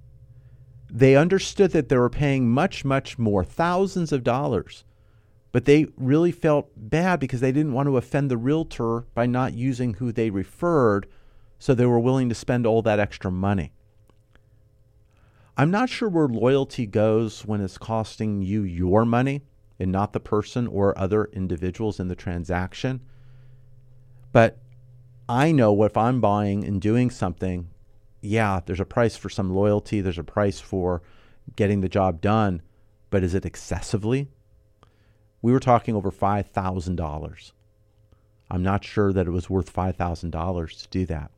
they 0.90 1.16
understood 1.16 1.72
that 1.72 1.90
they 1.90 1.98
were 1.98 2.10
paying 2.10 2.50
much, 2.50 2.84
much 2.84 3.18
more, 3.18 3.44
thousands 3.44 4.12
of 4.12 4.24
dollars. 4.24 4.84
But 5.52 5.66
they 5.66 5.88
really 5.98 6.32
felt 6.32 6.72
bad 6.76 7.20
because 7.20 7.42
they 7.42 7.52
didn't 7.52 7.74
want 7.74 7.88
to 7.88 7.98
offend 7.98 8.32
the 8.32 8.38
realtor 8.38 9.06
by 9.14 9.26
not 9.26 9.54
using 9.54 9.96
who 9.96 10.12
they 10.12 10.30
referred, 10.30 11.08
so 11.60 11.74
they 11.74 11.86
were 11.86 12.00
willing 12.00 12.30
to 12.30 12.36
spend 12.36 12.66
all 12.66 12.82
that 12.84 13.00
extra 13.00 13.32
money. 13.32 13.74
I'm 15.58 15.72
not 15.72 15.90
sure 15.90 16.10
where 16.10 16.28
loyalty 16.28 16.86
goes 16.86 17.46
when 17.46 17.62
it's 17.62 17.78
costing 17.78 18.42
you 18.42 18.64
your 18.64 19.06
money 19.06 19.42
and 19.80 19.92
not 19.92 20.14
the 20.14 20.20
person 20.20 20.68
or 20.68 20.98
other 20.98 21.26
individuals 21.34 22.00
in 22.00 22.08
the 22.08 22.16
transaction. 22.16 23.02
But 24.32 24.58
I 25.32 25.54
know 25.54 25.72
what 25.72 25.92
if 25.92 25.96
I'm 25.96 26.20
buying 26.20 26.66
and 26.66 26.82
doing 26.82 27.10
something, 27.10 27.70
yeah, 28.20 28.60
there's 28.66 28.82
a 28.82 28.86
price 28.86 29.16
for 29.16 29.30
some 29.30 29.56
loyalty, 29.56 30.02
there's 30.02 30.18
a 30.18 30.26
price 30.26 30.60
for 30.60 31.02
getting 31.56 31.80
the 31.80 31.88
job 31.88 32.20
done, 32.20 32.62
but 33.10 33.24
is 33.24 33.34
it 33.34 33.46
excessively? 33.46 34.28
We 35.42 35.54
were 35.54 35.62
talking 35.62 35.96
over 35.96 36.12
$5,000. 36.12 37.52
I'm 38.50 38.62
not 38.62 38.84
sure 38.84 39.14
that 39.14 39.26
it 39.26 39.32
was 39.32 39.50
worth 39.50 39.72
$5,000 39.72 40.82
to 40.82 40.88
do 40.90 41.06
that. 41.06 41.32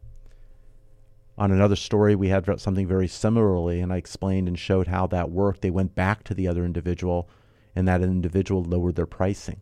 On 1.38 1.52
another 1.52 1.76
story, 1.76 2.16
we 2.16 2.30
had 2.30 2.60
something 2.60 2.88
very 2.88 3.08
similarly, 3.08 3.80
and 3.80 3.94
I 3.94 3.98
explained 3.98 4.48
and 4.48 4.58
showed 4.58 4.88
how 4.88 5.06
that 5.06 5.30
worked. 5.30 5.62
They 5.62 5.70
went 5.70 5.94
back 5.94 6.24
to 6.24 6.34
the 6.34 6.48
other 6.48 6.66
individual, 6.66 7.30
and 7.76 7.88
that 7.88 8.02
individual 8.02 8.64
lowered 8.64 8.96
their 8.96 9.06
pricing. 9.06 9.62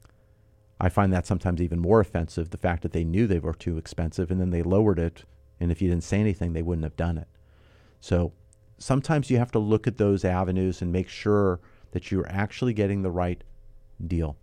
I 0.84 0.90
find 0.90 1.14
that 1.14 1.28
sometimes 1.28 1.62
even 1.62 1.80
more 1.80 2.00
offensive 2.00 2.50
the 2.50 2.58
fact 2.58 2.82
that 2.82 2.92
they 2.92 3.04
knew 3.04 3.28
they 3.28 3.38
were 3.38 3.54
too 3.54 3.78
expensive 3.78 4.32
and 4.32 4.42
then 4.42 4.50
they 4.50 4.64
lowered 4.64 4.98
it. 4.98 5.26
And 5.60 5.72
if 5.72 5.80
you 5.80 5.88
didn't 5.88 6.04
say 6.04 6.20
anything, 6.20 6.54
they 6.54 6.64
wouldn't 6.64 6.86
have 6.86 6.98
done 6.98 7.20
it. 7.20 7.28
So 8.00 8.34
sometimes 8.80 9.30
you 9.30 9.38
have 9.38 9.52
to 9.52 9.60
look 9.60 9.86
at 9.86 10.00
those 10.00 10.26
avenues 10.26 10.82
and 10.82 10.92
make 10.92 11.08
sure 11.08 11.60
that 11.92 12.10
you're 12.10 12.28
actually 12.28 12.74
getting 12.74 13.04
the 13.04 13.12
right 13.12 13.44
deal, 14.08 14.38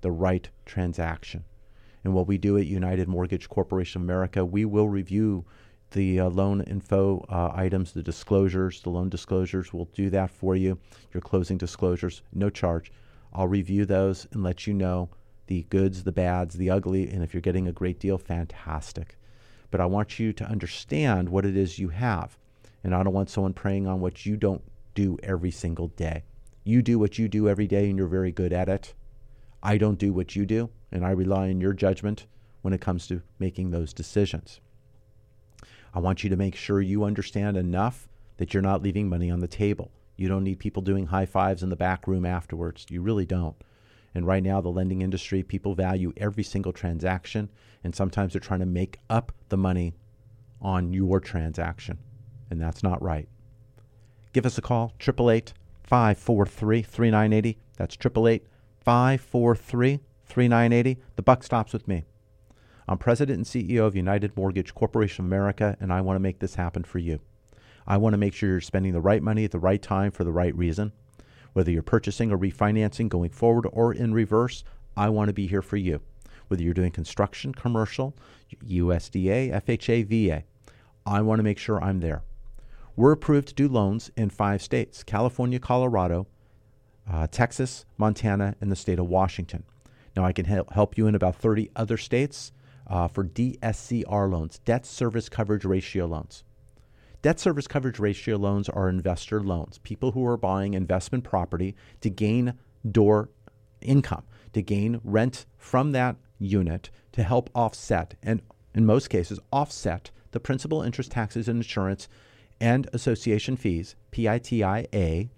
the 0.00 0.10
right 0.10 0.48
transaction. 0.64 1.44
And 2.02 2.14
what 2.14 2.26
we 2.26 2.38
do 2.38 2.56
at 2.56 2.64
United 2.64 3.06
Mortgage 3.06 3.50
Corporation 3.50 4.00
of 4.00 4.06
America, 4.06 4.42
we 4.42 4.64
will 4.64 4.88
review 4.88 5.44
the 5.90 6.18
uh, 6.18 6.30
loan 6.30 6.62
info 6.62 7.26
uh, 7.28 7.52
items, 7.54 7.92
the 7.92 8.02
disclosures, 8.02 8.80
the 8.80 8.88
loan 8.88 9.10
disclosures. 9.10 9.74
We'll 9.74 9.90
do 9.92 10.08
that 10.10 10.30
for 10.30 10.56
you. 10.56 10.78
Your 11.12 11.20
closing 11.20 11.58
disclosures, 11.58 12.22
no 12.32 12.48
charge. 12.48 12.90
I'll 13.34 13.48
review 13.48 13.84
those 13.84 14.26
and 14.32 14.42
let 14.42 14.66
you 14.66 14.72
know 14.72 15.10
the 15.46 15.62
goods, 15.70 16.04
the 16.04 16.12
bads, 16.12 16.56
the 16.56 16.70
ugly, 16.70 17.08
and 17.08 17.22
if 17.22 17.34
you're 17.34 17.40
getting 17.40 17.68
a 17.68 17.72
great 17.72 17.98
deal, 17.98 18.18
fantastic. 18.18 19.18
But 19.70 19.80
I 19.80 19.86
want 19.86 20.18
you 20.18 20.32
to 20.32 20.44
understand 20.44 21.28
what 21.28 21.44
it 21.44 21.56
is 21.56 21.78
you 21.78 21.88
have. 21.90 22.38
And 22.82 22.94
I 22.94 23.02
don't 23.02 23.14
want 23.14 23.30
someone 23.30 23.54
preying 23.54 23.86
on 23.86 24.00
what 24.00 24.26
you 24.26 24.36
don't 24.36 24.62
do 24.94 25.18
every 25.22 25.50
single 25.50 25.88
day. 25.88 26.24
You 26.64 26.82
do 26.82 26.98
what 26.98 27.18
you 27.18 27.28
do 27.28 27.48
every 27.48 27.66
day 27.66 27.88
and 27.88 27.98
you're 27.98 28.06
very 28.06 28.32
good 28.32 28.52
at 28.52 28.68
it. 28.68 28.94
I 29.62 29.78
don't 29.78 29.98
do 29.98 30.12
what 30.12 30.36
you 30.36 30.44
do, 30.44 30.68
and 30.92 31.04
I 31.04 31.10
rely 31.10 31.48
on 31.48 31.60
your 31.60 31.72
judgment 31.72 32.26
when 32.62 32.74
it 32.74 32.80
comes 32.80 33.06
to 33.08 33.22
making 33.38 33.70
those 33.70 33.92
decisions. 33.92 34.60
I 35.94 36.00
want 36.00 36.24
you 36.24 36.30
to 36.30 36.36
make 36.36 36.54
sure 36.54 36.80
you 36.80 37.04
understand 37.04 37.56
enough 37.56 38.08
that 38.36 38.52
you're 38.52 38.62
not 38.62 38.82
leaving 38.82 39.08
money 39.08 39.30
on 39.30 39.40
the 39.40 39.48
table. 39.48 39.90
You 40.16 40.28
don't 40.28 40.44
need 40.44 40.58
people 40.58 40.82
doing 40.82 41.06
high 41.06 41.26
fives 41.26 41.62
in 41.62 41.70
the 41.70 41.76
back 41.76 42.06
room 42.06 42.26
afterwards. 42.26 42.86
You 42.90 43.00
really 43.00 43.26
don't. 43.26 43.56
And 44.14 44.26
right 44.26 44.42
now, 44.42 44.60
the 44.60 44.68
lending 44.68 45.02
industry, 45.02 45.42
people 45.42 45.74
value 45.74 46.12
every 46.16 46.44
single 46.44 46.72
transaction, 46.72 47.50
and 47.82 47.94
sometimes 47.94 48.32
they're 48.32 48.40
trying 48.40 48.60
to 48.60 48.66
make 48.66 49.00
up 49.10 49.32
the 49.48 49.56
money 49.56 49.94
on 50.60 50.92
your 50.92 51.20
transaction, 51.20 51.98
and 52.50 52.60
that's 52.60 52.82
not 52.82 53.02
right. 53.02 53.28
Give 54.32 54.46
us 54.46 54.58
a 54.58 54.62
call, 54.62 54.92
888 55.00 55.52
543 55.82 56.82
3980. 56.82 57.58
That's 57.76 57.94
888 57.94 58.46
543 58.84 60.00
3980. 60.26 61.02
The 61.16 61.22
buck 61.22 61.42
stops 61.42 61.72
with 61.72 61.86
me. 61.86 62.04
I'm 62.86 62.98
president 62.98 63.36
and 63.36 63.46
CEO 63.46 63.86
of 63.86 63.96
United 63.96 64.36
Mortgage 64.36 64.74
Corporation 64.74 65.24
of 65.24 65.28
America, 65.28 65.76
and 65.80 65.92
I 65.92 66.00
want 66.00 66.16
to 66.16 66.20
make 66.20 66.38
this 66.38 66.54
happen 66.54 66.84
for 66.84 66.98
you. 66.98 67.20
I 67.86 67.96
want 67.96 68.14
to 68.14 68.18
make 68.18 68.34
sure 68.34 68.48
you're 68.48 68.60
spending 68.60 68.92
the 68.92 69.00
right 69.00 69.22
money 69.22 69.44
at 69.44 69.50
the 69.50 69.58
right 69.58 69.80
time 69.80 70.10
for 70.10 70.24
the 70.24 70.32
right 70.32 70.56
reason. 70.56 70.92
Whether 71.54 71.70
you're 71.70 71.82
purchasing 71.82 72.30
or 72.30 72.38
refinancing 72.38 73.08
going 73.08 73.30
forward 73.30 73.66
or 73.72 73.94
in 73.94 74.12
reverse, 74.12 74.64
I 74.96 75.08
want 75.08 75.28
to 75.28 75.32
be 75.32 75.46
here 75.46 75.62
for 75.62 75.76
you. 75.76 76.00
Whether 76.48 76.62
you're 76.62 76.74
doing 76.74 76.90
construction, 76.90 77.54
commercial, 77.54 78.14
USDA, 78.68 79.50
FHA, 79.64 80.06
VA, 80.06 80.44
I 81.06 81.22
want 81.22 81.38
to 81.38 81.42
make 81.42 81.58
sure 81.58 81.82
I'm 81.82 82.00
there. 82.00 82.22
We're 82.96 83.12
approved 83.12 83.48
to 83.48 83.54
do 83.54 83.68
loans 83.68 84.10
in 84.16 84.30
five 84.30 84.62
states 84.62 85.02
California, 85.02 85.58
Colorado, 85.58 86.26
uh, 87.10 87.26
Texas, 87.30 87.84
Montana, 87.98 88.56
and 88.60 88.70
the 88.70 88.76
state 88.76 88.98
of 88.98 89.06
Washington. 89.06 89.64
Now, 90.16 90.24
I 90.24 90.32
can 90.32 90.44
help, 90.44 90.72
help 90.72 90.98
you 90.98 91.06
in 91.06 91.14
about 91.14 91.36
30 91.36 91.70
other 91.74 91.96
states 91.96 92.52
uh, 92.86 93.08
for 93.08 93.24
DSCR 93.24 94.30
loans, 94.30 94.58
debt 94.64 94.86
service 94.86 95.28
coverage 95.28 95.64
ratio 95.64 96.06
loans. 96.06 96.44
Debt 97.24 97.40
service 97.40 97.66
coverage 97.66 97.98
ratio 97.98 98.36
loans 98.36 98.68
are 98.68 98.86
investor 98.86 99.42
loans, 99.42 99.78
people 99.78 100.12
who 100.12 100.26
are 100.26 100.36
buying 100.36 100.74
investment 100.74 101.24
property 101.24 101.74
to 102.02 102.10
gain 102.10 102.52
door 102.90 103.30
income, 103.80 104.24
to 104.52 104.60
gain 104.60 105.00
rent 105.02 105.46
from 105.56 105.92
that 105.92 106.16
unit 106.38 106.90
to 107.12 107.22
help 107.22 107.48
offset, 107.54 108.14
and 108.22 108.42
in 108.74 108.84
most 108.84 109.08
cases, 109.08 109.40
offset 109.50 110.10
the 110.32 110.38
principal, 110.38 110.82
interest, 110.82 111.12
taxes, 111.12 111.48
and 111.48 111.56
insurance 111.56 112.08
and 112.60 112.90
association 112.92 113.56
fees, 113.56 113.96
PITIA, 114.10 115.30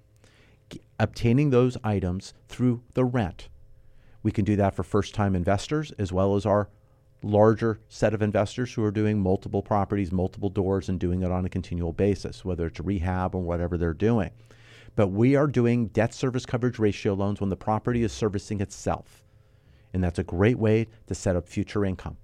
obtaining 0.98 1.50
those 1.50 1.76
items 1.84 2.34
through 2.48 2.82
the 2.94 3.04
rent. 3.04 3.48
We 4.24 4.32
can 4.32 4.44
do 4.44 4.56
that 4.56 4.74
for 4.74 4.82
first 4.82 5.14
time 5.14 5.36
investors 5.36 5.92
as 6.00 6.12
well 6.12 6.34
as 6.34 6.44
our 6.44 6.68
larger 7.22 7.80
set 7.88 8.14
of 8.14 8.22
investors 8.22 8.72
who 8.72 8.84
are 8.84 8.90
doing 8.90 9.20
multiple 9.20 9.62
properties, 9.62 10.12
multiple 10.12 10.50
doors, 10.50 10.88
and 10.88 11.00
doing 11.00 11.22
it 11.22 11.30
on 11.30 11.44
a 11.44 11.48
continual 11.50 11.92
basis, 11.92 12.44
whether 12.44 12.66
it's 12.66 12.80
rehab 12.80 13.34
or 13.34 13.42
whatever 13.42 13.76
they're 13.76 13.94
doing. 13.94 14.30
But 14.94 15.08
we 15.08 15.36
are 15.36 15.46
doing 15.46 15.88
debt 15.88 16.14
service 16.14 16.46
coverage 16.46 16.78
ratio 16.78 17.14
loans 17.14 17.40
when 17.40 17.50
the 17.50 17.56
property 17.56 18.02
is 18.02 18.12
servicing 18.12 18.60
itself. 18.60 19.22
And 19.92 20.02
that's 20.02 20.18
a 20.18 20.24
great 20.24 20.58
way 20.58 20.88
to 21.06 21.14
set 21.14 21.36
up 21.36 21.48
future 21.48 21.84
income. 21.84 22.16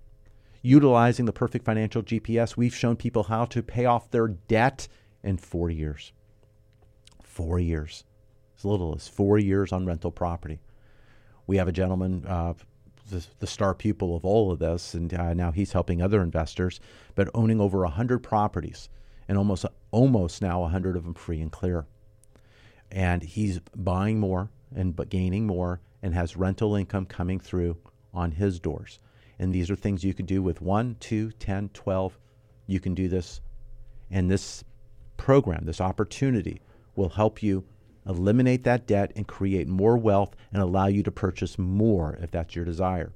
Utilizing 0.62 1.26
the 1.26 1.32
perfect 1.32 1.64
financial 1.64 2.02
GPS, 2.02 2.56
we've 2.56 2.74
shown 2.74 2.96
people 2.96 3.24
how 3.24 3.44
to 3.46 3.62
pay 3.62 3.84
off 3.84 4.10
their 4.10 4.28
debt 4.28 4.88
in 5.22 5.36
four 5.36 5.70
years. 5.70 6.12
Four 7.22 7.58
years. 7.58 8.04
As 8.56 8.64
little 8.64 8.94
as 8.94 9.08
four 9.08 9.38
years 9.38 9.72
on 9.72 9.86
rental 9.86 10.12
property. 10.12 10.60
We 11.46 11.56
have 11.56 11.68
a 11.68 11.72
gentleman, 11.72 12.24
uh, 12.26 12.54
the, 13.10 13.24
the 13.38 13.46
star 13.46 13.74
pupil 13.74 14.16
of 14.16 14.24
all 14.24 14.50
of 14.50 14.58
this, 14.58 14.94
and 14.94 15.12
uh, 15.12 15.34
now 15.34 15.50
he's 15.50 15.72
helping 15.72 16.00
other 16.00 16.22
investors, 16.22 16.80
but 17.14 17.28
owning 17.34 17.60
over 17.60 17.80
100 17.80 18.20
properties 18.20 18.88
and 19.28 19.38
almost, 19.38 19.64
almost 19.90 20.42
now 20.42 20.60
100 20.60 20.96
of 20.96 21.04
them 21.04 21.14
free 21.14 21.40
and 21.40 21.52
clear. 21.52 21.86
And 22.90 23.22
he's 23.22 23.60
buying 23.74 24.20
more 24.20 24.50
and 24.74 24.94
but 24.94 25.08
gaining 25.08 25.46
more 25.46 25.80
and 26.02 26.14
has 26.14 26.36
rental 26.36 26.74
income 26.74 27.06
coming 27.06 27.38
through 27.38 27.76
on 28.12 28.32
his 28.32 28.60
doors. 28.60 28.98
And 29.38 29.52
these 29.52 29.70
are 29.70 29.76
things 29.76 30.04
you 30.04 30.14
could 30.14 30.26
do 30.26 30.42
with 30.42 30.60
1, 30.60 30.96
2, 31.00 31.32
10, 31.32 31.70
12. 31.70 32.18
You 32.66 32.80
can 32.80 32.94
do 32.94 33.08
this. 33.08 33.40
And 34.10 34.30
this 34.30 34.62
program, 35.16 35.64
this 35.64 35.80
opportunity, 35.80 36.60
will 36.94 37.08
help 37.08 37.42
you 37.42 37.64
eliminate 38.06 38.64
that 38.64 38.86
debt 38.86 39.12
and 39.14 39.26
create 39.26 39.68
more 39.68 39.96
wealth 39.96 40.34
and 40.52 40.62
allow 40.62 40.86
you 40.86 41.02
to 41.02 41.10
purchase 41.10 41.58
more 41.58 42.18
if 42.20 42.30
that's 42.30 42.56
your 42.56 42.64
desire. 42.64 43.12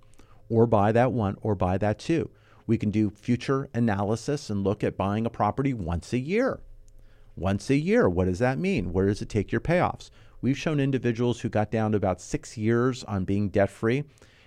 Or 0.49 0.67
buy 0.67 0.93
that 0.93 1.13
one 1.13 1.37
or 1.43 1.55
buy 1.55 1.79
that 1.79 1.99
two. 1.99 2.31
We 2.67 2.79
can 2.79 2.91
do 2.91 3.11
future 3.11 3.69
analysis 3.75 4.51
and 4.51 4.65
look 4.65 4.83
at 4.83 4.97
buying 4.97 5.27
a 5.27 5.31
property 5.31 5.73
once 5.73 6.13
a 6.13 6.19
year. 6.19 6.61
Once 7.37 7.71
a 7.71 7.77
year, 7.77 8.09
what 8.09 8.27
does 8.27 8.39
that 8.39 8.59
mean? 8.59 8.93
Where 8.93 9.07
does 9.07 9.23
it 9.23 9.29
take 9.29 9.53
your 9.53 9.61
payoffs? 9.61 10.11
We've 10.41 10.59
shown 10.59 10.81
individuals 10.81 11.41
who 11.41 11.49
got 11.49 11.71
down 11.71 11.93
to 11.93 11.97
about 11.97 12.21
six 12.21 12.57
years 12.57 13.05
on 13.05 13.25
being 13.25 13.49
debt 13.49 13.71
free. 13.71 14.05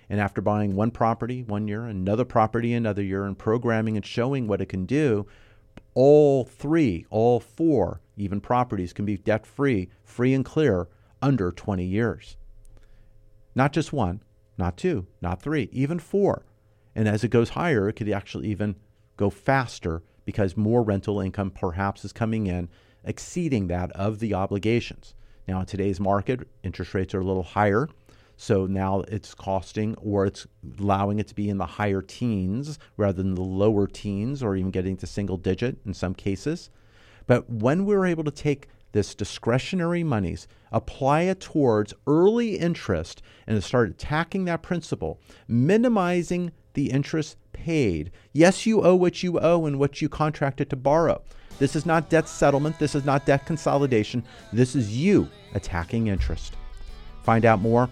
And 0.08 0.20
after 0.20 0.40
buying 0.40 0.74
one 0.74 0.90
property 0.90 1.44
one 1.44 1.68
year, 1.68 1.86
another 1.86 2.24
property 2.24 2.74
another 2.74 3.02
year, 3.02 3.24
and 3.24 3.38
programming 3.38 3.96
and 3.96 4.04
showing 4.04 4.48
what 4.48 4.60
it 4.60 4.66
can 4.66 4.84
do, 4.86 5.26
all 5.94 6.44
three, 6.44 7.06
all 7.10 7.40
four, 7.40 8.00
even 8.16 8.40
properties 8.40 8.92
can 8.92 9.04
be 9.04 9.16
debt 9.16 9.46
free, 9.46 9.88
free 10.04 10.34
and 10.34 10.44
clear 10.44 10.88
under 11.22 11.50
20 11.50 11.84
years. 11.84 12.36
Not 13.54 13.72
just 13.72 13.92
one, 13.92 14.22
not 14.56 14.76
two, 14.76 15.06
not 15.20 15.42
three, 15.42 15.68
even 15.72 15.98
four. 15.98 16.44
And 16.94 17.08
as 17.08 17.24
it 17.24 17.28
goes 17.28 17.50
higher, 17.50 17.88
it 17.88 17.94
could 17.94 18.08
actually 18.10 18.48
even 18.48 18.76
go 19.16 19.30
faster 19.30 20.02
because 20.24 20.56
more 20.56 20.82
rental 20.82 21.20
income 21.20 21.50
perhaps 21.50 22.04
is 22.04 22.12
coming 22.12 22.46
in, 22.46 22.68
exceeding 23.04 23.66
that 23.68 23.90
of 23.92 24.18
the 24.18 24.34
obligations. 24.34 25.14
Now, 25.48 25.60
in 25.60 25.66
today's 25.66 25.98
market, 25.98 26.46
interest 26.62 26.94
rates 26.94 27.14
are 27.14 27.20
a 27.20 27.24
little 27.24 27.42
higher. 27.42 27.88
So 28.42 28.64
now 28.64 29.02
it's 29.06 29.34
costing 29.34 29.94
or 29.96 30.24
it's 30.24 30.46
allowing 30.78 31.18
it 31.18 31.28
to 31.28 31.34
be 31.34 31.50
in 31.50 31.58
the 31.58 31.66
higher 31.66 32.00
teens 32.00 32.78
rather 32.96 33.22
than 33.22 33.34
the 33.34 33.42
lower 33.42 33.86
teens 33.86 34.42
or 34.42 34.56
even 34.56 34.70
getting 34.70 34.96
to 34.96 35.06
single 35.06 35.36
digit 35.36 35.76
in 35.84 35.92
some 35.92 36.14
cases. 36.14 36.70
But 37.26 37.50
when 37.50 37.84
we're 37.84 38.06
able 38.06 38.24
to 38.24 38.30
take 38.30 38.68
this 38.92 39.14
discretionary 39.14 40.02
monies, 40.02 40.48
apply 40.72 41.24
it 41.24 41.40
towards 41.40 41.92
early 42.06 42.56
interest, 42.56 43.20
and 43.46 43.62
start 43.62 43.90
attacking 43.90 44.46
that 44.46 44.62
principal, 44.62 45.20
minimizing 45.46 46.50
the 46.72 46.90
interest 46.90 47.36
paid. 47.52 48.10
Yes, 48.32 48.64
you 48.64 48.80
owe 48.80 48.96
what 48.96 49.22
you 49.22 49.38
owe 49.38 49.66
and 49.66 49.78
what 49.78 50.00
you 50.00 50.08
contracted 50.08 50.70
to 50.70 50.76
borrow. 50.76 51.20
This 51.58 51.76
is 51.76 51.84
not 51.84 52.08
debt 52.08 52.26
settlement. 52.26 52.78
This 52.78 52.94
is 52.94 53.04
not 53.04 53.26
debt 53.26 53.44
consolidation. 53.44 54.24
This 54.50 54.74
is 54.74 54.96
you 54.96 55.28
attacking 55.52 56.06
interest. 56.06 56.56
Find 57.22 57.44
out 57.44 57.60
more. 57.60 57.90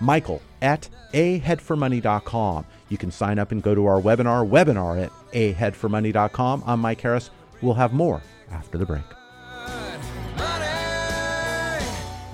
Michael 0.00 0.42
at 0.62 0.88
aheadformoney.com. 1.12 2.66
You 2.88 2.98
can 2.98 3.10
sign 3.10 3.38
up 3.38 3.52
and 3.52 3.62
go 3.62 3.74
to 3.74 3.86
our 3.86 4.00
webinar, 4.00 4.48
webinar 4.48 5.02
at 5.04 5.12
aheadformoney.com. 5.32 6.64
I'm 6.66 6.80
Mike 6.80 7.00
Harris. 7.00 7.30
We'll 7.62 7.74
have 7.74 7.92
more 7.92 8.22
after 8.50 8.78
the 8.78 8.86
break. 8.86 9.02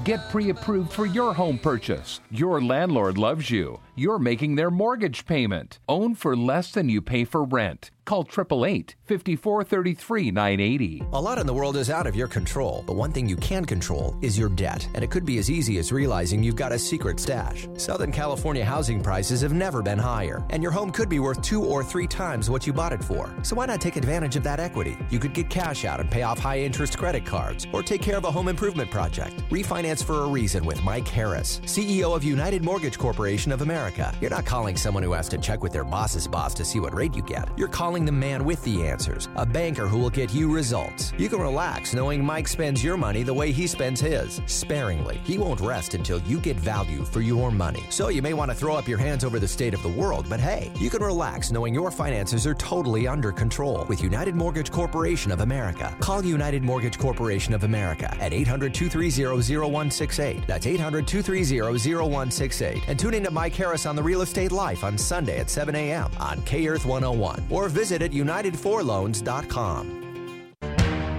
Get 0.05 0.21
pre 0.31 0.51
approved 0.51 0.93
for 0.93 1.05
your 1.05 1.35
home 1.35 1.59
purchase. 1.59 2.21
Your 2.31 2.63
landlord 2.63 3.19
loves 3.19 3.51
you. 3.51 3.81
You're 3.99 4.19
making 4.19 4.57
their 4.57 4.71
mortgage 4.71 5.25
payment. 5.25 5.79
Own 5.89 6.15
for 6.15 6.37
less 6.37 6.71
than 6.71 6.91
you 6.91 7.01
pay 7.01 7.25
for 7.25 7.43
rent. 7.45 7.91
Call 8.05 8.21
888 8.21 8.95
5433 9.05 10.31
980. 10.31 11.03
A 11.13 11.21
lot 11.21 11.39
in 11.39 11.47
the 11.47 11.55
world 11.55 11.77
is 11.77 11.91
out 11.91 12.07
of 12.07 12.15
your 12.15 12.29
control, 12.29 12.85
but 12.87 12.95
one 12.95 13.11
thing 13.11 13.29
you 13.29 13.37
can 13.37 13.65
control 13.65 14.17
is 14.23 14.39
your 14.39 14.51
debt. 14.51 14.87
And 14.95 15.03
it 15.03 15.11
could 15.11 15.25
be 15.25 15.39
as 15.39 15.51
easy 15.51 15.79
as 15.79 15.91
realizing 15.91 16.43
you've 16.43 16.55
got 16.55 16.71
a 16.71 16.79
secret 16.79 17.19
stash. 17.19 17.67
Southern 17.79 18.13
California 18.13 18.65
housing 18.65 19.03
prices 19.03 19.41
have 19.41 19.55
never 19.55 19.83
been 19.83 19.99
higher, 19.99 20.45
and 20.51 20.63
your 20.63 20.71
home 20.71 20.93
could 20.93 21.09
be 21.09 21.19
worth 21.19 21.41
two 21.41 21.65
or 21.65 21.83
three 21.83 22.07
times 22.07 22.49
what 22.49 22.67
you 22.67 22.73
bought 22.73 22.93
it 22.93 23.03
for. 23.03 23.35
So 23.43 23.57
why 23.57 23.67
not 23.67 23.81
take 23.81 23.97
advantage 23.97 24.37
of 24.37 24.45
that 24.45 24.61
equity? 24.61 24.97
You 25.11 25.19
could 25.19 25.33
get 25.33 25.51
cash 25.51 25.85
out 25.85 25.99
and 25.99 26.09
pay 26.09 26.23
off 26.23 26.39
high 26.39 26.61
interest 26.61 26.99
credit 26.99 27.25
cards, 27.25 27.67
or 27.73 27.83
take 27.83 28.03
care 28.03 28.19
of 28.19 28.25
a 28.25 28.31
home 28.31 28.49
improvement 28.49 28.91
project. 28.91 29.37
Refinance 29.51 30.05
for 30.05 30.21
a 30.21 30.29
reason 30.29 30.65
with 30.67 30.85
Mike 30.85 31.09
Harris, 31.09 31.61
CEO 31.65 32.15
of 32.15 32.23
United 32.23 32.63
Mortgage 32.63 32.99
Corporation 32.99 33.51
of 33.51 33.63
America. 33.63 33.86
You're 34.21 34.31
not 34.31 34.45
calling 34.45 34.77
someone 34.77 35.03
who 35.03 35.13
has 35.13 35.29
to 35.31 35.39
check 35.39 35.63
with 35.63 35.73
their 35.73 35.85
boss's 35.85 36.27
boss 36.29 36.53
to 36.55 36.65
see 36.65 36.81
what 36.81 36.95
rate 36.95 37.15
you 37.15 37.23
get. 37.23 37.49
You're 37.57 37.69
calling 37.69 38.05
the 38.05 38.13
man 38.13 38.45
with 38.45 38.63
the 38.65 38.87
answers, 38.87 39.29
a 39.37 39.47
banker 39.47 39.87
who 39.87 39.99
will 39.99 40.11
get 40.11 40.35
you 40.35 40.53
results. 40.53 41.13
You 41.17 41.29
can 41.29 41.41
relax 41.41 41.95
knowing 41.95 42.25
Mike 42.25 42.49
spends 42.49 42.85
your 42.85 42.97
money 42.97 43.23
the 43.23 43.35
way 43.35 43.53
he 43.53 43.67
spends 43.67 44.01
his, 44.01 44.41
sparingly. 44.47 45.21
He 45.25 45.39
won't 45.39 45.61
rest 45.61 45.95
until 45.95 46.19
you 46.23 46.41
get 46.41 46.57
value 46.57 47.05
for 47.05 47.21
your 47.21 47.51
money. 47.51 47.85
So 47.91 48.09
you 48.09 48.23
may 48.23 48.35
want 48.35 48.51
to 48.51 48.57
throw 48.57 48.75
up 48.77 48.89
your 48.89 48.99
hands 48.99 49.25
over 49.25 49.39
the 49.39 49.49
state 49.49 49.75
of 49.75 49.83
the 49.83 49.89
world, 49.89 50.27
but 50.29 50.41
hey, 50.41 50.71
you 50.79 50.91
can 50.91 51.03
relax 51.03 51.51
knowing 51.51 51.73
your 51.73 51.91
finances 51.91 52.47
are 52.47 52.55
totally 52.55 53.07
under 53.07 53.33
control 53.33 53.85
with 53.89 54.03
United 54.03 54.35
Mortgage 54.35 54.71
Corporation 54.71 55.31
of 55.33 55.41
America. 55.41 55.95
Call 56.01 56.25
United 56.25 56.63
Mortgage 56.63 56.99
Corporation 56.99 57.53
of 57.53 57.65
America 57.65 58.15
at 58.21 58.33
800 58.33 58.73
230 58.73 59.57
0168. 59.57 60.47
That's 60.47 60.67
800 60.67 61.07
230 61.07 61.95
0168. 61.95 62.83
And 62.89 62.99
tune 62.99 63.15
in 63.15 63.25
to 63.25 63.31
Mike 63.31 63.55
Harris 63.55 63.76
on 63.85 63.97
the 63.97 64.03
Real 64.03 64.23
Estate 64.23 64.53
Life 64.53 64.85
on 64.85 64.97
Sunday 64.97 65.39
at 65.39 65.51
7 65.51 65.75
a.m. 65.75 66.11
on 66.19 66.41
K 66.43 66.67
Earth 66.67 66.87
101 66.87 67.49
or 67.51 67.69
visit 67.69 68.01
at 68.01 68.13
UnitedForLoans.com. 68.13 70.01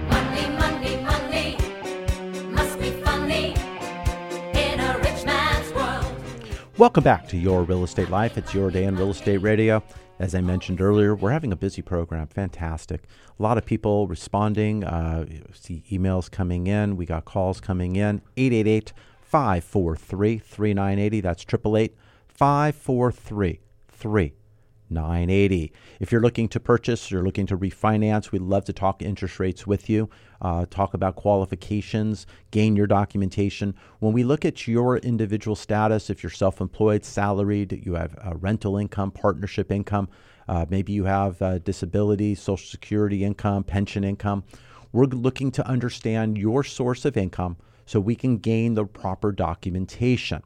Money, 0.08 0.48
money, 0.58 0.96
money 0.96 1.56
must 2.50 2.80
be 2.80 2.90
funny 3.02 3.54
in 4.58 4.80
a 4.80 4.98
rich 4.98 5.24
man's 5.24 5.72
world. 5.72 6.16
Welcome 6.78 7.04
back 7.04 7.28
to 7.28 7.36
Your 7.36 7.62
Real 7.62 7.84
Estate 7.84 8.10
Life. 8.10 8.36
It's 8.36 8.52
your 8.52 8.70
day 8.72 8.84
in 8.84 8.96
real 8.96 9.10
estate 9.10 9.38
radio. 9.38 9.82
As 10.18 10.34
I 10.34 10.40
mentioned 10.40 10.80
earlier, 10.80 11.14
we're 11.14 11.30
having 11.30 11.52
a 11.52 11.56
busy 11.56 11.82
program. 11.82 12.26
Fantastic. 12.26 13.04
A 13.38 13.42
lot 13.42 13.56
of 13.56 13.64
people 13.64 14.08
responding. 14.08 14.82
Uh, 14.82 15.26
see 15.52 15.84
emails 15.92 16.28
coming 16.28 16.66
in. 16.66 16.96
We 16.96 17.06
got 17.06 17.24
calls 17.24 17.60
coming 17.60 17.94
in. 17.94 18.20
888 18.36 18.92
543 19.20 20.38
3980. 20.38 21.20
That's 21.20 21.42
888 21.44 21.94
543 22.38 23.58
3980. 23.88 25.72
If 25.98 26.12
you're 26.12 26.20
looking 26.20 26.46
to 26.50 26.60
purchase, 26.60 27.10
you're 27.10 27.24
looking 27.24 27.46
to 27.48 27.58
refinance, 27.58 28.30
we'd 28.30 28.42
love 28.42 28.64
to 28.66 28.72
talk 28.72 29.02
interest 29.02 29.40
rates 29.40 29.66
with 29.66 29.90
you, 29.90 30.08
uh, 30.40 30.66
talk 30.70 30.94
about 30.94 31.16
qualifications, 31.16 32.28
gain 32.52 32.76
your 32.76 32.86
documentation. 32.86 33.74
When 33.98 34.12
we 34.12 34.22
look 34.22 34.44
at 34.44 34.68
your 34.68 34.98
individual 34.98 35.56
status, 35.56 36.10
if 36.10 36.22
you're 36.22 36.30
self 36.30 36.60
employed, 36.60 37.04
salaried, 37.04 37.84
you 37.84 37.94
have 37.94 38.16
rental 38.40 38.76
income, 38.76 39.10
partnership 39.10 39.72
income, 39.72 40.08
uh, 40.46 40.64
maybe 40.70 40.92
you 40.92 41.06
have 41.06 41.42
uh, 41.42 41.58
disability, 41.58 42.36
social 42.36 42.68
security 42.68 43.24
income, 43.24 43.64
pension 43.64 44.04
income, 44.04 44.44
we're 44.92 45.06
looking 45.06 45.50
to 45.50 45.66
understand 45.66 46.38
your 46.38 46.62
source 46.62 47.04
of 47.04 47.16
income 47.16 47.56
so 47.84 47.98
we 47.98 48.14
can 48.14 48.36
gain 48.36 48.74
the 48.74 48.84
proper 48.84 49.32
documentation. 49.32 50.40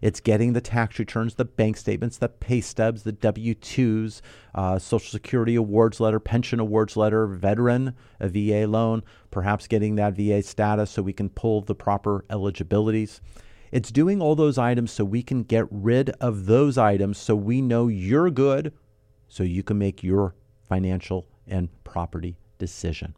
It's 0.00 0.20
getting 0.20 0.52
the 0.52 0.60
tax 0.60 0.98
returns, 0.98 1.34
the 1.34 1.44
bank 1.44 1.76
statements, 1.76 2.18
the 2.18 2.28
pay 2.28 2.60
stubs, 2.60 3.02
the 3.02 3.12
W 3.12 3.54
2s, 3.54 4.20
uh, 4.54 4.78
Social 4.78 5.10
Security 5.10 5.54
awards 5.54 6.00
letter, 6.00 6.20
pension 6.20 6.60
awards 6.60 6.96
letter, 6.96 7.26
veteran, 7.26 7.94
a 8.20 8.28
VA 8.28 8.66
loan, 8.66 9.02
perhaps 9.30 9.66
getting 9.66 9.96
that 9.96 10.14
VA 10.14 10.42
status 10.42 10.90
so 10.90 11.02
we 11.02 11.12
can 11.12 11.28
pull 11.28 11.60
the 11.62 11.74
proper 11.74 12.24
eligibilities. 12.30 13.20
It's 13.70 13.90
doing 13.90 14.22
all 14.22 14.34
those 14.34 14.56
items 14.56 14.92
so 14.92 15.04
we 15.04 15.22
can 15.22 15.42
get 15.42 15.66
rid 15.70 16.10
of 16.20 16.46
those 16.46 16.78
items 16.78 17.18
so 17.18 17.36
we 17.36 17.60
know 17.60 17.88
you're 17.88 18.30
good, 18.30 18.72
so 19.28 19.42
you 19.42 19.62
can 19.62 19.78
make 19.78 20.02
your 20.02 20.34
financial 20.68 21.26
and 21.46 21.68
property 21.84 22.38
decision. 22.58 23.14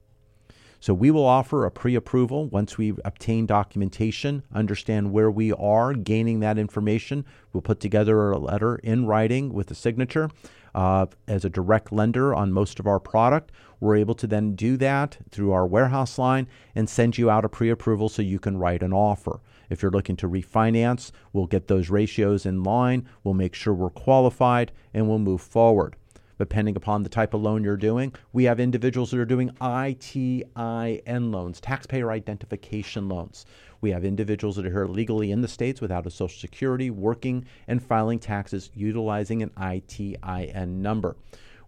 So 0.81 0.95
we 0.95 1.11
will 1.11 1.27
offer 1.27 1.67
a 1.67 1.71
pre 1.71 1.95
approval 1.95 2.49
once 2.49 2.79
we 2.79 2.95
obtain 3.05 3.45
documentation, 3.45 4.43
understand 4.53 5.13
where 5.13 5.31
we 5.31 5.53
are, 5.53 5.93
gaining 5.93 6.41
that 6.41 6.57
information. 6.57 7.27
We'll 7.53 7.61
put 7.61 7.81
together 7.81 8.31
a 8.31 8.39
letter 8.39 8.77
in 8.77 9.05
writing 9.05 9.53
with 9.53 9.71
a 9.71 9.75
signature. 9.75 10.31
Uh, 10.75 11.07
as 11.27 11.45
a 11.45 11.51
direct 11.51 11.93
lender 11.93 12.33
on 12.33 12.53
most 12.53 12.79
of 12.79 12.87
our 12.87 13.01
product, 13.01 13.51
we're 13.81 13.97
able 13.97 14.15
to 14.15 14.27
then 14.27 14.55
do 14.55 14.77
that 14.77 15.19
through 15.31 15.51
our 15.51 15.67
warehouse 15.67 16.17
line 16.17 16.47
and 16.75 16.89
send 16.89 17.19
you 17.19 17.29
out 17.29 17.45
a 17.45 17.49
pre 17.49 17.69
approval 17.69 18.09
so 18.09 18.23
you 18.23 18.39
can 18.39 18.57
write 18.57 18.83
an 18.83 18.93
offer. 18.93 19.41
If 19.69 19.83
you're 19.83 19.91
looking 19.91 20.17
to 20.17 20.29
refinance, 20.29 21.11
we'll 21.33 21.47
get 21.47 21.69
those 21.69 21.91
ratios 21.91 22.47
in 22.47 22.63
line, 22.63 23.07
we'll 23.23 23.35
make 23.35 23.55
sure 23.55 23.75
we're 23.75 23.91
qualified, 23.91 24.73
and 24.95 25.09
we'll 25.09 25.19
move 25.19 25.43
forward 25.43 25.97
depending 26.41 26.75
upon 26.75 27.03
the 27.03 27.09
type 27.11 27.35
of 27.35 27.43
loan 27.43 27.63
you're 27.63 27.77
doing. 27.77 28.15
We 28.33 28.45
have 28.45 28.59
individuals 28.59 29.11
that 29.11 29.21
are 29.21 29.27
doing 29.27 29.51
ITIN 29.61 31.31
loans, 31.31 31.61
taxpayer 31.61 32.11
identification 32.11 33.11
loans. 33.11 33.45
We 33.83 33.91
have 33.91 34.07
individuals 34.07 34.57
that 34.57 34.65
are 34.65 34.71
here 34.71 34.87
legally 34.87 35.31
in 35.33 35.43
the 35.43 35.49
States 35.49 35.83
without 35.83 36.07
a 36.07 36.11
Social 36.11 36.41
Security, 36.41 36.89
working 36.89 37.45
and 37.69 37.83
filing 37.83 38.19
taxes 38.19 38.71
utilizing 38.75 39.43
an 39.43 39.51
ITIN 39.51 40.81
number. 40.81 41.15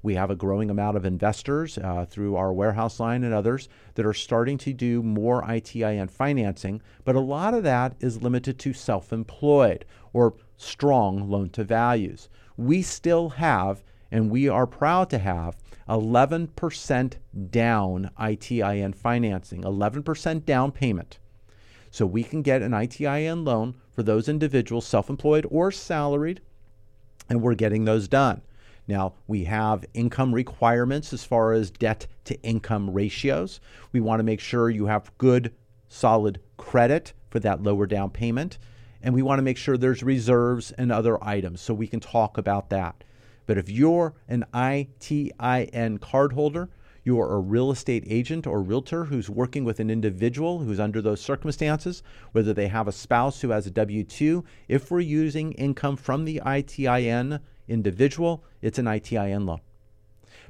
We 0.03 0.15
have 0.15 0.31
a 0.31 0.37
growing 0.37 0.71
amount 0.71 0.97
of 0.97 1.05
investors 1.05 1.77
uh, 1.77 2.07
through 2.09 2.37
our 2.37 2.53
warehouse 2.53 2.99
line 2.99 3.25
and 3.25 3.35
others 3.35 3.69
that 3.95 4.07
are 4.07 4.15
starting 4.15 4.57
to 4.59 4.73
do 4.73 5.03
more 5.03 5.43
ITIN 5.43 6.11
financing, 6.11 6.81
but 7.05 7.15
a 7.15 7.21
lot 7.21 7.53
of 7.53 7.63
that 7.65 7.95
is 8.01 8.23
limited 8.23 8.59
to 8.61 8.73
self 8.73 9.13
employed 9.13 9.85
or 10.15 10.33
strong 10.57 11.29
loan 11.29 11.51
to 11.51 11.63
values. 11.63 12.31
We 12.57 12.81
still 12.81 13.29
have 13.29 13.83
and 14.13 14.31
we 14.31 14.47
are 14.47 14.67
proud 14.67 15.09
to 15.09 15.19
have 15.19 15.57
11% 15.89 17.15
down 17.51 18.11
ITIN 18.19 18.95
financing, 18.95 19.63
11% 19.63 20.45
down 20.45 20.71
payment. 20.71 21.19
So 21.91 22.07
we 22.07 22.23
can 22.23 22.43
get 22.43 22.63
an 22.63 22.73
ITIN 22.73 23.45
loan 23.45 23.75
for 23.91 24.03
those 24.03 24.29
individuals, 24.29 24.87
self 24.87 25.09
employed 25.09 25.47
or 25.51 25.73
salaried, 25.73 26.43
and 27.29 27.41
we're 27.41 27.55
getting 27.55 27.85
those 27.87 28.07
done. 28.07 28.43
Now, 28.87 29.15
we 29.27 29.45
have 29.45 29.85
income 29.95 30.35
requirements 30.35 31.13
as 31.13 31.25
far 31.25 31.53
as 31.53 31.71
debt 31.71 32.07
to 32.25 32.41
income 32.43 32.91
ratios. 32.91 33.61
We 33.93 34.01
want 34.01 34.21
to 34.21 34.25
make 34.25 34.41
sure 34.41 34.69
you 34.69 34.87
have 34.87 35.17
good, 35.19 35.55
solid 35.89 36.41
credit 36.59 37.15
for 37.31 37.41
that 37.41 37.63
lower 37.63 37.87
down 37.87 38.11
payment. 38.11 38.59
And 39.03 39.15
we 39.15 39.23
want 39.23 39.39
to 39.39 39.43
make 39.43 39.57
sure 39.57 39.77
there's 39.77 40.03
reserves 40.03 40.73
and 40.73 40.93
other 40.93 41.23
items 41.25 41.61
so 41.61 41.73
we 41.73 41.87
can 41.87 42.01
talk 42.01 42.39
about 42.39 42.71
that. 42.71 43.05
But 43.47 43.59
if 43.59 43.69
you're 43.69 44.15
an 44.29 44.45
ITIN 44.55 45.99
cardholder, 45.99 46.69
you 47.05 47.21
are 47.21 47.35
a 47.35 47.41
real 47.41 47.73
estate 47.73 48.05
agent 48.07 48.47
or 48.47 48.63
realtor 48.63 49.07
who's 49.07 49.29
working 49.29 49.65
with 49.65 49.81
an 49.81 49.91
individual 49.91 50.61
who's 50.61 50.79
under 50.79 51.03
those 51.03 51.21
circumstances, 51.21 52.03
whether 52.31 52.55
they 52.55 52.69
have 52.69 52.87
a 52.87 52.93
spouse 52.93 53.41
who 53.41 53.51
has 53.51 53.67
a 53.67 53.71
W 53.73 54.05
2, 54.05 54.45
if 54.69 54.91
we're 54.91 55.01
using 55.01 55.53
income 55.53 55.97
from 55.97 56.25
the 56.25 56.41
ITIN 56.45 57.41
individual, 57.67 58.45
it's 58.61 58.79
an 58.79 58.87
ITIN 58.87 59.47
loan. 59.47 59.61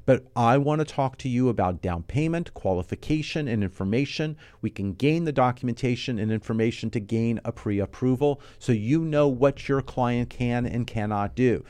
But 0.05 0.25
I 0.35 0.59
want 0.59 0.81
to 0.81 0.85
talk 0.85 1.17
to 1.19 1.29
you 1.29 1.49
about 1.49 1.83
down 1.83 2.03
payment, 2.03 2.55
qualification, 2.55 3.47
and 3.47 3.63
information. 3.63 4.37
We 4.61 4.71
can 4.71 4.95
gain 4.95 5.25
the 5.25 5.33
documentation 5.33 6.19
and 6.19 6.33
information 6.33 6.91
to 6.91 7.01
gain 7.01 7.41
a 7.45 7.53
pre 7.53 7.79
approval 7.79 8.41
so 8.59 8.73
you 8.73 9.05
know 9.05 9.29
what 9.29 9.69
your 9.69 9.83
client 9.83 10.31
can 10.31 10.67
and 10.67 10.87
cannot 10.87 11.35
do, 11.35 11.65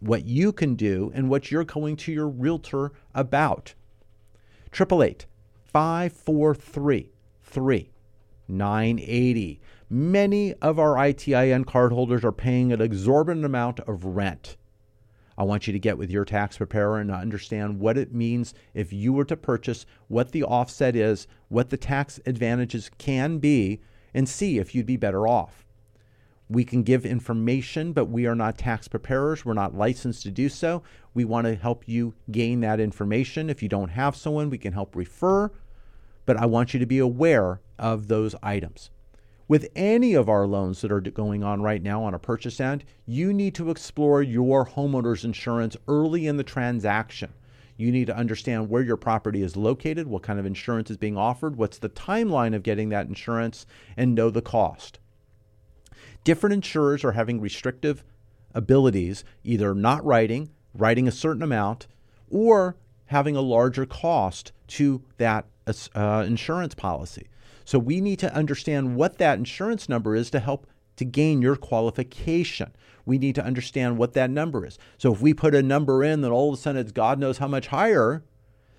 what 0.00 0.24
you 0.24 0.52
can 0.52 0.74
do, 0.74 1.12
and 1.14 1.28
what 1.28 1.50
you're 1.50 1.64
going 1.64 1.96
to 1.96 2.12
your 2.12 2.28
realtor 2.28 2.92
about. 3.14 3.74
888 4.72 5.26
543 5.64 7.12
3980. 7.42 9.60
Many 9.90 10.54
of 10.54 10.78
our 10.78 10.96
ITIN 10.96 11.64
cardholders 11.64 12.24
are 12.24 12.32
paying 12.32 12.72
an 12.72 12.80
exorbitant 12.80 13.44
amount 13.44 13.80
of 13.80 14.04
rent. 14.04 14.56
I 15.38 15.44
want 15.44 15.66
you 15.66 15.72
to 15.72 15.78
get 15.78 15.96
with 15.96 16.10
your 16.10 16.24
tax 16.24 16.58
preparer 16.58 16.98
and 16.98 17.12
understand 17.12 17.78
what 17.78 17.96
it 17.96 18.12
means 18.12 18.54
if 18.74 18.92
you 18.92 19.12
were 19.12 19.24
to 19.26 19.36
purchase, 19.36 19.86
what 20.08 20.32
the 20.32 20.42
offset 20.42 20.96
is, 20.96 21.28
what 21.48 21.70
the 21.70 21.76
tax 21.76 22.18
advantages 22.26 22.90
can 22.98 23.38
be, 23.38 23.80
and 24.12 24.28
see 24.28 24.58
if 24.58 24.74
you'd 24.74 24.84
be 24.84 24.96
better 24.96 25.28
off. 25.28 25.64
We 26.50 26.64
can 26.64 26.82
give 26.82 27.04
information, 27.04 27.92
but 27.92 28.06
we 28.06 28.26
are 28.26 28.34
not 28.34 28.56
tax 28.56 28.88
preparers. 28.88 29.44
We're 29.44 29.52
not 29.52 29.76
licensed 29.76 30.22
to 30.22 30.30
do 30.30 30.48
so. 30.48 30.82
We 31.12 31.24
want 31.26 31.46
to 31.46 31.54
help 31.54 31.86
you 31.86 32.14
gain 32.30 32.60
that 32.60 32.80
information. 32.80 33.50
If 33.50 33.62
you 33.62 33.68
don't 33.68 33.90
have 33.90 34.16
someone, 34.16 34.48
we 34.48 34.56
can 34.56 34.72
help 34.72 34.96
refer, 34.96 35.50
but 36.24 36.38
I 36.38 36.46
want 36.46 36.72
you 36.72 36.80
to 36.80 36.86
be 36.86 36.98
aware 36.98 37.60
of 37.78 38.08
those 38.08 38.34
items. 38.42 38.90
With 39.46 39.70
any 39.74 40.14
of 40.14 40.28
our 40.28 40.46
loans 40.46 40.80
that 40.82 40.92
are 40.92 41.00
going 41.00 41.42
on 41.42 41.62
right 41.62 41.82
now 41.82 42.02
on 42.02 42.14
a 42.14 42.18
purchase 42.18 42.60
end, 42.60 42.84
you 43.06 43.32
need 43.32 43.54
to 43.54 43.70
explore 43.70 44.22
your 44.22 44.66
homeowner's 44.66 45.24
insurance 45.24 45.76
early 45.86 46.26
in 46.26 46.36
the 46.36 46.44
transaction. 46.44 47.32
You 47.78 47.92
need 47.92 48.08
to 48.08 48.16
understand 48.16 48.68
where 48.68 48.82
your 48.82 48.96
property 48.96 49.42
is 49.42 49.56
located, 49.56 50.06
what 50.06 50.22
kind 50.22 50.38
of 50.38 50.46
insurance 50.46 50.90
is 50.90 50.96
being 50.96 51.16
offered, 51.16 51.56
what's 51.56 51.78
the 51.78 51.88
timeline 51.88 52.54
of 52.54 52.62
getting 52.62 52.88
that 52.88 53.06
insurance, 53.06 53.66
and 53.96 54.14
know 54.14 54.30
the 54.30 54.42
cost. 54.42 54.98
Different 56.28 56.52
insurers 56.52 57.04
are 57.04 57.12
having 57.12 57.40
restrictive 57.40 58.04
abilities, 58.54 59.24
either 59.44 59.74
not 59.74 60.04
writing, 60.04 60.50
writing 60.74 61.08
a 61.08 61.10
certain 61.10 61.42
amount, 61.42 61.86
or 62.28 62.76
having 63.06 63.34
a 63.34 63.40
larger 63.40 63.86
cost 63.86 64.52
to 64.66 65.02
that 65.16 65.46
uh, 65.94 66.24
insurance 66.26 66.74
policy. 66.74 67.28
So 67.64 67.78
we 67.78 68.02
need 68.02 68.18
to 68.18 68.34
understand 68.34 68.94
what 68.94 69.16
that 69.16 69.38
insurance 69.38 69.88
number 69.88 70.14
is 70.14 70.28
to 70.32 70.38
help 70.38 70.66
to 70.96 71.06
gain 71.06 71.40
your 71.40 71.56
qualification. 71.56 72.76
We 73.06 73.16
need 73.16 73.34
to 73.36 73.42
understand 73.42 73.96
what 73.96 74.12
that 74.12 74.28
number 74.28 74.66
is. 74.66 74.78
So 74.98 75.14
if 75.14 75.22
we 75.22 75.32
put 75.32 75.54
a 75.54 75.62
number 75.62 76.04
in 76.04 76.20
that 76.20 76.30
all 76.30 76.52
of 76.52 76.58
a 76.58 76.60
sudden 76.60 76.82
it's 76.82 76.92
God 76.92 77.18
knows 77.18 77.38
how 77.38 77.48
much 77.48 77.68
higher, 77.68 78.22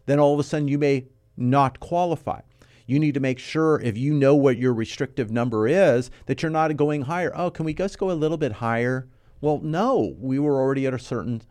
then 0.06 0.20
all 0.20 0.36
of 0.36 0.40
a 0.40 0.44
sudden 0.44 0.68
you 0.68 0.78
may 0.78 1.08
not 1.36 1.80
qualify. 1.80 2.42
You 2.90 2.98
need 2.98 3.14
to 3.14 3.20
make 3.20 3.38
sure 3.38 3.80
if 3.82 4.00
you 4.00 4.16
know 4.16 4.34
what 4.34 4.58
your 4.58 4.74
restrictive 4.74 5.30
number 5.30 5.68
is 5.68 6.10
that 6.26 6.42
you're 6.42 6.50
not 6.50 6.76
going 6.76 7.04
higher. 7.04 7.32
Oh, 7.36 7.52
can 7.52 7.64
we 7.64 7.76
just 7.76 8.00
go 8.00 8.10
a 8.10 8.14
little 8.14 8.36
bit 8.36 8.54
higher? 8.54 9.08
Well, 9.42 9.60
no, 9.62 10.16
we 10.18 10.40
were 10.40 10.60
already 10.60 10.88
at 10.88 10.96
a 10.96 10.98
certain 10.98 11.44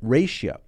ratio. 0.00 0.60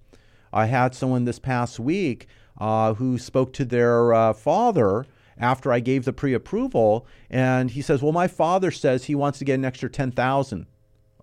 I 0.51 0.65
had 0.65 0.93
someone 0.93 1.23
this 1.23 1.39
past 1.39 1.79
week 1.79 2.27
uh, 2.57 2.95
who 2.95 3.17
spoke 3.17 3.53
to 3.53 3.63
their 3.63 4.13
uh, 4.13 4.33
father 4.33 5.05
after 5.37 5.71
I 5.71 5.79
gave 5.79 6.03
the 6.03 6.11
pre-approval, 6.11 7.07
and 7.29 7.71
he 7.71 7.81
says, 7.81 8.01
"Well, 8.01 8.11
my 8.11 8.27
father 8.27 8.69
says 8.69 9.05
he 9.05 9.15
wants 9.15 9.39
to 9.39 9.45
get 9.45 9.55
an 9.55 9.63
extra 9.63 9.89
ten 9.89 10.11
thousand. 10.11 10.65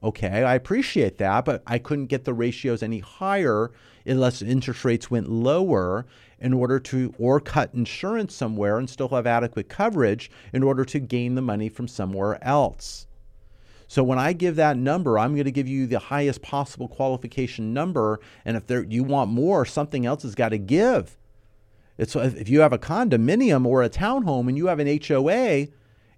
Okay, 0.05 0.45
I 0.45 0.55
appreciate 0.55 1.17
that, 1.17 1.47
but 1.47 1.63
I 1.67 1.79
couldn't 1.79 2.07
get 2.07 2.25
the 2.25 2.35
ratios 2.35 2.83
any 2.83 2.99
higher 2.99 3.71
unless 4.05 4.43
interest 4.43 4.85
rates 4.85 5.11
went 5.11 5.31
lower 5.31 6.05
in 6.39 6.53
order 6.53 6.79
to, 6.79 7.15
or 7.19 7.41
cut 7.41 7.73
insurance 7.73 8.35
somewhere 8.35 8.77
and 8.77 8.91
still 8.91 9.09
have 9.09 9.27
adequate 9.27 9.71
coverage 9.71 10.31
in 10.53 10.63
order 10.63 10.85
to 10.85 10.99
gain 10.99 11.37
the 11.37 11.41
money 11.41 11.71
from 11.71 11.89
somewhere 11.89 12.39
else. 12.45 13.07
So 13.89 14.05
when 14.05 14.19
I 14.19 14.35
give 14.35 14.57
that 14.57 14.77
number, 14.77 15.19
I'm 15.19 15.33
going 15.33 15.45
to 15.45 15.51
give 15.51 15.69
you 15.69 15.87
the 15.87 15.99
highest 15.99 16.43
possible 16.43 16.87
qualification 16.87 17.73
number, 17.73 18.21
and 18.45 18.59
if 18.59 18.67
there 18.67 18.83
you 18.83 19.05
want 19.05 19.31
more, 19.31 19.65
something 19.65 20.05
else 20.05 20.23
has 20.23 20.35
got 20.35 20.51
to 20.51 20.59
give. 20.59 21.17
It's 21.97 22.15
if 22.15 22.51
you 22.51 22.61
have 22.61 22.75
a 22.75 22.79
condominium 22.79 23.65
or 23.65 23.83
a 23.83 23.89
townhome 23.89 24.49
and 24.49 24.59
you 24.59 24.67
have 24.67 24.81
an 24.81 25.01
HOA, 25.03 25.69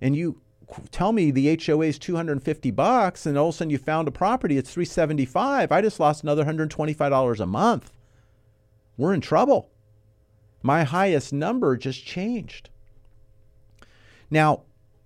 and 0.01 0.16
you 0.16 0.41
tell 0.91 1.12
me 1.12 1.31
the 1.31 1.59
HOA 1.64 1.87
is 1.87 1.99
250 1.99 2.71
bucks, 2.71 3.27
and 3.27 3.39
all 3.39 3.49
of 3.49 3.55
a 3.55 3.59
sudden 3.59 3.71
you 3.71 3.79
found 3.79 4.09
a 4.09 4.12
property 4.12 4.57
it's 4.57 4.73
375. 4.73 5.71
I 5.73 5.81
just 5.81 6.01
lost 6.01 6.23
another 6.23 6.41
125 6.41 7.11
dollars 7.11 7.41
a 7.41 7.47
month. 7.47 7.93
We're 8.97 9.14
in 9.14 9.21
trouble. 9.21 9.71
My 10.62 10.85
highest 10.85 11.33
number 11.33 11.77
just 11.77 12.05
changed. 12.05 12.71
Now, 14.31 14.62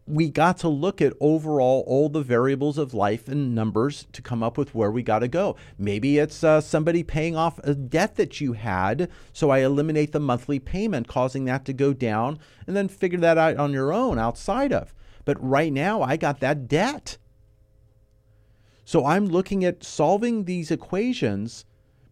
we 0.07 0.29
got 0.29 0.59
to 0.59 0.69
look 0.69 1.01
at 1.01 1.13
overall 1.21 1.85
all 1.87 2.09
the 2.09 2.23
variables 2.23 2.79
of 2.79 2.95
life 2.95 3.29
and 3.29 3.55
numbers 3.55 4.07
to 4.13 4.23
come 4.23 4.43
up 4.43 4.59
with 4.59 4.75
where 4.75 4.91
we 4.91 5.03
got 5.03 5.21
to 5.21 5.29
go. 5.29 5.57
Maybe 5.79 6.19
it's 6.19 6.43
uh, 6.43 6.61
somebody 6.61 7.03
paying 7.03 7.37
off 7.37 7.61
a 7.63 7.75
debt 7.75 8.17
that 8.17 8.41
you 8.41 8.55
had, 8.55 9.09
so 9.33 9.51
I 9.51 9.59
eliminate 9.59 10.13
the 10.13 10.21
monthly 10.21 10.59
payment, 10.59 11.07
causing 11.07 11.45
that 11.45 11.65
to 11.67 11.73
go 11.73 11.93
down, 11.93 12.39
and 12.67 12.77
then 12.77 12.89
figure 12.89 13.21
that 13.21 13.39
out 13.39 13.57
on 13.57 13.73
your 13.73 13.93
own 13.93 14.19
outside 14.19 14.73
of. 14.73 14.93
But 15.25 15.37
right 15.43 15.73
now, 15.73 16.03
I 16.03 16.17
got 16.17 16.41
that 16.41 16.69
debt. 16.69 17.19
So 18.85 19.07
I'm 19.07 19.27
looking 19.27 19.65
at 19.65 19.85
solving 19.85 20.45
these 20.45 20.71
equations, 20.71 21.65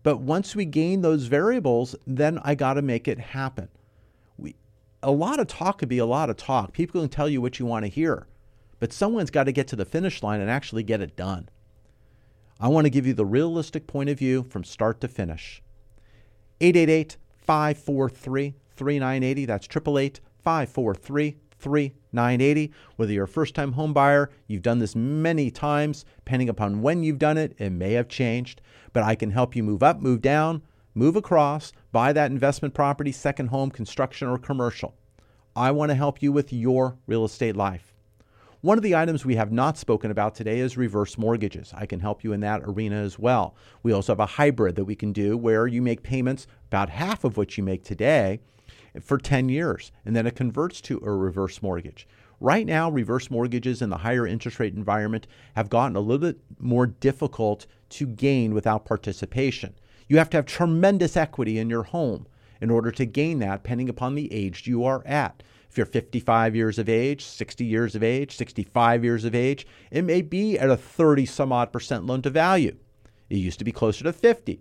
but 0.02 0.18
once 0.20 0.54
we 0.54 0.64
gain 0.64 1.02
those 1.02 1.26
variables, 1.26 1.96
then 2.06 2.38
I 2.44 2.54
got 2.54 2.74
to 2.74 2.82
make 2.82 3.09
it 3.09 3.18
happen 3.18 3.68
We, 4.36 4.56
a 5.02 5.11
lot 5.11 5.40
of 5.40 5.48
talk 5.48 5.78
could 5.78 5.88
be 5.88 5.98
a 5.98 6.06
lot 6.06 6.30
of 6.30 6.36
talk. 6.36 6.72
People 6.72 7.00
can 7.00 7.11
tell 7.11 7.28
you 7.28 7.40
what 7.40 7.59
you 7.59 7.66
want 7.66 7.84
to 7.84 7.90
hear. 7.90 8.26
but 8.80 8.92
someone's 8.92 9.30
got 9.30 9.44
to 9.44 9.52
get 9.52 9.68
to 9.68 9.76
the 9.76 9.84
finish 9.84 10.22
line 10.22 10.40
and 10.40 10.50
actually 10.50 10.82
get 10.82 11.00
it 11.00 11.16
done. 11.16 11.48
I 12.61 12.68
want 12.68 12.86
to 12.86 12.90
give 12.90 13.06
you 13.06 13.14
the 13.14 13.26
realistic 13.26 13.86
point 13.86 14.11
of 14.11 14.18
view 14.18 14.44
from 14.44 14.64
start 14.64 15.00
to 15.02 15.09
finish. 15.09 15.62
888 16.61 17.16
543 17.38 18.54
3980. 18.76 19.44
That's 19.46 19.66
888 19.66 20.20
543 20.42 21.36
3980. 21.59 22.72
Whether 22.96 23.12
you're 23.12 23.24
a 23.24 23.28
first 23.28 23.54
time 23.54 23.72
home 23.72 23.92
buyer, 23.92 24.30
you've 24.46 24.62
done 24.62 24.78
this 24.78 24.96
many 24.96 25.50
times, 25.50 26.04
depending 26.16 26.48
upon 26.48 26.82
when 26.82 27.02
you've 27.02 27.18
done 27.18 27.38
it, 27.38 27.54
it 27.59 27.70
may 27.70 27.92
have 27.92 28.09
changed. 28.09 28.61
But 28.92 29.02
I 29.02 29.14
can 29.14 29.30
help 29.30 29.54
you 29.54 29.62
move 29.62 29.82
up, 29.82 30.00
move 30.00 30.22
down, 30.22 30.62
move 30.94 31.16
across, 31.16 31.72
buy 31.92 32.12
that 32.12 32.30
investment 32.30 32.74
property, 32.74 33.12
second 33.12 33.48
home, 33.48 33.70
construction, 33.70 34.28
or 34.28 34.38
commercial. 34.38 34.94
I 35.54 35.70
want 35.70 35.90
to 35.90 35.94
help 35.94 36.22
you 36.22 36.32
with 36.32 36.52
your 36.52 36.96
real 37.06 37.24
estate 37.24 37.56
life. 37.56 37.92
One 38.61 38.76
of 38.76 38.82
the 38.82 38.96
items 38.96 39.24
we 39.24 39.36
have 39.36 39.52
not 39.52 39.78
spoken 39.78 40.11
about 40.11 40.34
today 40.34 40.59
is 40.59 40.76
reverse 40.76 41.16
mortgages. 41.16 41.72
I 41.76 41.86
can 41.86 42.00
help 42.00 42.24
you 42.24 42.32
in 42.32 42.40
that 42.40 42.62
arena 42.64 42.96
as 42.96 43.16
well. 43.16 43.54
We 43.84 43.92
also 43.92 44.12
have 44.12 44.20
a 44.20 44.26
hybrid 44.26 44.74
that 44.74 44.84
we 44.84 44.96
can 44.96 45.12
do 45.12 45.36
where 45.36 45.68
you 45.68 45.80
make 45.80 46.02
payments 46.02 46.48
about 46.66 46.90
half 46.90 47.22
of 47.22 47.36
what 47.36 47.56
you 47.56 47.62
make 47.62 47.84
today 47.84 48.40
for 49.01 49.18
10 49.18 49.49
years, 49.49 49.93
and 50.05 50.14
then 50.14 50.26
it 50.26 50.36
converts 50.36 50.80
to 50.82 51.01
a 51.05 51.11
reverse 51.11 51.62
mortgage. 51.62 52.07
Right 52.41 52.66
now, 52.66 52.91
reverse 52.91 53.30
mortgages 53.30 53.82
in 53.82 53.91
the 53.91 53.99
higher 53.99 54.26
interest 54.26 54.61
rate 54.61 54.74
environment 54.74 55.26
have 55.57 55.68
gotten 55.68 55.97
a 55.97 56.01
little 56.01 56.32
bit 56.32 56.41
more 56.59 56.86
difficult 56.86 57.66
to 57.91 58.07
gain 58.07 58.55
without 58.55 58.84
participation. 58.84 59.74
You 60.09 60.18
have 60.18 60.30
to 60.30 60.36
have 60.36 60.47
tremendous 60.47 61.16
equity 61.16 61.59
in 61.59 61.68
your 61.68 61.82
home 61.82 62.26
in 62.61 62.70
order 62.70 62.91
to 62.93 63.05
gain 63.05 63.41
that, 63.41 63.62
depending 63.62 63.89
upon 63.89 64.14
the 64.14 64.32
age 64.32 64.66
you 64.66 64.84
are 64.84 65.03
at. 65.07 65.43
If 65.70 65.76
you're 65.76 65.86
55 65.86 66.57
years 66.57 66.78
of 66.78 66.89
age, 66.89 67.24
60 67.24 67.64
years 67.64 67.95
of 67.95 68.03
age, 68.03 68.36
65 68.36 69.05
years 69.05 69.24
of 69.24 69.34
age, 69.34 69.66
it 69.91 70.03
may 70.03 70.22
be 70.22 70.59
at 70.59 70.70
a 70.70 70.76
30 70.76 71.26
some 71.26 71.53
odd 71.53 71.72
percent 71.72 72.07
loan 72.07 72.22
to 72.22 72.30
value. 72.30 72.76
It 73.28 73.36
used 73.36 73.59
to 73.59 73.64
be 73.64 73.72
closer 73.72 74.05
to 74.05 74.12
50. 74.12 74.61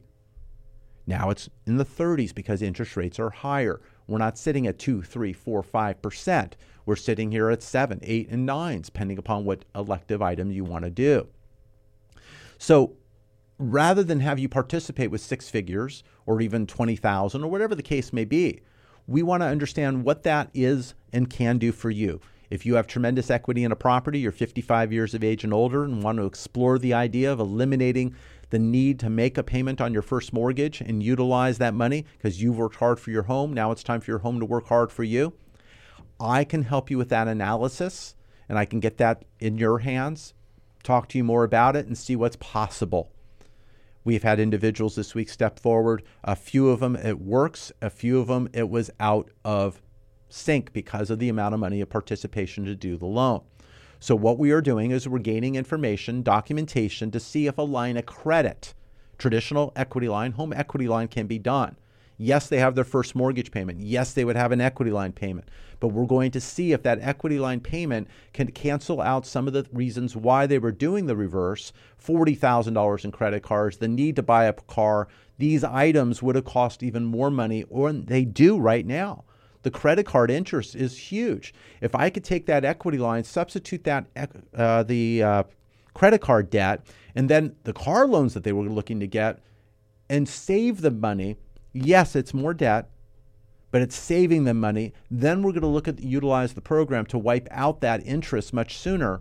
Now 1.06 1.30
it's 1.30 1.50
in 1.66 1.78
the 1.78 1.86
30s 1.86 2.36
because 2.36 2.62
interest 2.62 2.98
rates 2.98 3.20
are 3.20 3.30
higher. 3.30 3.80
We're 4.08 4.18
not 4.18 4.38
sitting 4.38 4.68
at 4.68 4.80
2, 4.80 5.02
3, 5.04 5.34
4, 5.34 5.64
5%. 5.64 6.54
We're 6.86 6.96
sitting 6.96 7.32
here 7.32 7.50
at 7.50 7.62
7, 7.62 8.00
8, 8.02 8.30
and 8.30 8.46
9, 8.46 8.82
depending 8.82 9.18
upon 9.18 9.44
what 9.44 9.66
elective 9.76 10.22
item 10.22 10.52
you 10.52 10.64
want 10.64 10.86
to 10.86 10.90
do. 10.90 11.28
So 12.58 12.96
rather 13.60 14.04
than 14.04 14.22
have 14.22 14.40
you 14.40 14.48
participate 14.48 15.12
with 15.12 15.22
six 15.22 15.50
figures 15.50 16.04
or 16.26 16.42
even 16.42 16.66
20,000 16.66 17.44
or 17.44 17.48
whatever 17.50 17.76
the 17.76 17.84
case 17.84 18.14
may 18.14 18.26
be, 18.26 18.62
we 19.08 19.24
want 19.24 19.42
to 19.42 19.48
understand 19.48 20.04
what 20.04 20.24
that 20.24 20.50
is 20.54 20.94
and 21.14 21.30
can 21.30 21.58
do 21.58 21.72
for 21.72 21.90
you. 21.90 22.20
If 22.50 22.66
you 22.66 22.76
have 22.76 22.88
tremendous 22.88 23.30
equity 23.30 23.64
in 23.64 23.72
a 23.72 23.76
property, 23.76 24.20
you're 24.20 24.32
55 24.32 24.94
years 24.94 25.14
of 25.14 25.24
age 25.24 25.44
and 25.44 25.54
older, 25.54 25.84
and 25.84 26.02
want 26.02 26.18
to 26.18 26.26
explore 26.26 26.80
the 26.80 26.94
idea 26.94 27.32
of 27.32 27.40
eliminating 27.40 28.16
the 28.50 28.60
need 28.60 29.00
to 29.00 29.10
make 29.10 29.38
a 29.38 29.44
payment 29.44 29.82
on 29.82 29.94
your 29.94 30.02
first 30.02 30.34
mortgage 30.34 30.82
and 30.82 31.04
utilize 31.04 31.58
that 31.58 31.74
money 31.74 32.06
because 32.18 32.42
you've 32.42 32.58
worked 32.58 32.78
hard 32.78 33.00
for 33.00 33.12
your 33.12 33.24
home, 33.24 33.54
now 33.54 33.72
it's 33.72 33.84
time 33.84 34.02
for 34.02 34.12
your 34.12 34.20
home 34.20 34.40
to 34.40 34.46
work 34.46 34.68
hard 34.68 34.92
for 34.92 35.04
you. 35.04 35.34
I 36.20 36.44
can 36.44 36.64
help 36.64 36.90
you 36.90 36.98
with 36.98 37.10
that 37.10 37.28
analysis 37.28 38.16
and 38.50 38.58
I 38.58 38.66
can 38.66 38.80
get 38.80 38.98
that 38.98 39.26
in 39.40 39.58
your 39.58 39.80
hands, 39.80 40.34
talk 40.84 41.10
to 41.10 41.18
you 41.18 41.24
more 41.24 41.44
about 41.44 41.76
it, 41.76 41.86
and 41.86 41.98
see 41.98 42.16
what's 42.16 42.38
possible. 42.38 43.12
We've 44.04 44.24
had 44.24 44.40
individuals 44.40 44.96
this 44.96 45.14
week 45.14 45.28
step 45.28 45.60
forward. 45.60 46.02
A 46.24 46.36
few 46.36 46.70
of 46.70 46.80
them 46.80 46.96
it 46.96 47.20
works, 47.20 47.74
a 47.82 47.90
few 47.90 48.20
of 48.20 48.28
them 48.28 48.48
it 48.54 48.70
was 48.70 48.90
out 49.00 49.30
of 49.44 49.82
sync 50.30 50.72
because 50.72 51.10
of 51.10 51.20
the 51.20 51.30
amount 51.30 51.54
of 51.54 51.60
money 51.60 51.82
of 51.82 51.90
participation 51.90 52.64
to 52.66 52.76
do 52.76 52.96
the 52.96 53.06
loan. 53.06 53.42
So, 54.00 54.16
what 54.16 54.38
we 54.38 54.52
are 54.52 54.62
doing 54.62 54.92
is 54.92 55.08
we're 55.08 55.20
gaining 55.20 55.56
information, 55.56 56.22
documentation 56.22 57.10
to 57.12 57.20
see 57.20 57.48
if 57.48 57.58
a 57.58 57.64
line 57.64 57.98
of 57.98 58.06
credit, 58.06 58.74
traditional 59.18 59.74
equity 59.76 60.08
line, 60.08 60.34
home 60.34 60.54
equity 60.54 60.88
line 60.88 61.08
can 61.08 61.26
be 61.26 61.40
done. 61.40 61.78
Yes, 62.20 62.48
they 62.48 62.60
have 62.60 62.76
their 62.76 62.84
first 62.84 63.16
mortgage 63.16 63.52
payment. 63.52 63.80
Yes, 63.80 64.14
they 64.14 64.26
would 64.26 64.36
have 64.36 64.52
an 64.52 64.62
equity 64.62 64.92
line 64.92 65.14
payment. 65.14 65.50
But 65.80 65.90
we're 65.90 66.06
going 66.06 66.32
to 66.32 66.42
see 66.42 66.74
if 66.74 66.82
that 66.84 67.00
equity 67.02 67.38
line 67.38 67.60
payment 67.60 68.08
can 68.34 68.52
cancel 68.52 69.02
out 69.02 69.28
some 69.28 69.48
of 69.48 69.54
the 69.54 69.68
reasons 69.72 70.16
why 70.16 70.48
they 70.48 70.58
were 70.58 70.72
doing 70.72 71.06
the 71.06 71.16
reverse 71.16 71.72
$40,000 72.04 73.06
in 73.06 73.12
credit 73.12 73.44
cards, 73.44 73.78
the 73.78 73.88
need 73.88 74.16
to 74.16 74.24
buy 74.24 74.46
a 74.46 74.54
car. 74.54 75.08
These 75.38 75.64
items 75.64 76.24
would 76.24 76.36
have 76.36 76.46
cost 76.46 76.82
even 76.82 77.06
more 77.06 77.30
money, 77.30 77.64
or 77.70 77.92
they 77.92 78.26
do 78.26 78.58
right 78.58 78.86
now. 78.86 79.24
The 79.68 79.72
credit 79.72 80.06
card 80.06 80.32
interest 80.32 80.78
is 80.78 80.98
huge. 80.98 81.54
If 81.82 81.94
I 81.94 82.10
could 82.10 82.24
take 82.24 82.46
that 82.46 82.64
equity 82.64 82.98
line, 82.98 83.26
substitute 83.26 83.84
that 83.84 84.08
uh, 84.56 84.84
the 84.84 85.22
uh, 85.22 85.44
credit 85.94 86.22
card 86.22 86.50
debt, 86.50 86.88
and 87.16 87.28
then 87.28 87.58
the 87.66 87.74
car 87.74 88.08
loans 88.08 88.34
that 88.34 88.46
they 88.46 88.54
were 88.54 88.64
looking 88.64 89.02
to 89.02 89.08
get, 89.08 89.42
and 90.10 90.30
save 90.30 90.80
the 90.80 90.90
money, 90.90 91.36
yes, 91.74 92.16
it's 92.16 92.34
more 92.34 92.54
debt, 92.54 92.90
but 93.70 93.82
it's 93.82 93.98
saving 93.98 94.46
them 94.46 94.58
money. 94.58 94.94
Then 95.12 95.44
we're 95.44 95.52
going 95.52 95.64
to 95.64 95.68
look 95.68 95.90
at 95.90 96.00
utilize 96.00 96.54
the 96.54 96.62
program 96.62 97.06
to 97.08 97.18
wipe 97.18 97.50
out 97.52 97.82
that 97.82 98.08
interest 98.08 98.54
much 98.54 98.78
sooner. 98.78 99.20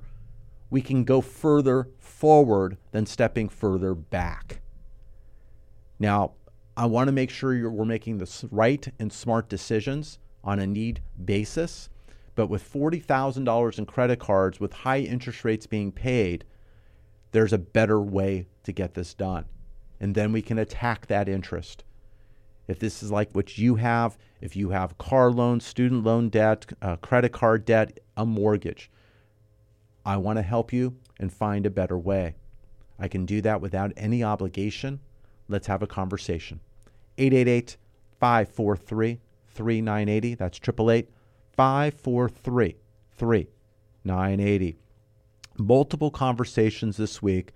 We 0.71 0.81
can 0.81 1.03
go 1.03 1.21
further 1.23 1.89
forward 1.99 2.77
than 2.93 3.07
stepping 3.07 3.49
further 3.49 3.97
back. 3.97 4.61
Now, 5.99 6.35
I 6.77 6.87
want 6.87 7.09
to 7.09 7.13
make 7.13 7.31
sure 7.31 7.69
we're 7.69 7.85
making 7.85 8.19
the 8.19 8.49
right 8.53 8.87
and 9.01 9.13
smart 9.13 9.49
decisions 9.49 10.21
on 10.47 10.61
a 10.61 10.67
need 10.67 11.03
basis. 11.23 11.91
But 12.37 12.47
with 12.47 12.73
$40,000 12.73 13.79
in 13.79 13.87
credit 13.87 14.19
cards, 14.19 14.61
with 14.61 14.73
high 14.73 15.01
interest 15.01 15.45
rates 15.45 15.67
being 15.67 15.91
paid, 15.93 16.45
there's 17.33 17.53
a 17.53 17.59
better 17.59 18.01
way 18.01 18.47
to 18.63 18.73
get 18.73 18.95
this 18.95 19.13
done. 19.13 19.45
And 20.01 20.15
then 20.15 20.33
we 20.33 20.43
can 20.43 20.59
attack 20.59 21.07
that 21.07 21.29
interest. 21.29 21.85
If 22.69 22.79
this 22.79 23.03
is 23.03 23.11
like 23.11 23.31
what 23.33 23.59
you 23.59 23.77
have, 23.77 24.19
if 24.41 24.57
you 24.57 24.71
have 24.71 24.99
car 24.99 25.31
loans, 25.31 25.65
student 25.65 26.05
loan 26.05 26.29
debt, 26.29 26.67
uh, 26.83 26.97
credit 26.97 27.33
card 27.33 27.65
debt, 27.65 27.99
a 28.17 28.27
mortgage, 28.27 28.91
I 30.05 30.17
want 30.19 30.39
to 30.39 30.43
help 30.43 30.73
you 30.73 30.97
and 31.19 31.33
find 31.33 31.67
a 31.67 31.71
better 31.71 31.99
way. 31.99 32.35
I 32.99 33.09
can 33.09 33.27
do 33.27 33.41
that 33.43 33.61
without 33.61 33.93
any 33.97 34.23
obligation. 34.23 35.01
Let's 35.49 35.67
have 35.67 35.83
a 35.83 35.87
conversation. 35.87 36.61
888 37.19 37.77
543 38.21 39.21
3980. 39.57 40.35
That's 40.35 40.59
888 40.59 41.09
543 41.57 42.77
3980. 43.17 44.79
Multiple 45.59 46.11
conversations 46.11 46.97
this 46.97 47.23
week. 47.23 47.53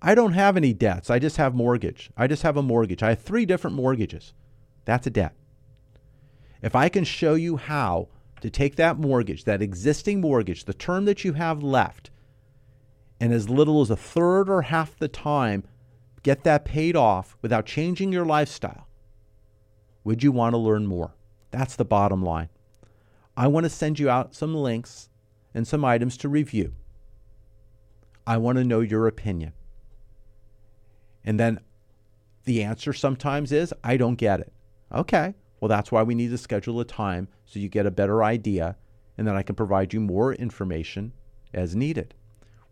I 0.00 0.14
don't 0.14 0.32
have 0.32 0.56
any 0.56 0.72
debts. 0.72 1.10
I 1.10 1.18
just 1.18 1.36
have 1.36 1.54
mortgage. 1.54 2.10
I 2.16 2.26
just 2.26 2.42
have 2.42 2.56
a 2.56 2.62
mortgage. 2.62 3.02
I 3.02 3.10
have 3.10 3.22
three 3.22 3.46
different 3.46 3.76
mortgages. 3.76 4.32
That's 4.84 5.06
a 5.06 5.10
debt. 5.10 5.34
If 6.60 6.74
I 6.74 6.88
can 6.88 7.04
show 7.04 7.34
you 7.34 7.56
how 7.56 8.08
to 8.40 8.50
take 8.50 8.76
that 8.76 8.98
mortgage, 8.98 9.44
that 9.44 9.62
existing 9.62 10.20
mortgage, 10.20 10.64
the 10.64 10.74
term 10.74 11.04
that 11.04 11.24
you 11.24 11.34
have 11.34 11.62
left, 11.62 12.10
and 13.20 13.32
as 13.32 13.48
little 13.48 13.80
as 13.80 13.90
a 13.90 13.96
third 13.96 14.48
or 14.48 14.62
half 14.62 14.98
the 14.98 15.08
time, 15.08 15.64
get 16.22 16.42
that 16.42 16.64
paid 16.64 16.96
off 16.96 17.36
without 17.42 17.66
changing 17.66 18.12
your 18.12 18.26
lifestyle, 18.26 18.88
would 20.02 20.22
you 20.22 20.32
want 20.32 20.54
to 20.54 20.58
learn 20.58 20.86
more? 20.86 21.14
That's 21.52 21.76
the 21.76 21.84
bottom 21.84 22.24
line. 22.24 22.48
I 23.36 23.46
want 23.46 23.64
to 23.64 23.70
send 23.70 23.98
you 23.98 24.10
out 24.10 24.34
some 24.34 24.54
links 24.54 25.08
and 25.54 25.68
some 25.68 25.84
items 25.84 26.16
to 26.18 26.28
review. 26.28 26.74
I 28.26 28.38
want 28.38 28.58
to 28.58 28.64
know 28.64 28.80
your 28.80 29.06
opinion. 29.06 29.52
And 31.24 31.38
then 31.38 31.60
the 32.44 32.62
answer 32.62 32.92
sometimes 32.92 33.52
is, 33.52 33.72
I 33.84 33.96
don't 33.96 34.16
get 34.16 34.40
it. 34.40 34.52
Okay, 34.92 35.34
well, 35.60 35.68
that's 35.68 35.92
why 35.92 36.02
we 36.02 36.14
need 36.14 36.30
to 36.30 36.38
schedule 36.38 36.80
a 36.80 36.84
time 36.84 37.28
so 37.44 37.60
you 37.60 37.68
get 37.68 37.86
a 37.86 37.90
better 37.90 38.24
idea, 38.24 38.76
and 39.16 39.26
then 39.26 39.36
I 39.36 39.42
can 39.42 39.54
provide 39.54 39.92
you 39.92 40.00
more 40.00 40.32
information 40.34 41.12
as 41.54 41.76
needed. 41.76 42.14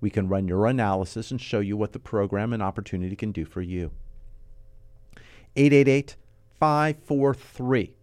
We 0.00 0.10
can 0.10 0.28
run 0.28 0.48
your 0.48 0.66
analysis 0.66 1.30
and 1.30 1.40
show 1.40 1.60
you 1.60 1.76
what 1.76 1.92
the 1.92 1.98
program 1.98 2.52
and 2.52 2.62
opportunity 2.62 3.14
can 3.16 3.32
do 3.32 3.44
for 3.44 3.60
you. 3.60 3.92
888 5.56 6.16
543 6.58 7.94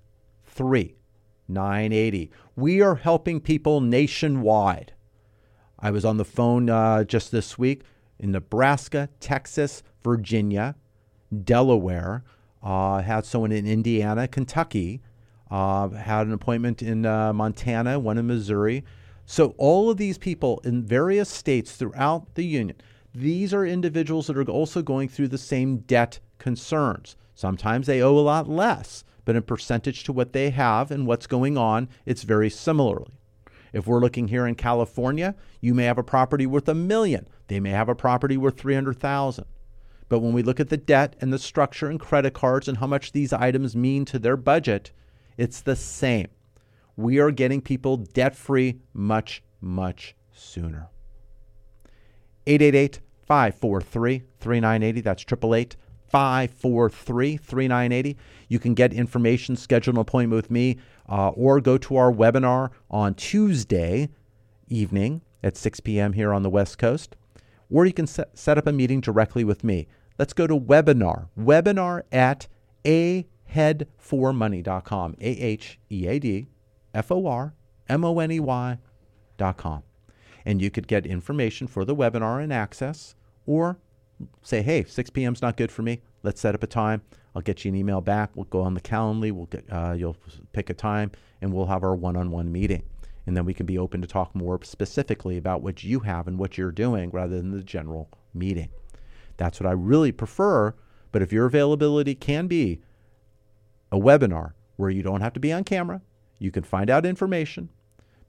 3980. 0.57 2.31
We 2.55 2.81
are 2.81 2.95
helping 2.95 3.39
people 3.39 3.79
nationwide. 3.79 4.93
I 5.79 5.91
was 5.91 6.03
on 6.03 6.17
the 6.17 6.25
phone 6.25 6.69
uh, 6.69 7.03
just 7.03 7.31
this 7.31 7.57
week 7.57 7.83
in 8.19 8.31
Nebraska, 8.31 9.09
Texas, 9.19 9.83
Virginia, 10.03 10.75
Delaware, 11.43 12.23
uh, 12.63 13.01
had 13.01 13.25
someone 13.25 13.51
in 13.51 13.67
Indiana, 13.67 14.27
Kentucky, 14.27 15.01
uh, 15.51 15.89
had 15.89 16.27
an 16.27 16.33
appointment 16.33 16.81
in 16.81 17.05
uh, 17.05 17.31
Montana, 17.31 17.99
one 17.99 18.17
in 18.17 18.27
Missouri. 18.27 18.83
So, 19.25 19.53
all 19.57 19.89
of 19.89 19.97
these 19.97 20.17
people 20.17 20.59
in 20.63 20.83
various 20.83 21.29
states 21.29 21.75
throughout 21.75 22.35
the 22.35 22.45
union, 22.45 22.77
these 23.13 23.53
are 23.53 23.65
individuals 23.65 24.27
that 24.27 24.37
are 24.37 24.43
also 24.49 24.81
going 24.81 25.09
through 25.09 25.27
the 25.27 25.37
same 25.37 25.79
debt 25.79 26.19
concerns. 26.39 27.15
Sometimes 27.35 27.87
they 27.87 28.01
owe 28.01 28.17
a 28.17 28.19
lot 28.19 28.49
less, 28.49 29.03
but 29.27 29.35
in 29.35 29.43
percentage 29.43 30.05
to 30.05 30.13
what 30.13 30.31
they 30.31 30.51
have 30.51 30.89
and 30.89 31.05
what's 31.05 31.27
going 31.27 31.57
on, 31.57 31.89
it's 32.05 32.23
very 32.23 32.49
similarly. 32.49 33.19
If 33.73 33.85
we're 33.85 33.99
looking 33.99 34.29
here 34.29 34.47
in 34.47 34.55
California, 34.55 35.35
you 35.59 35.73
may 35.73 35.83
have 35.83 35.97
a 35.97 36.03
property 36.03 36.45
worth 36.45 36.69
a 36.69 36.73
million. 36.73 37.27
They 37.47 37.59
may 37.59 37.71
have 37.71 37.89
a 37.89 37.93
property 37.93 38.37
worth 38.37 38.57
300,000. 38.57 39.43
But 40.07 40.19
when 40.19 40.31
we 40.31 40.43
look 40.43 40.61
at 40.61 40.69
the 40.69 40.77
debt 40.77 41.17
and 41.19 41.33
the 41.33 41.39
structure 41.39 41.89
and 41.89 41.99
credit 41.99 42.33
cards 42.35 42.69
and 42.69 42.77
how 42.77 42.87
much 42.87 43.11
these 43.11 43.33
items 43.33 43.75
mean 43.75 44.05
to 44.05 44.17
their 44.17 44.37
budget, 44.37 44.93
it's 45.35 45.59
the 45.59 45.75
same. 45.75 46.29
We 46.95 47.19
are 47.19 47.29
getting 47.29 47.59
people 47.59 47.97
debt 47.97 48.33
free 48.33 48.79
much, 48.93 49.43
much 49.59 50.15
sooner. 50.31 50.87
888 52.45 53.01
543 53.25 54.23
3980. 54.39 55.01
That's 55.01 55.23
888 55.23 55.75
543 56.09 57.37
3980. 57.37 58.17
You 58.47 58.59
can 58.59 58.73
get 58.73 58.93
information, 58.93 59.55
schedule 59.55 59.95
an 59.95 59.99
appointment 59.99 60.41
with 60.41 60.51
me, 60.51 60.77
uh, 61.09 61.29
or 61.29 61.61
go 61.61 61.77
to 61.77 61.95
our 61.95 62.11
webinar 62.11 62.71
on 62.89 63.13
Tuesday 63.13 64.09
evening 64.67 65.21
at 65.43 65.55
6 65.57 65.79
p.m. 65.81 66.13
here 66.13 66.33
on 66.33 66.41
the 66.43 66.49
West 66.49 66.77
Coast, 66.77 67.15
or 67.69 67.85
you 67.85 67.91
can 67.93 68.07
set, 68.07 68.37
set 68.37 68.57
up 68.57 68.67
a 68.67 68.71
meeting 68.71 69.01
directly 69.01 69.43
with 69.43 69.61
me. 69.63 69.87
Let's 70.17 70.31
go 70.33 70.47
to 70.47 70.57
webinar, 70.59 71.27
webinar 71.37 72.01
at 72.11 72.47
aheadformoney.com, 72.85 75.15
A 75.19 75.29
H 75.29 75.79
E 75.91 76.07
A 76.07 76.19
D 76.19 76.47
F 76.93 77.11
O 77.11 77.27
R 77.27 77.53
M 77.89 78.05
O 78.05 78.19
N 78.19 78.31
E 78.31 78.39
Y.com. 78.39 79.83
And 80.45 80.61
you 80.61 80.69
could 80.71 80.87
get 80.87 81.05
information 81.05 81.67
for 81.67 81.83
the 81.83 81.93
webinar 81.95 82.41
and 82.41 82.53
access, 82.53 83.15
or 83.45 83.79
say, 84.41 84.61
hey, 84.61 84.83
6 84.83 85.09
p.m. 85.11 85.33
is 85.33 85.41
not 85.41 85.57
good 85.57 85.71
for 85.71 85.81
me. 85.81 86.01
Let's 86.23 86.41
set 86.41 86.55
up 86.55 86.63
a 86.63 86.67
time. 86.67 87.01
I'll 87.35 87.41
get 87.41 87.63
you 87.63 87.69
an 87.69 87.75
email 87.75 88.01
back. 88.01 88.31
We'll 88.35 88.45
go 88.45 88.61
on 88.61 88.73
the 88.73 88.81
Calendly. 88.81 89.31
We'll 89.31 89.45
get, 89.45 89.65
uh, 89.71 89.93
you'll 89.97 90.17
pick 90.53 90.69
a 90.69 90.73
time, 90.73 91.11
and 91.41 91.53
we'll 91.53 91.67
have 91.67 91.83
our 91.83 91.95
one-on-one 91.95 92.51
meeting. 92.51 92.83
And 93.25 93.35
then 93.35 93.45
we 93.45 93.53
can 93.53 93.65
be 93.65 93.77
open 93.77 94.01
to 94.01 94.07
talk 94.07 94.33
more 94.33 94.59
specifically 94.63 95.37
about 95.37 95.61
what 95.61 95.83
you 95.83 95.99
have 95.99 96.27
and 96.27 96.39
what 96.39 96.57
you're 96.57 96.71
doing 96.71 97.11
rather 97.11 97.37
than 97.37 97.51
the 97.51 97.61
general 97.61 98.09
meeting. 98.33 98.69
That's 99.35 99.59
what 99.59 99.67
I 99.67 99.73
really 99.73 100.11
prefer. 100.11 100.73
But 101.11 101.21
if 101.21 101.31
your 101.31 101.45
availability 101.45 102.15
can 102.15 102.47
be 102.47 102.81
a 103.91 103.97
webinar 103.97 104.53
where 104.77 104.89
you 104.89 105.03
don't 105.03 105.21
have 105.21 105.33
to 105.33 105.39
be 105.39 105.51
on 105.51 105.63
camera, 105.63 106.01
you 106.39 106.51
can 106.51 106.63
find 106.63 106.89
out 106.89 107.05
information. 107.05 107.69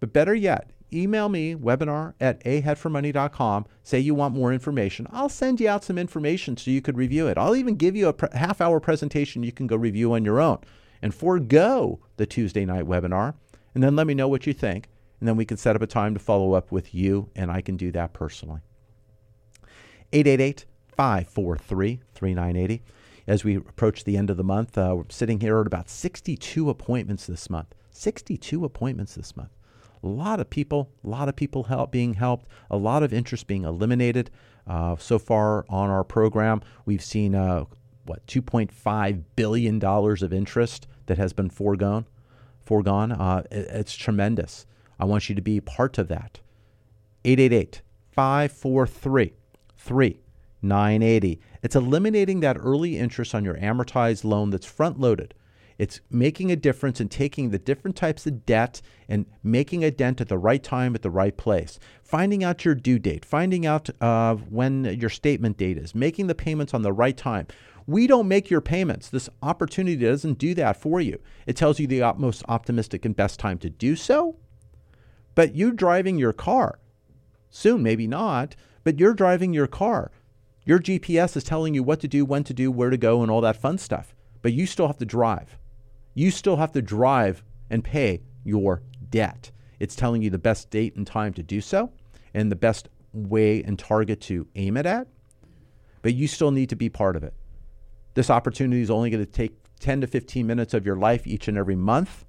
But 0.00 0.12
better 0.12 0.34
yet, 0.34 0.70
email 0.92 1.28
me 1.28 1.54
webinar 1.54 2.14
at 2.20 2.42
aheadformoney.com. 2.44 3.66
Say 3.82 3.98
you 4.00 4.14
want 4.14 4.34
more 4.34 4.52
information. 4.52 5.06
I'll 5.10 5.28
send 5.28 5.60
you 5.60 5.68
out 5.68 5.84
some 5.84 5.98
information 5.98 6.56
so 6.56 6.70
you 6.70 6.80
could 6.80 6.96
review 6.96 7.26
it. 7.28 7.38
I'll 7.38 7.56
even 7.56 7.76
give 7.76 7.96
you 7.96 8.08
a 8.08 8.12
pre- 8.12 8.28
half 8.32 8.60
hour 8.60 8.80
presentation 8.80 9.42
you 9.42 9.52
can 9.52 9.66
go 9.66 9.76
review 9.76 10.12
on 10.12 10.24
your 10.24 10.40
own 10.40 10.58
and 11.02 11.14
forego 11.14 12.00
the 12.16 12.26
Tuesday 12.26 12.64
night 12.64 12.86
webinar. 12.86 13.34
And 13.74 13.82
then 13.82 13.96
let 13.96 14.06
me 14.06 14.14
know 14.14 14.28
what 14.28 14.46
you 14.46 14.52
think. 14.52 14.88
And 15.20 15.28
then 15.28 15.36
we 15.36 15.44
can 15.44 15.56
set 15.56 15.76
up 15.76 15.82
a 15.82 15.86
time 15.86 16.14
to 16.14 16.20
follow 16.20 16.52
up 16.52 16.70
with 16.70 16.94
you, 16.94 17.30
and 17.34 17.50
I 17.50 17.60
can 17.60 17.76
do 17.76 17.90
that 17.92 18.12
personally. 18.12 18.60
888 20.12 20.64
543 20.96 22.00
3980. 22.14 22.82
As 23.26 23.44
we 23.44 23.56
approach 23.56 24.04
the 24.04 24.16
end 24.16 24.30
of 24.30 24.36
the 24.36 24.44
month, 24.44 24.78
uh, 24.78 24.94
we're 24.96 25.04
sitting 25.10 25.40
here 25.40 25.60
at 25.60 25.66
about 25.66 25.90
62 25.90 26.70
appointments 26.70 27.26
this 27.26 27.50
month. 27.50 27.74
62 27.90 28.64
appointments 28.64 29.14
this 29.14 29.36
month. 29.36 29.50
A 30.02 30.06
lot 30.06 30.40
of 30.40 30.48
people, 30.50 30.90
a 31.04 31.08
lot 31.08 31.28
of 31.28 31.36
people 31.36 31.64
help 31.64 31.90
being 31.90 32.14
helped, 32.14 32.46
a 32.70 32.76
lot 32.76 33.02
of 33.02 33.12
interest 33.12 33.46
being 33.46 33.64
eliminated. 33.64 34.30
Uh, 34.66 34.96
so 34.96 35.18
far 35.18 35.64
on 35.68 35.90
our 35.90 36.04
program, 36.04 36.60
we've 36.84 37.02
seen 37.02 37.34
uh, 37.34 37.64
what 38.04 38.26
2.5 38.26 39.22
billion 39.36 39.78
dollars 39.78 40.22
of 40.22 40.32
interest 40.32 40.86
that 41.06 41.18
has 41.18 41.32
been 41.32 41.50
foregone. 41.50 42.06
Foregone. 42.64 43.12
Uh, 43.12 43.42
it- 43.50 43.68
it's 43.70 43.96
tremendous. 43.96 44.66
I 45.00 45.04
want 45.04 45.28
you 45.28 45.34
to 45.34 45.42
be 45.42 45.60
part 45.60 45.96
of 45.98 46.08
that. 46.08 46.40
888 47.24 47.82
543 48.12 49.32
3980. 49.76 51.40
It's 51.62 51.76
eliminating 51.76 52.40
that 52.40 52.56
early 52.58 52.98
interest 52.98 53.34
on 53.34 53.44
your 53.44 53.56
amortized 53.56 54.24
loan 54.24 54.50
that's 54.50 54.66
front 54.66 54.98
loaded. 55.00 55.34
It's 55.78 56.00
making 56.10 56.50
a 56.50 56.56
difference 56.56 57.00
in 57.00 57.08
taking 57.08 57.50
the 57.50 57.58
different 57.58 57.96
types 57.96 58.26
of 58.26 58.44
debt 58.44 58.82
and 59.08 59.26
making 59.44 59.84
a 59.84 59.92
dent 59.92 60.20
at 60.20 60.28
the 60.28 60.36
right 60.36 60.62
time 60.62 60.94
at 60.96 61.02
the 61.02 61.10
right 61.10 61.36
place. 61.36 61.78
Finding 62.02 62.42
out 62.42 62.64
your 62.64 62.74
due 62.74 62.98
date, 62.98 63.24
finding 63.24 63.64
out 63.64 63.88
uh, 64.00 64.34
when 64.34 64.84
your 64.84 65.10
statement 65.10 65.56
date 65.56 65.78
is, 65.78 65.94
making 65.94 66.26
the 66.26 66.34
payments 66.34 66.74
on 66.74 66.82
the 66.82 66.92
right 66.92 67.16
time. 67.16 67.46
We 67.86 68.06
don't 68.06 68.28
make 68.28 68.50
your 68.50 68.60
payments. 68.60 69.08
This 69.08 69.30
opportunity 69.42 69.96
doesn't 69.96 70.38
do 70.38 70.52
that 70.54 70.76
for 70.76 71.00
you. 71.00 71.20
It 71.46 71.56
tells 71.56 71.78
you 71.78 71.86
the 71.86 72.12
most 72.18 72.42
optimistic 72.48 73.04
and 73.04 73.16
best 73.16 73.38
time 73.38 73.58
to 73.58 73.70
do 73.70 73.96
so. 73.96 74.36
But 75.34 75.54
you 75.54 75.70
driving 75.72 76.18
your 76.18 76.32
car, 76.32 76.80
soon, 77.50 77.82
maybe 77.82 78.06
not, 78.06 78.56
but 78.82 78.98
you're 78.98 79.14
driving 79.14 79.54
your 79.54 79.68
car. 79.68 80.10
Your 80.64 80.80
GPS 80.80 81.36
is 81.36 81.44
telling 81.44 81.74
you 81.74 81.82
what 81.82 82.00
to 82.00 82.08
do, 82.08 82.24
when 82.24 82.44
to 82.44 82.52
do, 82.52 82.70
where 82.70 82.90
to 82.90 82.98
go, 82.98 83.22
and 83.22 83.30
all 83.30 83.40
that 83.40 83.60
fun 83.60 83.78
stuff. 83.78 84.14
But 84.42 84.52
you 84.52 84.66
still 84.66 84.86
have 84.86 84.98
to 84.98 85.06
drive. 85.06 85.57
You 86.18 86.32
still 86.32 86.56
have 86.56 86.72
to 86.72 86.82
drive 86.82 87.44
and 87.70 87.84
pay 87.84 88.22
your 88.42 88.82
debt. 89.08 89.52
It's 89.78 89.94
telling 89.94 90.20
you 90.20 90.30
the 90.30 90.36
best 90.36 90.68
date 90.68 90.96
and 90.96 91.06
time 91.06 91.32
to 91.34 91.44
do 91.44 91.60
so 91.60 91.92
and 92.34 92.50
the 92.50 92.56
best 92.56 92.88
way 93.12 93.62
and 93.62 93.78
target 93.78 94.20
to 94.22 94.48
aim 94.56 94.76
it 94.76 94.84
at. 94.84 95.06
But 96.02 96.14
you 96.14 96.26
still 96.26 96.50
need 96.50 96.70
to 96.70 96.74
be 96.74 96.88
part 96.88 97.14
of 97.14 97.22
it. 97.22 97.34
This 98.14 98.30
opportunity 98.30 98.82
is 98.82 98.90
only 98.90 99.10
going 99.10 99.24
to 99.24 99.30
take 99.30 99.52
10 99.78 100.00
to 100.00 100.08
15 100.08 100.44
minutes 100.44 100.74
of 100.74 100.84
your 100.84 100.96
life 100.96 101.24
each 101.24 101.46
and 101.46 101.56
every 101.56 101.76
month, 101.76 102.24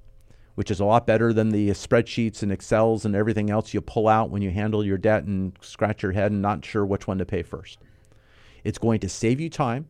which 0.53 0.69
is 0.69 0.79
a 0.79 0.85
lot 0.85 1.07
better 1.07 1.33
than 1.33 1.49
the 1.49 1.69
spreadsheets 1.71 2.43
and 2.43 2.51
Excels 2.51 3.05
and 3.05 3.15
everything 3.15 3.49
else 3.49 3.73
you 3.73 3.81
pull 3.81 4.07
out 4.07 4.29
when 4.29 4.43
you 4.43 4.51
handle 4.51 4.85
your 4.85 4.99
debt 4.99 5.23
and 5.23 5.57
scratch 5.61 6.03
your 6.03 6.11
head 6.11 6.31
and 6.31 6.43
not 6.43 6.63
sure 6.63 6.85
which 6.85 7.07
one 7.07 7.17
to 7.17 7.25
pay 7.25 7.41
first. 7.41 7.79
It's 8.63 8.77
going 8.77 8.99
to 8.99 9.09
save 9.09 9.39
you 9.39 9.49
time. 9.49 9.89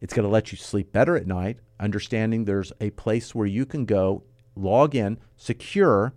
It's 0.00 0.14
going 0.14 0.22
to 0.22 0.32
let 0.32 0.52
you 0.52 0.58
sleep 0.58 0.92
better 0.92 1.16
at 1.16 1.26
night, 1.26 1.58
understanding 1.78 2.44
there's 2.44 2.72
a 2.80 2.90
place 2.90 3.34
where 3.34 3.46
you 3.46 3.66
can 3.66 3.84
go, 3.84 4.22
log 4.54 4.94
in, 4.94 5.18
secure, 5.36 6.14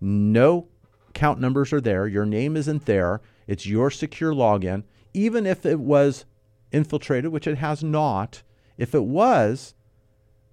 no 0.00 0.68
account 1.10 1.40
numbers 1.40 1.72
are 1.72 1.80
there, 1.80 2.06
your 2.06 2.26
name 2.26 2.56
isn't 2.56 2.86
there, 2.86 3.20
it's 3.46 3.66
your 3.66 3.90
secure 3.90 4.32
login. 4.32 4.84
Even 5.14 5.46
if 5.46 5.66
it 5.66 5.80
was 5.80 6.24
infiltrated, 6.70 7.32
which 7.32 7.46
it 7.46 7.58
has 7.58 7.82
not, 7.82 8.42
if 8.76 8.94
it 8.94 9.04
was, 9.04 9.74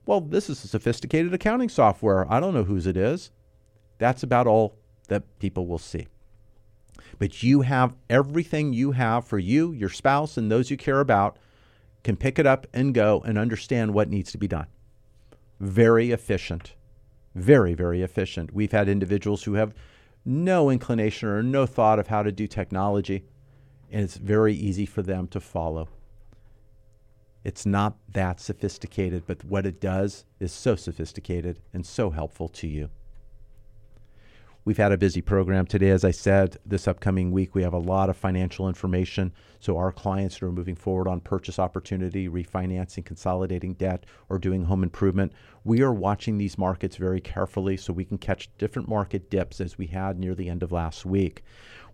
well, 0.06 0.22
this 0.22 0.50
is 0.50 0.64
a 0.64 0.68
sophisticated 0.68 1.34
accounting 1.34 1.70
software. 1.70 2.32
I 2.32 2.40
don't 2.40 2.54
know 2.54 2.64
whose 2.64 2.88
it 2.88 2.98
is. 2.98 3.32
That's 3.98 4.24
about 4.24 4.48
all 4.48 4.78
that 5.08 5.40
people 5.40 5.68
will 5.68 5.78
see. 5.78 6.08
But 7.18 7.44
you 7.44 7.62
have 7.62 7.96
everything 8.10 8.74
you 8.74 8.92
have 8.92 9.26
for 9.26 9.40
you, 9.40 9.72
your 9.72 9.90
spouse, 9.90 10.38
and 10.38 10.52
those 10.52 10.70
you 10.70 10.78
care 10.78 11.00
about 11.00 11.38
can 12.06 12.16
pick 12.16 12.38
it 12.38 12.46
up 12.46 12.68
and 12.72 12.94
go 12.94 13.22
and 13.26 13.38
understand 13.38 13.94
what 13.94 14.10
needs 14.10 14.32
to 14.32 14.38
be 14.38 14.48
done. 14.48 14.68
Very 15.60 16.12
efficient. 16.12 16.76
Very, 17.34 17.74
very 17.74 18.04
efficient. 18.04 18.54
We've 18.54 18.72
had 18.72 18.88
individuals 18.88 19.44
who 19.44 19.56
have 19.56 19.74
no 20.24 20.70
inclination 20.70 21.28
or 21.28 21.42
no 21.42 21.66
thought 21.66 21.98
of 21.98 22.08
how 22.08 22.22
to 22.22 22.32
do 22.32 22.48
technology, 22.48 23.26
and 23.92 24.04
it's 24.04 24.18
very 24.18 24.54
easy 24.54 24.86
for 24.86 25.02
them 25.02 25.28
to 25.30 25.40
follow. 25.40 25.90
It's 27.44 27.66
not 27.66 27.98
that 28.14 28.40
sophisticated, 28.40 29.24
but 29.26 29.44
what 29.44 29.66
it 29.66 29.82
does 29.82 30.26
is 30.40 30.54
so 30.54 30.76
sophisticated 30.76 31.60
and 31.74 31.86
so 31.86 32.12
helpful 32.12 32.48
to 32.50 32.68
you. 32.68 32.90
We've 34.66 34.78
had 34.78 34.92
a 34.92 34.98
busy 34.98 35.22
program 35.22 35.68
today. 35.68 35.92
As 35.92 36.04
I 36.04 36.10
said, 36.10 36.58
this 36.66 36.88
upcoming 36.88 37.30
week, 37.30 37.54
we 37.54 37.62
have 37.62 37.74
a 37.76 37.78
lot 37.78 38.10
of 38.10 38.18
financial 38.18 38.68
information. 38.68 39.32
So, 39.60 39.78
our 39.78 39.92
clients 39.92 40.38
who 40.38 40.48
are 40.48 40.52
moving 40.52 40.74
forward 40.74 41.08
on 41.08 41.20
purchase 41.20 41.60
opportunity, 41.60 42.28
refinancing, 42.28 43.06
consolidating 43.06 43.76
debt, 43.76 44.08
or 44.28 44.40
doing 44.40 44.64
home 44.64 44.82
improvement, 44.82 45.34
we 45.64 45.84
are 45.84 45.94
watching 45.94 46.40
these 46.40 46.58
markets 46.58 46.96
very 46.96 47.22
carefully 47.22 47.78
so 47.78 47.94
we 47.94 48.06
can 48.06 48.18
catch 48.18 48.50
different 48.58 48.90
market 48.90 49.30
dips 49.30 49.62
as 49.62 49.78
we 49.78 49.86
had 49.86 50.18
near 50.18 50.34
the 50.34 50.50
end 50.50 50.64
of 50.64 50.72
last 50.72 51.06
week. 51.06 51.44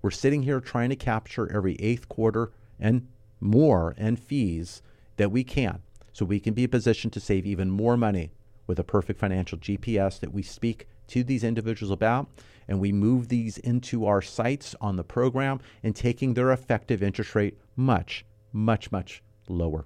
We're 0.02 0.10
sitting 0.10 0.44
here 0.44 0.62
trying 0.62 0.92
to 0.92 0.96
capture 0.96 1.52
every 1.54 1.76
eighth 1.76 2.08
quarter 2.08 2.54
and 2.80 3.06
more 3.42 3.96
and 3.98 4.18
fees 4.18 4.82
that 5.18 5.30
we 5.30 5.44
can 5.44 5.82
so 6.14 6.24
we 6.24 6.40
can 6.40 6.54
be 6.54 6.64
in 6.64 6.68
a 6.68 6.70
position 6.70 7.12
to 7.12 7.20
save 7.20 7.46
even 7.46 7.70
more 7.70 7.98
money 7.98 8.32
with 8.66 8.80
a 8.80 8.84
perfect 8.86 9.20
financial 9.20 9.58
GPS 9.58 10.22
that 10.22 10.32
we 10.32 10.42
speak 10.42 10.88
to 11.08 11.26
these 11.26 11.44
individuals 11.44 11.92
about 11.92 12.30
and 12.72 12.80
we 12.80 12.94
move 12.94 13.28
these 13.28 13.58
into 13.58 14.06
our 14.06 14.22
sites 14.22 14.74
on 14.80 14.96
the 14.96 15.04
program 15.04 15.60
and 15.84 15.94
taking 15.94 16.34
their 16.34 16.54
effective 16.54 17.04
interest 17.04 17.36
rate 17.36 17.58
much 17.76 18.26
much 18.54 18.90
much 18.94 19.22
lower. 19.50 19.84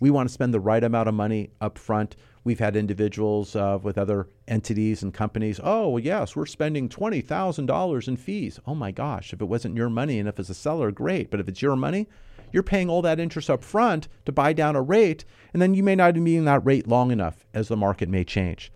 We 0.00 0.10
want 0.10 0.30
to 0.30 0.32
spend 0.32 0.54
the 0.54 0.58
right 0.58 0.82
amount 0.82 1.10
of 1.10 1.14
money 1.14 1.50
up 1.60 1.76
front 1.76 2.16
we've 2.42 2.58
had 2.58 2.74
individuals 2.74 3.54
uh, 3.54 3.78
with 3.82 3.98
other 3.98 4.28
entities 4.48 5.02
and 5.02 5.12
companies 5.12 5.60
oh 5.62 5.90
well, 5.90 6.02
yes 6.02 6.34
we're 6.34 6.46
spending 6.46 6.88
$20000 6.88 8.08
in 8.08 8.16
fees. 8.16 8.58
Oh 8.66 8.74
my 8.74 8.92
gosh 8.92 9.34
if 9.34 9.42
it 9.42 9.44
wasn't 9.44 9.76
your 9.76 9.90
money 9.90 10.18
and 10.18 10.26
if 10.26 10.40
it's 10.40 10.48
a 10.48 10.54
seller 10.54 10.90
great 10.90 11.30
but 11.30 11.38
if 11.38 11.48
it's 11.48 11.60
your 11.60 11.76
money 11.76 12.08
you're 12.50 12.62
paying 12.62 12.88
all 12.88 13.02
that 13.02 13.20
interest 13.20 13.50
up 13.50 13.62
front 13.62 14.08
to 14.24 14.32
buy 14.32 14.52
down 14.52 14.76
a 14.76 14.82
rate, 14.82 15.24
and 15.52 15.62
then 15.62 15.72
you 15.74 15.82
may 15.82 15.96
not 15.96 16.12
be 16.22 16.36
in 16.36 16.44
that 16.44 16.64
rate 16.64 16.86
long 16.86 17.10
enough 17.10 17.46
as 17.54 17.68
the 17.68 17.76
market 17.76 18.10
may 18.10 18.24
change. 18.24 18.70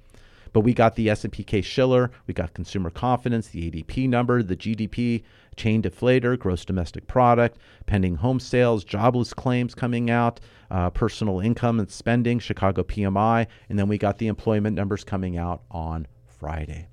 But 0.56 0.62
we 0.62 0.72
got 0.72 0.94
the 0.94 1.10
S&P 1.10 1.44
Case-Shiller, 1.44 2.10
we 2.26 2.32
got 2.32 2.54
consumer 2.54 2.88
confidence, 2.88 3.48
the 3.48 3.70
ADP 3.70 4.08
number, 4.08 4.42
the 4.42 4.56
GDP 4.56 5.22
chain 5.54 5.82
deflator, 5.82 6.38
gross 6.38 6.64
domestic 6.64 7.06
product, 7.06 7.58
pending 7.84 8.14
home 8.14 8.40
sales, 8.40 8.82
jobless 8.82 9.34
claims 9.34 9.74
coming 9.74 10.08
out, 10.08 10.40
uh, 10.70 10.88
personal 10.88 11.40
income 11.40 11.78
and 11.78 11.90
spending, 11.90 12.38
Chicago 12.38 12.82
PMI, 12.82 13.46
and 13.68 13.78
then 13.78 13.86
we 13.86 13.98
got 13.98 14.16
the 14.16 14.28
employment 14.28 14.74
numbers 14.74 15.04
coming 15.04 15.36
out 15.36 15.60
on 15.70 16.06
Friday. 16.24 16.88